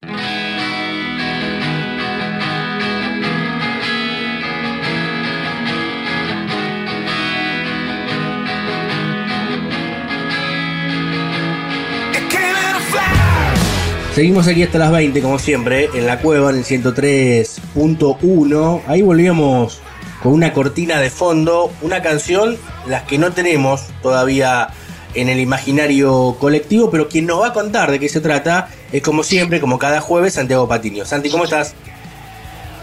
[14.14, 18.82] Seguimos aquí hasta las 20, como siempre, en la cueva, en el 103.1.
[18.86, 19.80] Ahí volvíamos
[20.22, 24.68] con una cortina de fondo, una canción, las que no tenemos todavía
[25.14, 29.00] en el imaginario colectivo, pero quien nos va a contar de qué se trata es,
[29.00, 31.06] como siempre, como cada jueves, Santiago Patiño.
[31.06, 31.72] Santi, ¿cómo estás?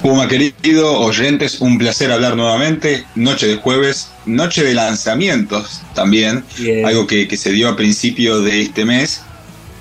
[0.01, 3.06] Puma querido, oyentes, un placer hablar nuevamente.
[3.14, 6.88] Noche de jueves, noche de lanzamientos también, Bien.
[6.88, 9.22] algo que, que se dio a principio de este mes.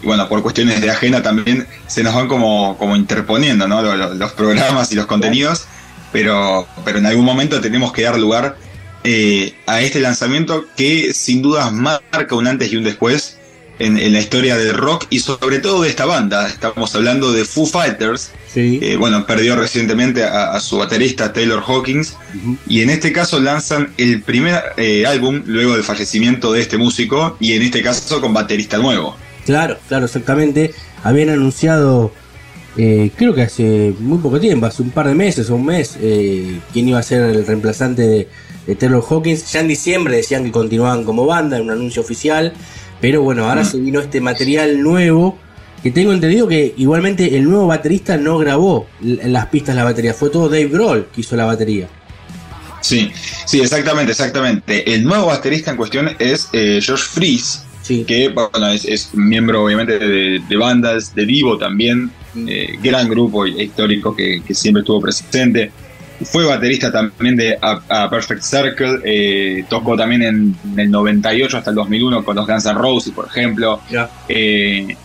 [0.03, 3.83] Y bueno, por cuestiones de agenda también se nos van como, como interponiendo ¿no?
[3.83, 5.67] Lo- lo- los, programas y los contenidos,
[6.13, 8.57] pero, pero en algún momento tenemos que dar lugar
[9.05, 13.37] eh, a este lanzamiento que sin dudas marca un antes y un después
[13.81, 16.49] en, en la historia del rock y sobre todo de esta banda.
[16.49, 18.81] Estamos hablando de Foo Fighters, Sí.
[18.83, 22.15] eh, bueno, perdió recientemente a, a su baterista Taylor Hawkins
[22.67, 27.37] y en este caso lanzan el primer eh, álbum luego del fallecimiento de este músico
[27.41, 29.17] y en este caso con baterista nuevo.
[29.49, 30.75] Claro, claro, exactamente.
[31.03, 32.13] Habían anunciado,
[32.77, 35.97] eh, creo que hace muy poco tiempo, hace un par de meses o un mes,
[36.03, 38.29] eh, quién iba a ser el reemplazante de,
[38.67, 39.51] de Taylor Hawkins.
[39.51, 42.53] Ya en diciembre decían que continuaban como banda, en un anuncio oficial.
[43.01, 45.39] Pero bueno, ahora se vino este material nuevo.
[45.83, 50.13] Que tengo entendido que igualmente el nuevo baterista no grabó las pistas de la batería,
[50.13, 51.89] fue todo Dave Grohl que hizo la batería.
[52.83, 53.11] Sí,
[53.47, 54.93] sí, exactamente, exactamente.
[54.95, 58.05] El nuevo baterista en cuestión es eh, Josh Fries, Sí.
[58.07, 62.11] que bueno, es, es miembro obviamente de, de bandas, de Vivo también,
[62.47, 65.73] eh, gran grupo histórico que, que siempre estuvo presente.
[66.23, 71.57] Fue baterista también de A, A Perfect Circle, eh, tocó también en, en el 98
[71.59, 73.81] hasta el 2001 con los Guns N' Roses, por ejemplo.
[74.29, 74.97] Eh,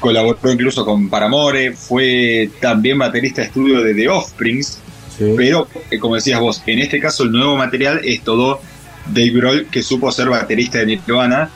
[0.00, 4.80] colaboró incluso con Paramore, fue también baterista de estudio de The Offsprings,
[5.16, 5.32] Sí.
[5.36, 5.68] pero
[6.00, 8.60] como decías vos, en este caso el nuevo material es todo
[9.06, 11.50] Dave Grohl que supo ser baterista de Nirvana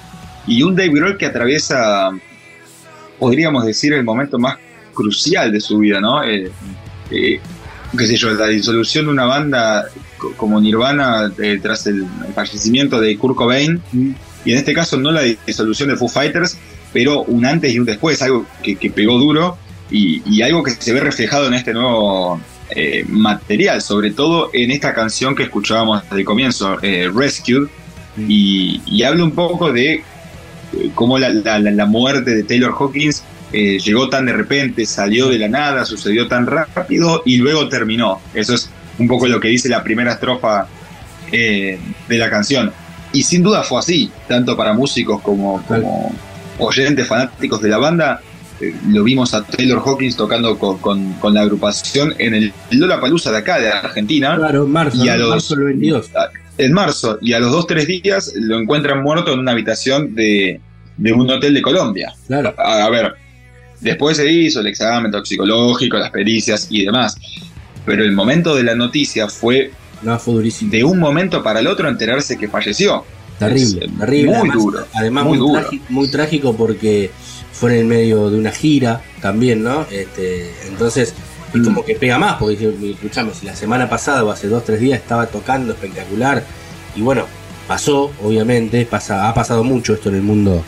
[0.48, 2.10] y un Dave Grohl que atraviesa,
[3.18, 4.56] podríamos decir, el momento más
[4.94, 6.24] crucial de su vida, ¿no?
[6.24, 6.50] Eh,
[7.10, 7.40] eh,
[7.96, 9.86] qué sé yo, la disolución de una banda
[10.18, 13.80] co- como Nirvana eh, tras el, fallecimiento de Kurt Cobain
[14.44, 16.58] y en este caso no la disolución de Foo Fighters,
[16.92, 19.56] pero un antes y un después, algo que, pegó duro
[19.90, 24.94] y, algo que se ve reflejado en este nuevo eh, material, sobre todo en esta
[24.94, 27.68] canción que escuchábamos desde el comienzo, eh, Rescued,
[28.16, 30.02] y, y habla un poco de
[30.94, 33.22] cómo la, la- la- muerte de Taylor Hawkins
[33.52, 38.20] eh, llegó tan de repente, salió de la nada, sucedió tan rápido y luego terminó.
[38.34, 40.66] Eso es un poco lo que dice la primera estrofa
[41.32, 41.78] eh,
[42.08, 42.72] de la canción.
[43.12, 46.12] Y sin duda fue así, tanto para músicos como, como
[46.58, 48.20] oyentes fanáticos de la banda.
[48.60, 53.30] eh, lo vimos a Taylor Hawkins tocando con, con- con la agrupación en el Lollapalooza
[53.30, 54.34] de acá, de Argentina.
[54.36, 56.10] Claro, marzo, Y a los- marzo del 22.
[56.58, 60.60] En marzo, y a los dos, tres días lo encuentran muerto en una habitación de,
[60.96, 62.12] de un hotel de Colombia.
[62.26, 62.52] Claro.
[62.58, 63.14] A, a ver,
[63.80, 67.16] después se hizo el examen toxicológico, las pericias y demás.
[67.86, 69.70] Pero el momento de la noticia fue
[70.02, 70.70] No, fue durísimo.
[70.72, 73.04] de un momento para el otro enterarse que falleció.
[73.38, 74.26] Terrible, Es, terrible.
[74.26, 74.86] Muy además, duro.
[74.94, 75.60] Además, muy muy, duro.
[75.60, 77.10] trágico, muy trágico porque
[77.52, 79.86] fue en el medio de una gira también, ¿no?
[79.92, 81.14] Este, entonces,
[81.54, 81.64] y Mm.
[81.64, 84.80] como que pega más, porque dice, escuchame, si la semana pasada o hace dos, tres
[84.80, 86.42] días estaba tocando espectacular,
[86.94, 87.24] y bueno,
[87.66, 90.62] pasó, obviamente, pasa, ha pasado mucho esto en el mundo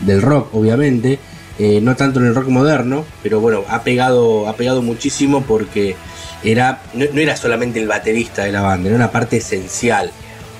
[0.00, 1.18] del rock, obviamente,
[1.58, 5.96] eh, no tanto en el rock moderno, pero bueno, ha pegado, ha pegado muchísimo porque
[6.44, 10.10] era, no, no era solamente el baterista de la banda, era una parte esencial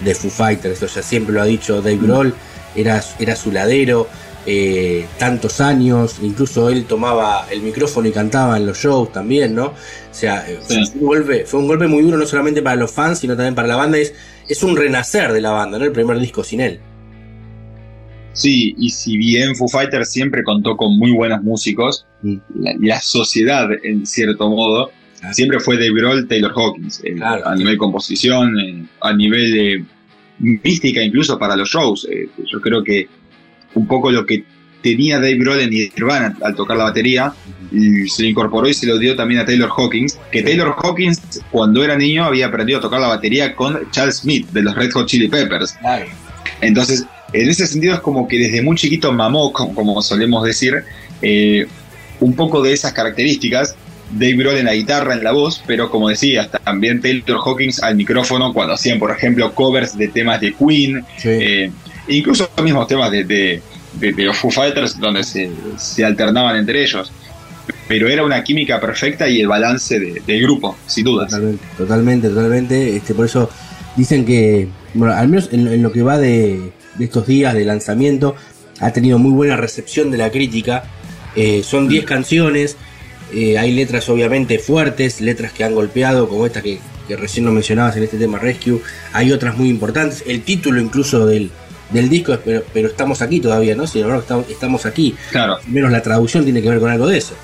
[0.00, 2.34] de Foo Fighters, o sea, siempre lo ha dicho Dave Grohl,
[2.74, 4.08] era, era su ladero,
[4.46, 9.66] eh, tantos años, incluso él tomaba el micrófono y cantaba en los shows también, ¿no?
[9.66, 9.74] O
[10.10, 10.74] sea, eh, Sí.
[10.86, 13.54] fue, un golpe, fue un golpe muy duro no solamente para los fans, sino también
[13.54, 14.14] para la banda, es,
[14.48, 15.84] es un renacer de la banda, ¿no?
[15.84, 16.80] El primer disco sin él.
[18.32, 22.36] Sí, y si bien Foo Fighters siempre contó con muy buenos músicos, Mm.
[22.56, 24.90] la, la sociedad, en cierto modo,
[25.20, 25.34] Claro.
[25.34, 27.46] siempre fue Dave Grohl, Taylor Hawkins, eh, Claro.
[27.46, 29.84] a nivel composición, eh, a nivel de
[30.40, 32.06] mística incluso para los shows.
[32.10, 33.08] eh, yo creo que
[33.74, 34.44] un poco lo que
[34.82, 37.32] tenía Dave Grohl en Nirvana al tocar la batería
[37.72, 41.42] y se lo incorporó y se lo dio también a Taylor Hawkins, que Taylor Hawkins
[41.50, 44.92] cuando era niño había aprendido a tocar la batería con Charles Smith de los Red
[44.92, 45.76] Hot Chili Peppers.
[46.60, 50.82] Entonces, en ese sentido es como que desde muy chiquito mamó, como, solemos decir,
[51.20, 51.66] eh,
[52.20, 53.74] un poco de esas características.
[54.10, 57.94] Dave Grohl en la guitarra, en la voz, pero como decías, también Taylor Hawkins al
[57.94, 61.70] micrófono cuando hacían, por ejemplo, covers de temas de Queen, eh,
[62.08, 63.62] incluso los mismos temas de, de,
[63.94, 67.12] de- de los Foo Fighters donde se, se alternaban entre ellos.
[67.86, 71.30] Pero era una química perfecta y el balance de- del grupo, sin dudas.
[71.30, 72.96] Totalmente, totalmente, totalmente.
[72.96, 73.50] Este, por eso
[73.96, 77.54] dicen que, bueno, al menos en, lo- en lo que va de, de estos días
[77.54, 78.36] de lanzamiento,
[78.80, 80.84] ha tenido muy buena recepción de la crítica.
[81.36, 82.76] Eh, son 10 canciones,
[83.34, 87.52] eh, hay letras obviamente fuertes, letras que han golpeado, como esta que, que recién lo
[87.52, 88.80] mencionabas en este tema Rescue.
[89.12, 91.50] Hay otras muy importantes, el título incluso del,
[91.90, 93.86] del disco, pero, pero estamos aquí todavía, ¿no?
[93.86, 95.14] Si no, estamos, estamos aquí.
[95.30, 95.58] Claro.
[95.66, 97.34] Menos la traducción tiene que ver con algo de eso.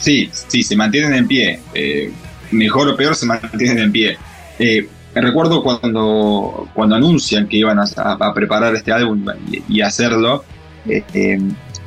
[0.00, 1.60] Sí, sí, se mantienen en pie.
[1.74, 2.10] Eh,
[2.50, 4.16] mejor o peor, se mantienen en pie.
[4.58, 10.44] Eh, recuerdo cuando, cuando anuncian que iban a, a preparar este álbum y, y hacerlo,
[10.88, 11.38] eh, eh,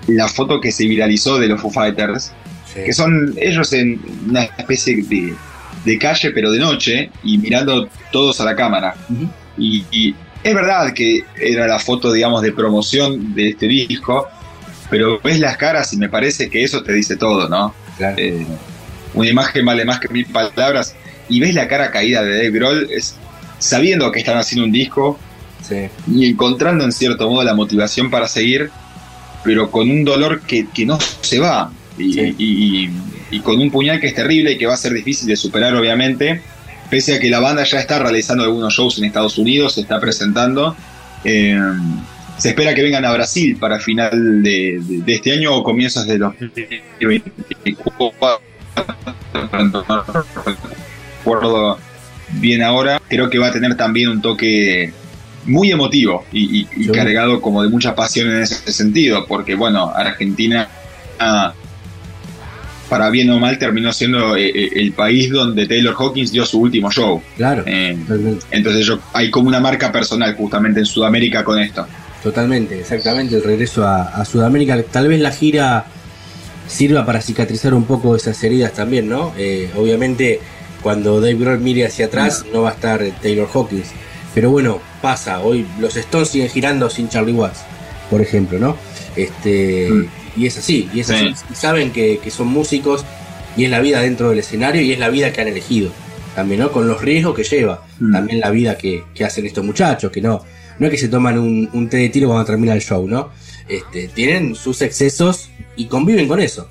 [0.07, 2.31] la foto que se viralizó de los Foo Fighters,
[2.73, 5.33] que son ellos en una especie de,
[5.85, 8.95] de calle, pero de noche, y mirando todos a la cámara.
[9.57, 14.27] y, y es verdad que era la foto, digamos, de promoción de este disco,
[14.89, 17.73] pero ves las caras y me parece que eso te dice todo, ¿no?
[18.17, 18.45] Eh,
[19.13, 20.95] una imagen vale más que mil palabras.
[21.27, 23.15] Y ves la cara caída de Dave Grohl es,
[23.59, 25.19] sabiendo que están haciendo un disco
[26.07, 28.71] y encontrando en cierto modo la motivación para seguir,
[29.43, 31.71] pero con un dolor que, que no se va.
[31.97, 32.89] Y, y- y-
[33.31, 35.75] y con un puñal que es terrible y que va a ser difícil de superar,
[35.75, 36.41] obviamente.
[36.89, 39.99] Pese a que la banda ya está realizando algunos shows en Estados Unidos, se está
[39.99, 40.75] presentando.
[41.23, 41.59] Eh,
[42.37, 46.07] se espera que vengan a Brasil para final de, de- de este año o comienzos
[46.07, 48.41] de 2024.
[49.71, 49.85] No
[51.23, 51.77] recuerdo
[52.33, 53.01] bien ahora.
[53.07, 54.93] Creo que va a tener también un toque
[55.45, 59.91] muy emotivo y, y- y cargado como de mucha pasión en ese sentido, porque bueno,
[59.95, 60.69] Argentina,
[61.19, 61.53] ah,
[62.89, 66.59] para bien o mal, terminó siendo eh, eh, el país donde Taylor Hawkins dio su
[66.59, 67.21] último show.
[67.37, 67.63] Claro.
[67.65, 67.97] Eh,
[68.51, 71.85] entonces yo, hay como una marca personal justamente en Sudamérica con esto.
[72.23, 74.81] Totalmente, exactamente, el regreso a, a Sudamérica.
[74.83, 75.85] Tal vez la gira
[76.69, 79.33] sirva para cicatrizar un poco esas heridas también, ¿no?
[79.37, 80.39] Eh, obviamente,
[80.81, 83.87] cuando Dave Grohl mire hacia atrás, no va a estar Taylor Hawkins.
[84.33, 85.39] Pero bueno, pasa.
[85.39, 87.61] Hoy los Stones siguen girando sin Charlie Watts,
[88.09, 88.77] por ejemplo, ¿no?
[89.15, 89.89] Este,
[90.35, 91.33] Y es así, y es así.
[91.51, 93.05] Y saben que, que son músicos
[93.57, 95.91] y es la vida dentro del escenario y es la vida que han elegido.
[96.35, 96.71] También, ¿no?
[96.71, 97.85] Con los riesgos que lleva.
[98.11, 100.43] También la vida que, que hacen estos muchachos, que no,
[100.77, 103.31] no es que se toman un, un té de tiro cuando termina el show, ¿no?
[103.67, 106.69] Este, tienen sus excesos y conviven con eso.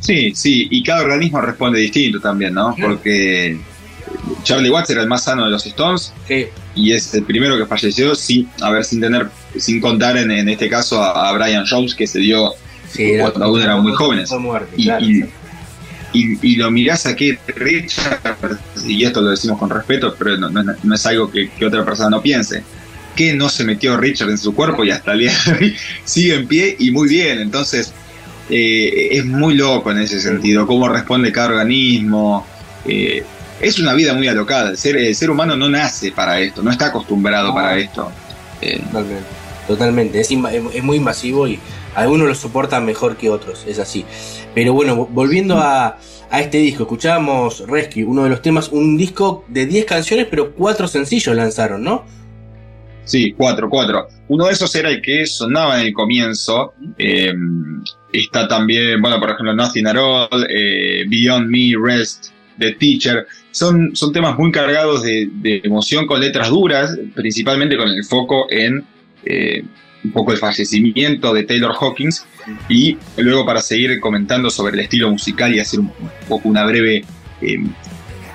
[0.00, 2.74] Sí, sí, y cada organismo responde distinto también, ¿no?
[2.80, 3.56] Porque
[4.42, 6.12] Charlie Watts era el más sano de los Stones
[6.74, 10.48] y es el primero que falleció sin, a ver, sin tener, sin contar en, en
[10.48, 12.52] este caso a, a Brian Jones que se dio
[12.96, 14.30] era- cuando aún eran muy jóvenes.
[14.32, 15.04] muerte, y, claro.
[15.04, 15.24] y-
[16.14, 18.20] y- y lo mirás aquí, Richard,
[18.86, 21.84] y esto lo decimos con respeto, pero no, no- no es algo que, que otra
[21.84, 22.62] persona no piense.
[23.16, 26.34] Que no se metió Richard en su cuerpo y hasta el día de hoy sigue
[26.34, 27.40] en pie y muy bien.
[27.40, 27.92] Entonces,
[28.50, 32.46] eh, es muy loco en ese sentido, cómo responde cada organismo.
[32.86, 33.22] eh,
[33.62, 34.70] es una vida muy alocada.
[34.70, 38.10] El ser, el ser humano no nace para esto, no está acostumbrado para esto.
[38.60, 39.24] Eh, Totalmente.
[39.66, 40.20] Totalmente.
[40.20, 40.30] Es,
[40.82, 41.58] muy invasivo y
[41.94, 44.04] algunos lo soportan mejor que otros, es así.
[44.54, 45.98] Pero bueno, vo- volviendo a,
[46.30, 50.52] a este disco, escuchábamos Rescue, uno de los temas, un disco de 10 canciones, pero
[50.52, 52.04] 4 sencillos lanzaron, ¿no?
[53.04, 54.06] Sí, cuatro, cuatro.
[54.28, 56.72] Uno de esos era el que sonaba en el comienzo.
[56.98, 57.32] eh,
[58.12, 62.28] está también, bueno, por ejemplo, Nothing at All, eh, Beyond Me, Rest,
[62.58, 63.26] The Teacher.
[63.50, 68.46] Son, son temas muy cargados de, de emoción con letras duras, principalmente con el foco
[68.50, 68.84] en
[69.24, 69.62] eh,
[70.04, 72.24] un poco el fallecimiento de Taylor Hawkins.
[72.68, 75.92] Y luego para seguir comentando sobre el estilo musical y hacer un,
[76.28, 77.04] poco una breve
[77.40, 77.58] eh,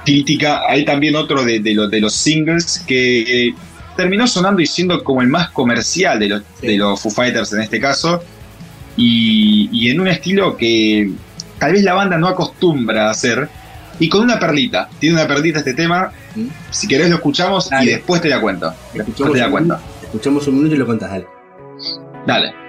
[0.06, 3.53] crítica, hay también otro de, de los- de los singles que
[3.98, 7.61] terminó sonando y siendo como el más comercial de los, de los Foo Fighters en
[7.61, 8.23] este caso,
[8.95, 11.11] y, y en un estilo que
[11.60, 13.49] tal vez la banda no acostumbra a hacer,
[13.99, 14.90] y con una perlita.
[14.99, 16.11] Tiene una perlita este tema,
[16.69, 18.74] si querés lo escuchamos y después te la cuento.
[18.94, 19.80] Después te la un, cuento.
[20.03, 21.28] escuchamos un minuto y lo contás, dale.
[22.26, 22.66] Dale.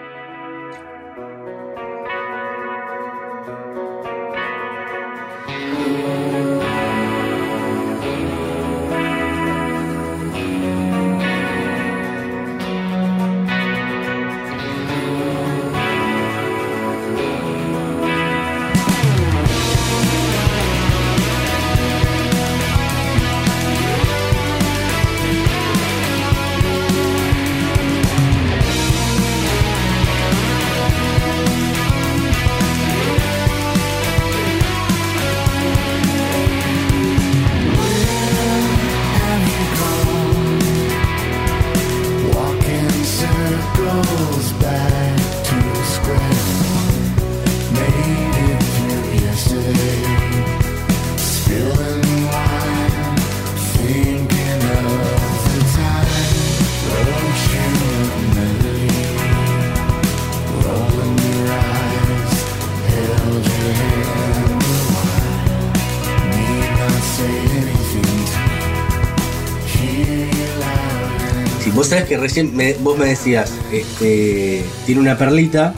[71.88, 75.72] Vos sabés que recién me- vos me decías, este, tiene una perlita,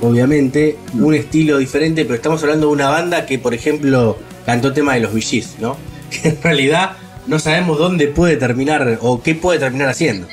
[0.00, 4.16] obviamente, un estilo diferente, pero estamos hablando de una banda que, por ejemplo,
[4.46, 5.76] cantó tema de los VGs, ¿no?
[6.10, 6.92] Que en realidad
[7.26, 10.28] no sabemos dónde puede terminar o qué puede terminar haciendo.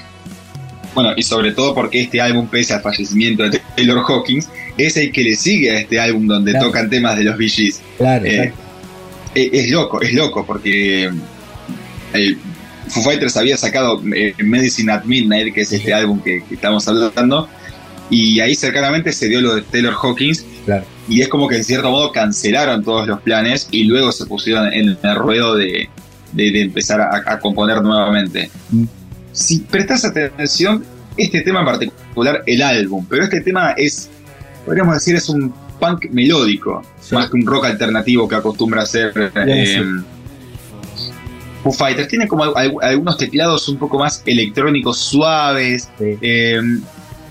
[0.93, 4.47] Bueno, y sobre todo porque este álbum, pese al fallecimiento de Taylor Hawkins,
[4.77, 6.67] es el que le sigue a este álbum donde Claro.
[6.67, 7.81] tocan temas de los Gees.
[7.97, 8.53] Claro, Eh,
[9.33, 11.09] eh, es loco, es loco, porque
[12.13, 12.37] el
[12.89, 16.87] Foo Fighters había sacado eh, Medicine at Midnight, que es este álbum que, que estamos
[16.87, 17.47] hablando,
[18.09, 20.83] y ahí cercanamente se dio lo de Taylor Hawkins, Claro.
[21.07, 24.71] y es como que en cierto modo cancelaron todos los planes y luego se pusieron
[24.73, 25.89] en el ruedo de,
[26.31, 28.49] de- de empezar a, a componer nuevamente.
[29.31, 30.83] Si prestas atención,
[31.17, 34.09] este tema en particular, el álbum, pero este tema es,
[34.65, 36.81] podríamos decir, es un punk melódico,
[37.11, 39.83] más que un rock alternativo que acostumbra a hacer eh,
[41.65, 42.07] Foo Fighters.
[42.07, 45.89] Tiene como al- algunos teclados un poco más electrónicos suaves.
[46.21, 46.61] eh,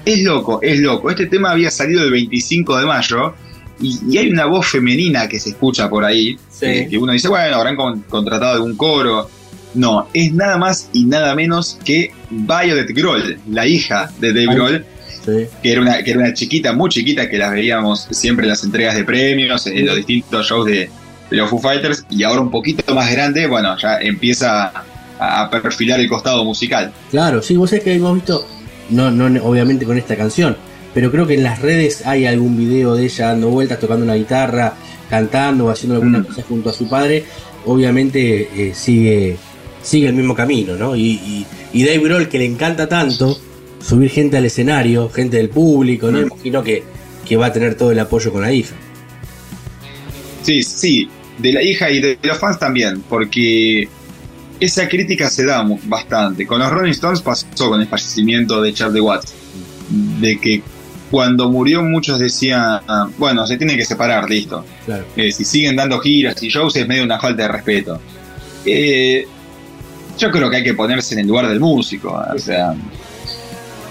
[0.04, 1.08] es loco, es loco.
[1.08, 3.32] Este tema había salido el 25 de mayo
[3.80, 6.36] y, y hay una voz femenina que se escucha por ahí.
[6.60, 9.30] eh, que uno dice, bueno, habrán con- contratado algún coro.
[9.74, 14.54] No, es nada más y nada menos que Violet Grohl, la hija de Dave Ay.
[14.56, 14.84] Grohl,
[15.62, 18.62] que era, una, que era una chiquita, muy chiquita, que las veíamos siempre en las
[18.62, 20.90] entregas de premios, en los distintos shows de,
[21.30, 24.72] de los Foo Fighters, y ahora un poquito más grande, bueno, ya empieza
[25.18, 26.92] a, a perfilar el costado musical.
[27.10, 28.46] Claro, sí, vos sabés que hemos visto,
[28.90, 30.56] no, no obviamente con esta canción,
[30.92, 34.14] pero creo que en las redes hay algún video de ella dando vueltas, tocando una
[34.14, 34.74] guitarra,
[35.10, 37.24] cantando haciendo alguna cosa junto a su padre.
[37.66, 39.36] Obviamente eh, sigue,
[39.82, 40.94] sigue el mismo camino, ¿no?
[40.94, 43.38] Y, y, y Dave Grohl, que le encanta tanto
[43.80, 46.20] subir gente al escenario, gente del público, ¿no?
[46.20, 46.84] Imagino que,
[47.26, 48.74] que va a tener todo el apoyo con la hija.
[50.42, 51.08] Sí, sí,
[51.38, 53.88] de la hija y de los fans también, porque
[54.60, 56.46] esa crítica se da bastante.
[56.46, 59.34] Con los Rolling Stones pasó con el fallecimiento de Charlie Watts,
[60.20, 60.62] de que
[61.10, 64.64] cuando murió muchos decían, ah, bueno, se tiene que separar, listo.
[64.84, 65.04] Claro.
[65.16, 68.00] Eh, si siguen dando giras y shows es medio una falta de respeto.
[68.64, 69.26] Eh,
[70.18, 72.20] yo creo que hay que ponerse en el lugar del músico.
[72.34, 72.74] O sea,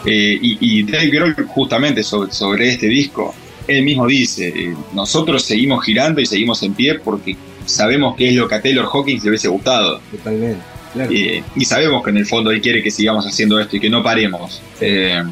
[0.06, 3.34] eh, y, y Dave Grohl justamente sobre, sobre este disco,
[3.68, 7.36] él mismo dice, eh, nosotros seguimos girando y seguimos en pie porque
[7.66, 10.00] sabemos que es lo que a Taylor Hawkins le hubiese gustado.
[10.12, 10.62] Totalmente.
[10.94, 11.12] Claro.
[11.12, 13.90] Eh, y sabemos que en el fondo él quiere que sigamos haciendo esto y que
[13.90, 14.62] no paremos.
[14.80, 15.24] Eh,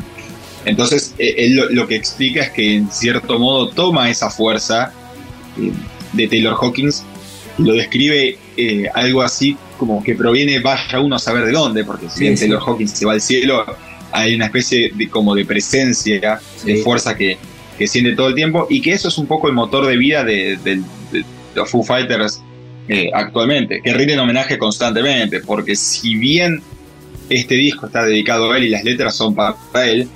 [0.66, 4.94] entonces, él lo, lo que explica es que en cierto modo toma esa fuerza
[6.14, 7.04] de Taylor Hawkins
[7.58, 8.38] y lo describe
[8.94, 12.38] algo así como que proviene, vaya uno a saber de dónde, porque si Sí, bien
[12.38, 12.44] sí.
[12.44, 13.66] Taylor Hawkins se va al cielo,
[14.12, 17.38] hay una especie de como de presencia, de fuerza que,
[17.82, 20.24] que siente todo el tiempo y que eso es un poco el motor de vida
[20.24, 21.26] de, de- de
[21.56, 22.40] los Foo Fighters
[22.88, 26.62] eh, actualmente, que rinden homenaje constantemente, porque si bien
[27.28, 29.56] este disco está dedicado a él y las letras son para
[29.88, 30.08] él,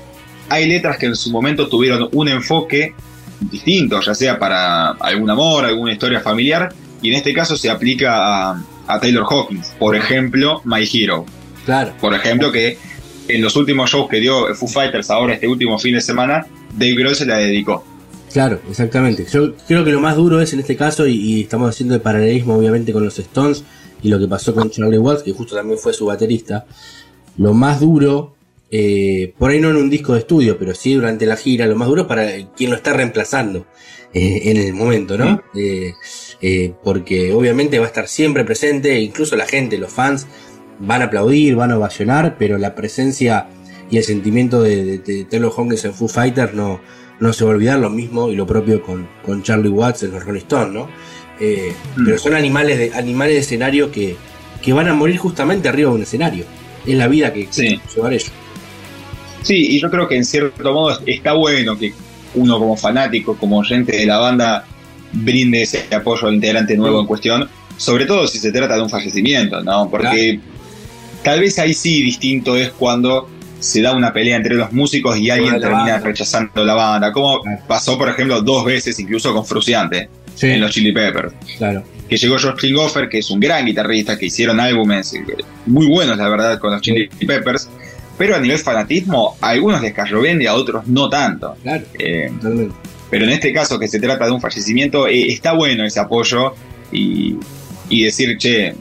[0.50, 2.94] hay letras que en su momento tuvieron un enfoque
[3.40, 6.70] distinto, ya sea para algún amor, alguna historia familiar,
[7.02, 9.70] y en este caso se aplica a, a Taylor Hawkins.
[9.80, 11.26] Por ejemplo, My Hero.
[11.66, 11.94] Claro.
[12.00, 12.78] Por ejemplo, que
[13.28, 16.46] en los últimos shows que dio Foo Fighters ahora este último fin de semana,
[16.78, 17.84] Dave Grohl se la dedicó.
[18.32, 19.26] Claro, exactamente.
[19.32, 22.02] Yo creo que lo más duro es en este caso, y, y estamos haciendo el
[22.02, 23.64] paralelismo obviamente con los Stones
[24.04, 26.66] y lo que pasó con Charlie Watts, que justo también fue su baterista.
[27.38, 28.36] Lo más duro,
[28.72, 31.76] eh, por ahí no en un disco de estudio, pero sí durante la gira, lo
[31.76, 33.66] más duro es para quien lo está reemplazando
[34.14, 35.42] eh, en el momento, ¿no?
[35.56, 35.94] Eh,
[36.42, 40.28] eh, porque obviamente va a estar siempre presente, incluso la gente, los fans,
[40.80, 43.48] van a aplaudir, van a ovacionar, pero la presencia
[43.96, 46.82] y el sentimiento de, de, de Taylor Hawkins en Foo Fighters no,
[47.22, 50.12] no se va a olvidar lo mismo y lo propio con, con Charlie Watts en
[50.12, 50.90] los Rolling Stones, ¿no?
[51.40, 51.72] Eh,
[52.04, 54.18] Pero son animales de, animales de escenario que,
[54.62, 56.44] que van a morir justamente arriba de un escenario.
[56.86, 58.32] Es la vida que, que llevar ellos.
[59.44, 61.94] Sí, y yo creo que en cierto modo está bueno que
[62.34, 64.66] uno como fanático, como oyente de la banda,
[65.14, 67.48] brinde ese apoyo al integrante nuevo en cuestión,
[67.78, 69.90] sobre todo si se trata de un fallecimiento, ¿no?
[69.90, 70.38] Porque
[71.24, 75.30] tal vez ahí sí distinto es cuando se da una pelea entre los músicos y
[75.30, 76.00] alguien termina banda.
[76.00, 80.10] rechazando la banda, como pasó por ejemplo dos veces incluso con Fruciante
[80.42, 81.34] en los Chili Peppers.
[81.58, 81.84] Claro.
[82.10, 85.24] Que llegó George Klinghoffer, que es un gran guitarrista, que hicieron álbumes eh,
[85.66, 87.70] muy buenos, la verdad, con los Chili Peppers.
[88.18, 91.56] Pero a nivel fanatismo, a algunos les cayó bien y a otros no tanto.
[91.64, 92.32] Claro, Eh,
[93.10, 96.54] pero en este caso, que se trata de un fallecimiento, eh, está bueno ese apoyo
[96.92, 97.36] y,
[97.90, 98.74] y decir, che,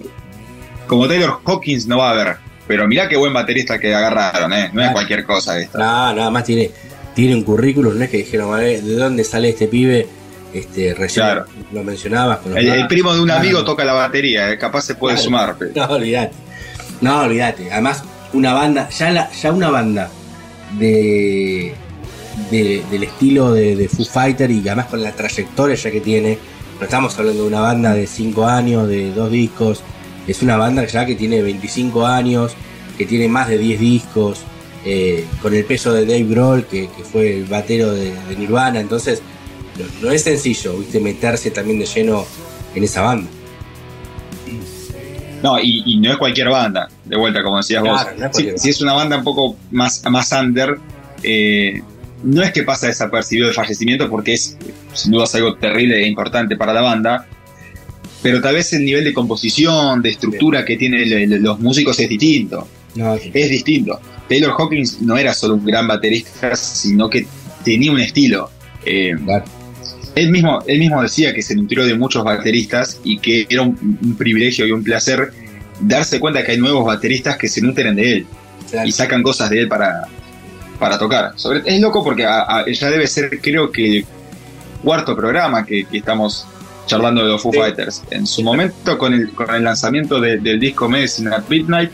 [0.87, 2.37] como Taylor Hawkins no va a haber,
[2.67, 4.71] pero mirá qué buen baterista que agarraron, ¿eh?
[4.73, 5.79] No es cualquier cosa esto.
[5.79, 6.71] No, nada más tiene,
[7.15, 10.07] tiene un currículum, no es que dijeron, "A ver, ¿de dónde sale este pibe?
[10.53, 11.45] Este, recién Claro.
[11.73, 12.39] lo mencionabas.
[12.39, 13.41] con los El, primo de un Claro.
[13.41, 15.25] amigo toca la batería, eh, capaz se puede Claro.
[15.25, 15.57] sumar.
[15.59, 16.33] pero- No, olvídate.
[17.01, 17.73] No, olvídate.
[17.73, 20.09] Además, una banda, ya, la, ya una banda
[20.79, 21.75] de,
[22.51, 26.39] de- del estilo de, de Foo Fighter y además con la trayectoria ya que tiene,
[26.79, 29.83] no estamos hablando de una banda de 5 años, de dos discos,
[30.27, 32.55] es una banda ya que tiene 25 años,
[32.97, 34.41] que tiene más de 10 discos,
[34.85, 38.81] eh, con el peso de Dave Grohl, que, que fue el batero de, de Nirvana,
[38.81, 39.23] entonces
[39.79, 41.01] no, no es sencillo, ¿viste?
[41.01, 42.27] meterse también de lleno
[42.75, 43.29] en esa banda.
[45.43, 48.33] No, y, y no es cualquier banda, de vuelta, como decías Claro, vos.
[48.45, 50.79] no Si, es una banda un poco más, más under,
[51.23, 51.83] eh,
[52.23, 54.57] no es que pasa desapercibido el fallecimiento, porque es
[54.95, 57.27] sin duda es algo terrible e importante para la banda,
[58.25, 62.67] pero tal vez el nivel de composición, de estructura que tienen los músicos es distinto.
[62.97, 64.01] No, Es distinto.
[64.29, 67.27] Taylor Hawkins no era solo un gran baterista, sino que
[67.65, 68.51] tenía un estilo.
[68.87, 69.13] Eh,
[70.15, 73.99] él, mismo, él mismo decía que se nutrió de muchos bateristas y que era un,
[74.03, 75.31] un privilegio y un placer
[75.81, 78.27] darse cuenta que hay nuevos bateristas que se nutren de él
[78.87, 80.07] y sacan cosas de él para,
[80.79, 81.33] para tocar.
[81.37, 84.07] Sobre, es loco porque a- a- ya debe ser, creo que, el
[84.83, 86.47] cuarto programa que, que estamos
[86.87, 88.03] charlando de los Foo Fighters.
[88.11, 91.91] En su momento, con el, con el lanzamiento de- del disco Medicine at Midnight,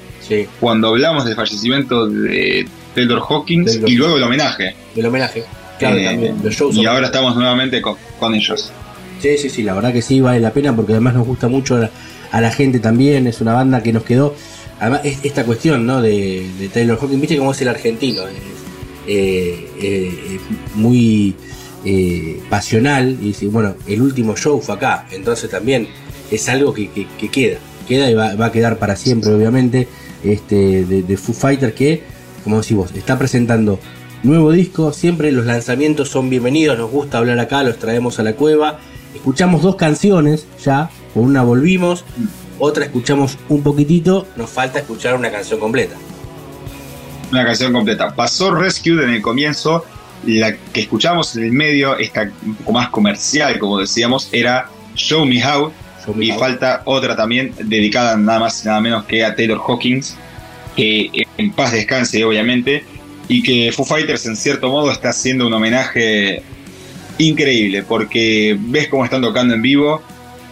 [0.60, 3.90] cuando hablamos del fallecimiento de Taylor Hawkins Taylor.
[3.90, 4.74] y luego el homenaje.
[4.96, 5.44] El homenaje.
[5.78, 6.36] Claro, Eh, también.
[6.42, 8.70] Los shows y ahora estamos nuevamente con, con ellos.
[9.20, 11.76] Sí, sí, sí, la verdad que sí, vale la pena porque además nos gusta mucho
[11.76, 11.90] a la,
[12.32, 14.34] a la gente también, es una banda que nos quedó,
[14.78, 16.00] además es- esta cuestión, ¿no?
[16.02, 18.34] De, de Taylor Hawkins, viste cómo es el argentino, es,
[19.06, 21.34] eh, eh, es muy
[21.84, 25.88] eh, pasional y dice, bueno, el último show fue acá, entonces también
[26.30, 27.58] es algo que, que- que queda,
[27.88, 29.88] queda y va, a quedar para siempre, obviamente,
[30.22, 32.02] este de, de Foo Fighter que,
[32.44, 33.78] como decís vos, está presentando
[34.22, 38.34] nuevo disco, siempre los lanzamientos son bienvenidos, nos gusta hablar acá, los traemos a la
[38.34, 38.78] cueva,
[39.14, 42.04] escuchamos dos canciones ya, con una volvimos,
[42.58, 45.96] otra escuchamos un poquitito, nos falta escuchar una canción completa.
[47.32, 48.14] Una canción completa.
[48.14, 49.84] Pasó Rescue en el comienzo,
[50.24, 55.24] la que escuchamos en el medio, esta un poco más comercial, como decíamos, era Show
[55.24, 55.72] Me How.
[56.14, 56.38] Me y How.
[56.38, 60.16] falta otra también dedicada nada más y nada menos que a Taylor Hawkins,
[60.76, 62.84] que en paz descanse obviamente,
[63.28, 66.42] y que Foo Fighters en cierto modo está haciendo un homenaje
[67.18, 70.02] increíble, porque ves cómo están tocando en vivo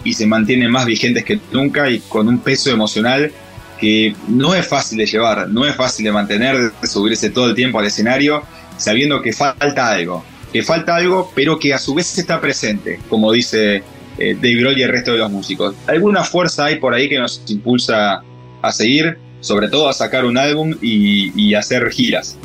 [0.05, 3.33] y se mantienen más vigentes que nunca y con un peso emocional
[3.81, 7.55] que no es fácil de llevar, no es fácil de mantener, de subirse todo el
[7.55, 8.43] tiempo al escenario,
[8.79, 13.33] sabiendo que falta algo, que falta algo, pero que a su vez está presente, como
[13.33, 13.83] dice
[14.19, 15.75] eh, Dave Grohl y el resto de los músicos.
[15.87, 18.23] Alguna fuerza hay por ahí que nos impulsa
[18.63, 22.37] a seguir, sobre todo a sacar un álbum y, hacer giras.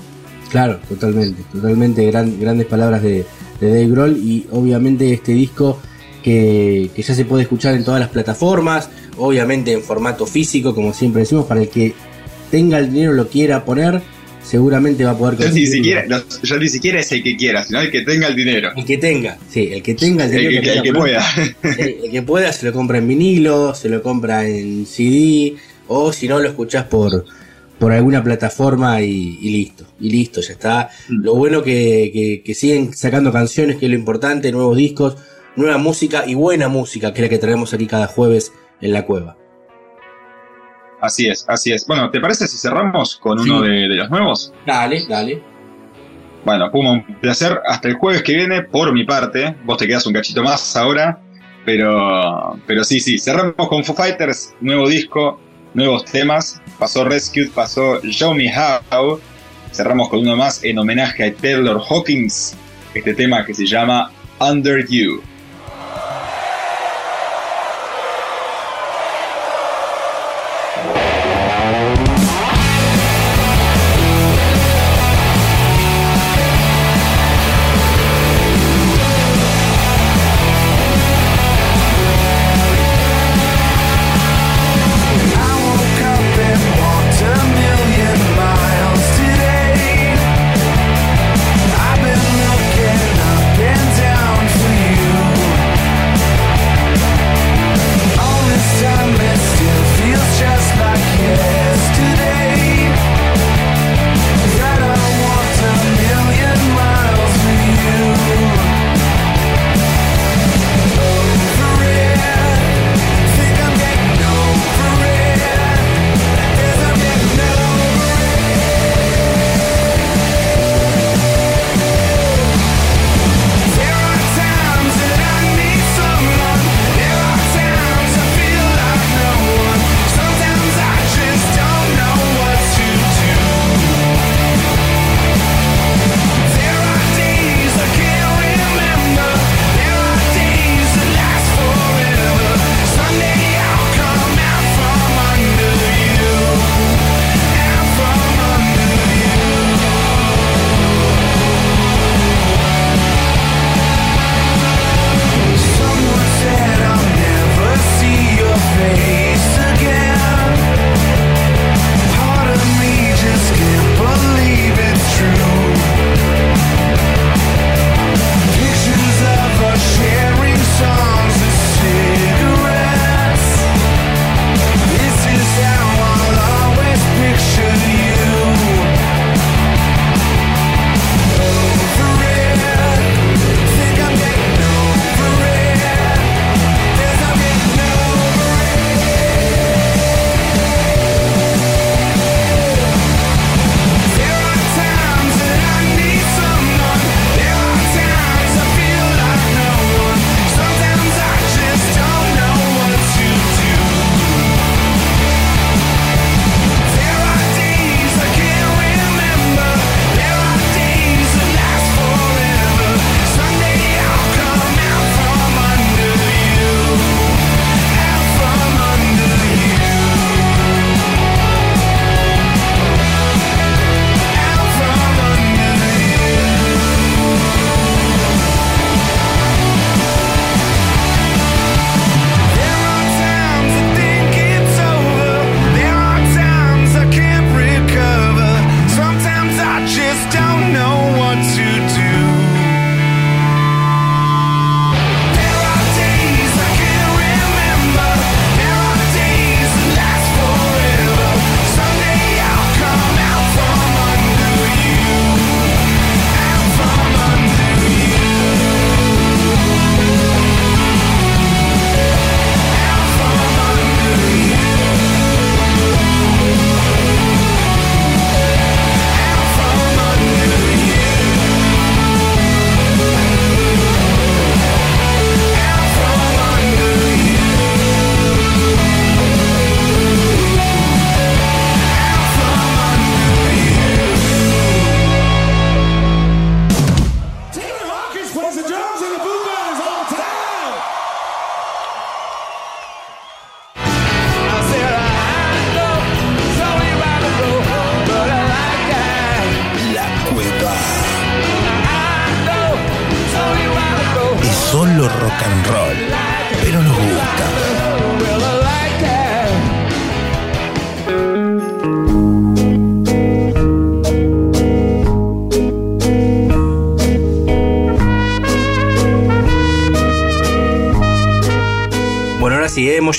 [0.52, 3.26] Claro, totalmente, totalmente gran- grandes palabras de,
[3.60, 5.80] de Dave Grohl y obviamente este disco
[6.22, 10.94] que, que ya se puede escuchar en todas las plataformas, obviamente en formato físico, como
[10.94, 11.96] siempre decimos, para el que
[12.52, 14.02] tenga el dinero lo quiera poner,
[14.44, 15.74] seguramente va a poder Ya ni, conseguirlo.
[15.76, 18.72] siquiera, no, ya ni siquiera es el que quiera, sino el que tenga el dinero.
[18.76, 21.26] El que tenga, sí, el que tenga el El dinero que- el que quiera pueda.
[22.04, 25.56] el que pueda se lo compra en vinilo, se lo compra en CD,
[25.88, 27.26] o si no lo escuchás por,
[27.80, 30.90] por alguna plataforma y, y listo, y listo, ya está.
[31.10, 35.18] Lo bueno que, que, que siguen sacando canciones, que es lo importante, nuevos discos,
[35.56, 38.52] nueva música y buena música, que es la que traemos aquí cada jueves
[38.82, 39.38] en la cueva.
[41.04, 41.86] Así es, así es.
[41.86, 44.54] Bueno, ¿te parece si cerramos con uno de, de los nuevos?
[44.66, 45.44] Dale, dale.
[46.46, 47.60] Bueno, Puma, un placer.
[47.68, 49.54] Hasta el jueves que viene, por mi parte.
[49.66, 51.20] Vos te quedas un cachito más ahora.
[51.66, 53.20] Pero, pero sí, sí.
[53.20, 55.42] Cerramos con Foo Fighters, nuevo disco,
[55.74, 56.62] nuevos temas.
[56.80, 59.20] Pasó Rescue, pasó Show Me How.
[59.74, 62.56] Cerramos con uno más en homenaje a Taylor Hawkins.
[62.94, 64.10] Este tema que se llama
[64.40, 65.22] Under You.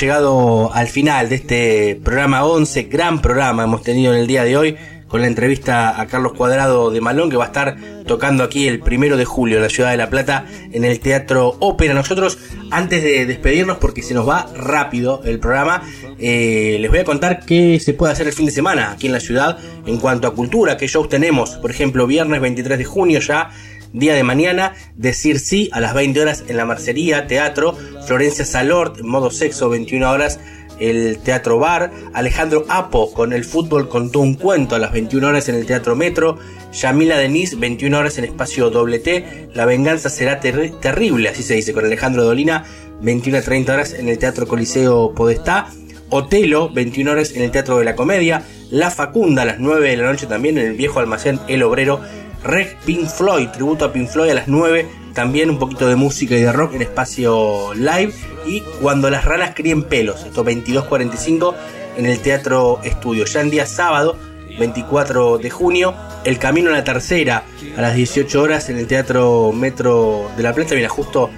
[0.05, 4.55] Llegado al final de este programa 11, gran programa hemos tenido en el día de
[4.55, 4.77] hoy
[5.09, 8.81] con la entrevista a Carlos Cuadrado de Malón que va a estar tocando aquí el
[8.81, 11.95] primero de julio en la ciudad de La Plata en el Teatro Ópera.
[11.95, 12.37] Nosotros,
[12.71, 15.83] antes de despedirnos, porque se nos va rápido el programa,
[16.19, 19.15] eh, les voy a contar qué se puede hacer el fin de semana aquí en
[19.15, 19.57] la ciudad
[19.87, 21.53] en cuanto a cultura, qué shows tenemos.
[21.53, 23.51] Por ejemplo, viernes 23 de junio ya
[23.95, 29.01] día de mañana, decir sí a las 20 horas en la Marcería, Teatro, Florencia Salort,
[29.01, 30.41] modo sexo, 21 horas,
[30.81, 35.49] el Teatro Bar, Alejandro Apo con el fútbol contó un cuento a las 21 horas
[35.49, 36.39] en el Teatro Metro,
[36.73, 41.55] Yamila Denis, 21 horas en espacio doble T, La venganza será ter terrible, así se
[41.55, 42.65] dice, con Alejandro Dolina,
[43.01, 45.69] 21 a 30 horas en el Teatro Coliseo Podestá,
[46.11, 49.97] Otelo, 21 horas en el Teatro de la Comedia, La Facunda a las 9 de
[49.97, 52.01] la noche también en el viejo almacén El Obrero,
[52.45, 56.37] Reg Pink Floyd, tributo a Pink Floyd a las 9, también un poquito de música
[56.37, 58.13] y de rock en espacio live.
[58.47, 61.55] Y cuando las ranas críen pelos, esto 22.45
[61.97, 63.25] en el Teatro Estudio.
[63.25, 64.19] Ya en día sábado,
[64.59, 65.95] 24 de junio,
[66.25, 67.45] El Camino a la Tercera
[67.77, 71.31] a las 18 horas en el Teatro Metro de La Plata, mira, justo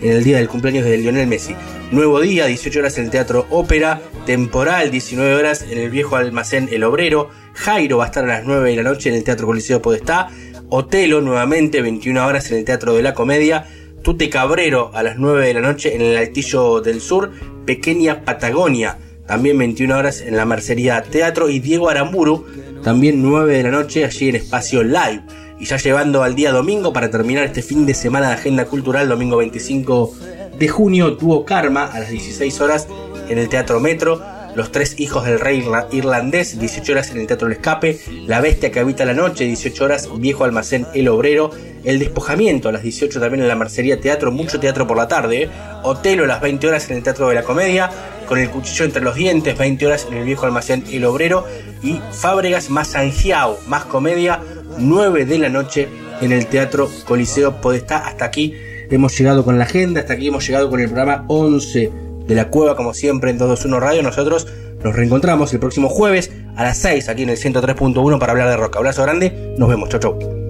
[0.00, 1.54] en el día del cumpleaños de Lionel Messi.
[1.90, 6.68] Nuevo día, 18 horas en el Teatro Ópera, temporal, 19 horas en el viejo almacén
[6.72, 7.30] El Obrero.
[7.54, 10.28] Jairo va a estar a las 9 de la noche en el Teatro Coliseo Podestá.
[10.76, 13.64] Otelo nuevamente, 21 horas en el Teatro de la Comedia.
[14.02, 17.30] Tute Cabrero a las 9 de la noche en el Altillo del Sur.
[17.64, 21.48] Pequeña Patagonia, también 21 horas en la Mercería Teatro.
[21.48, 22.44] Y Diego Aramburu,
[22.82, 25.22] también 9 de la noche allí en Espacio Live.
[25.60, 29.08] Y ya llevando al día domingo para terminar este fin de semana de agenda cultural,
[29.08, 30.12] domingo 25
[30.58, 32.88] de junio, tuvo Karma a las 16 horas
[33.28, 34.20] en el Teatro Metro.
[34.54, 38.70] Los tres hijos del rey irlandés, 18 horas en el Teatro El Escape, La Bestia
[38.70, 41.50] que habita la noche, 18 horas, Viejo Almacén El Obrero,
[41.82, 45.50] El Despojamiento a las 18 también en la Mercería Teatro, mucho teatro por la tarde.
[45.82, 47.90] Otelo a las 20 horas en el Teatro de la Comedia,
[48.26, 51.46] con el cuchillo entre los dientes, 20 horas en el Viejo Almacén El Obrero,
[51.82, 54.40] y Fábregas más Angiao, más comedia,
[54.78, 55.88] 9 de la noche
[56.20, 58.06] en el Teatro Coliseo Podestá.
[58.06, 58.54] Hasta aquí
[58.88, 62.48] hemos llegado con la agenda, hasta aquí hemos llegado con el programa 11 de la
[62.50, 64.02] cueva, como siempre, en 221 Radio.
[64.02, 64.46] Nosotros
[64.82, 68.56] nos reencontramos el próximo jueves a las 6 aquí en el 103.1 para hablar de
[68.56, 68.76] rock.
[68.76, 70.43] Abrazo grande, nos vemos, chau chau.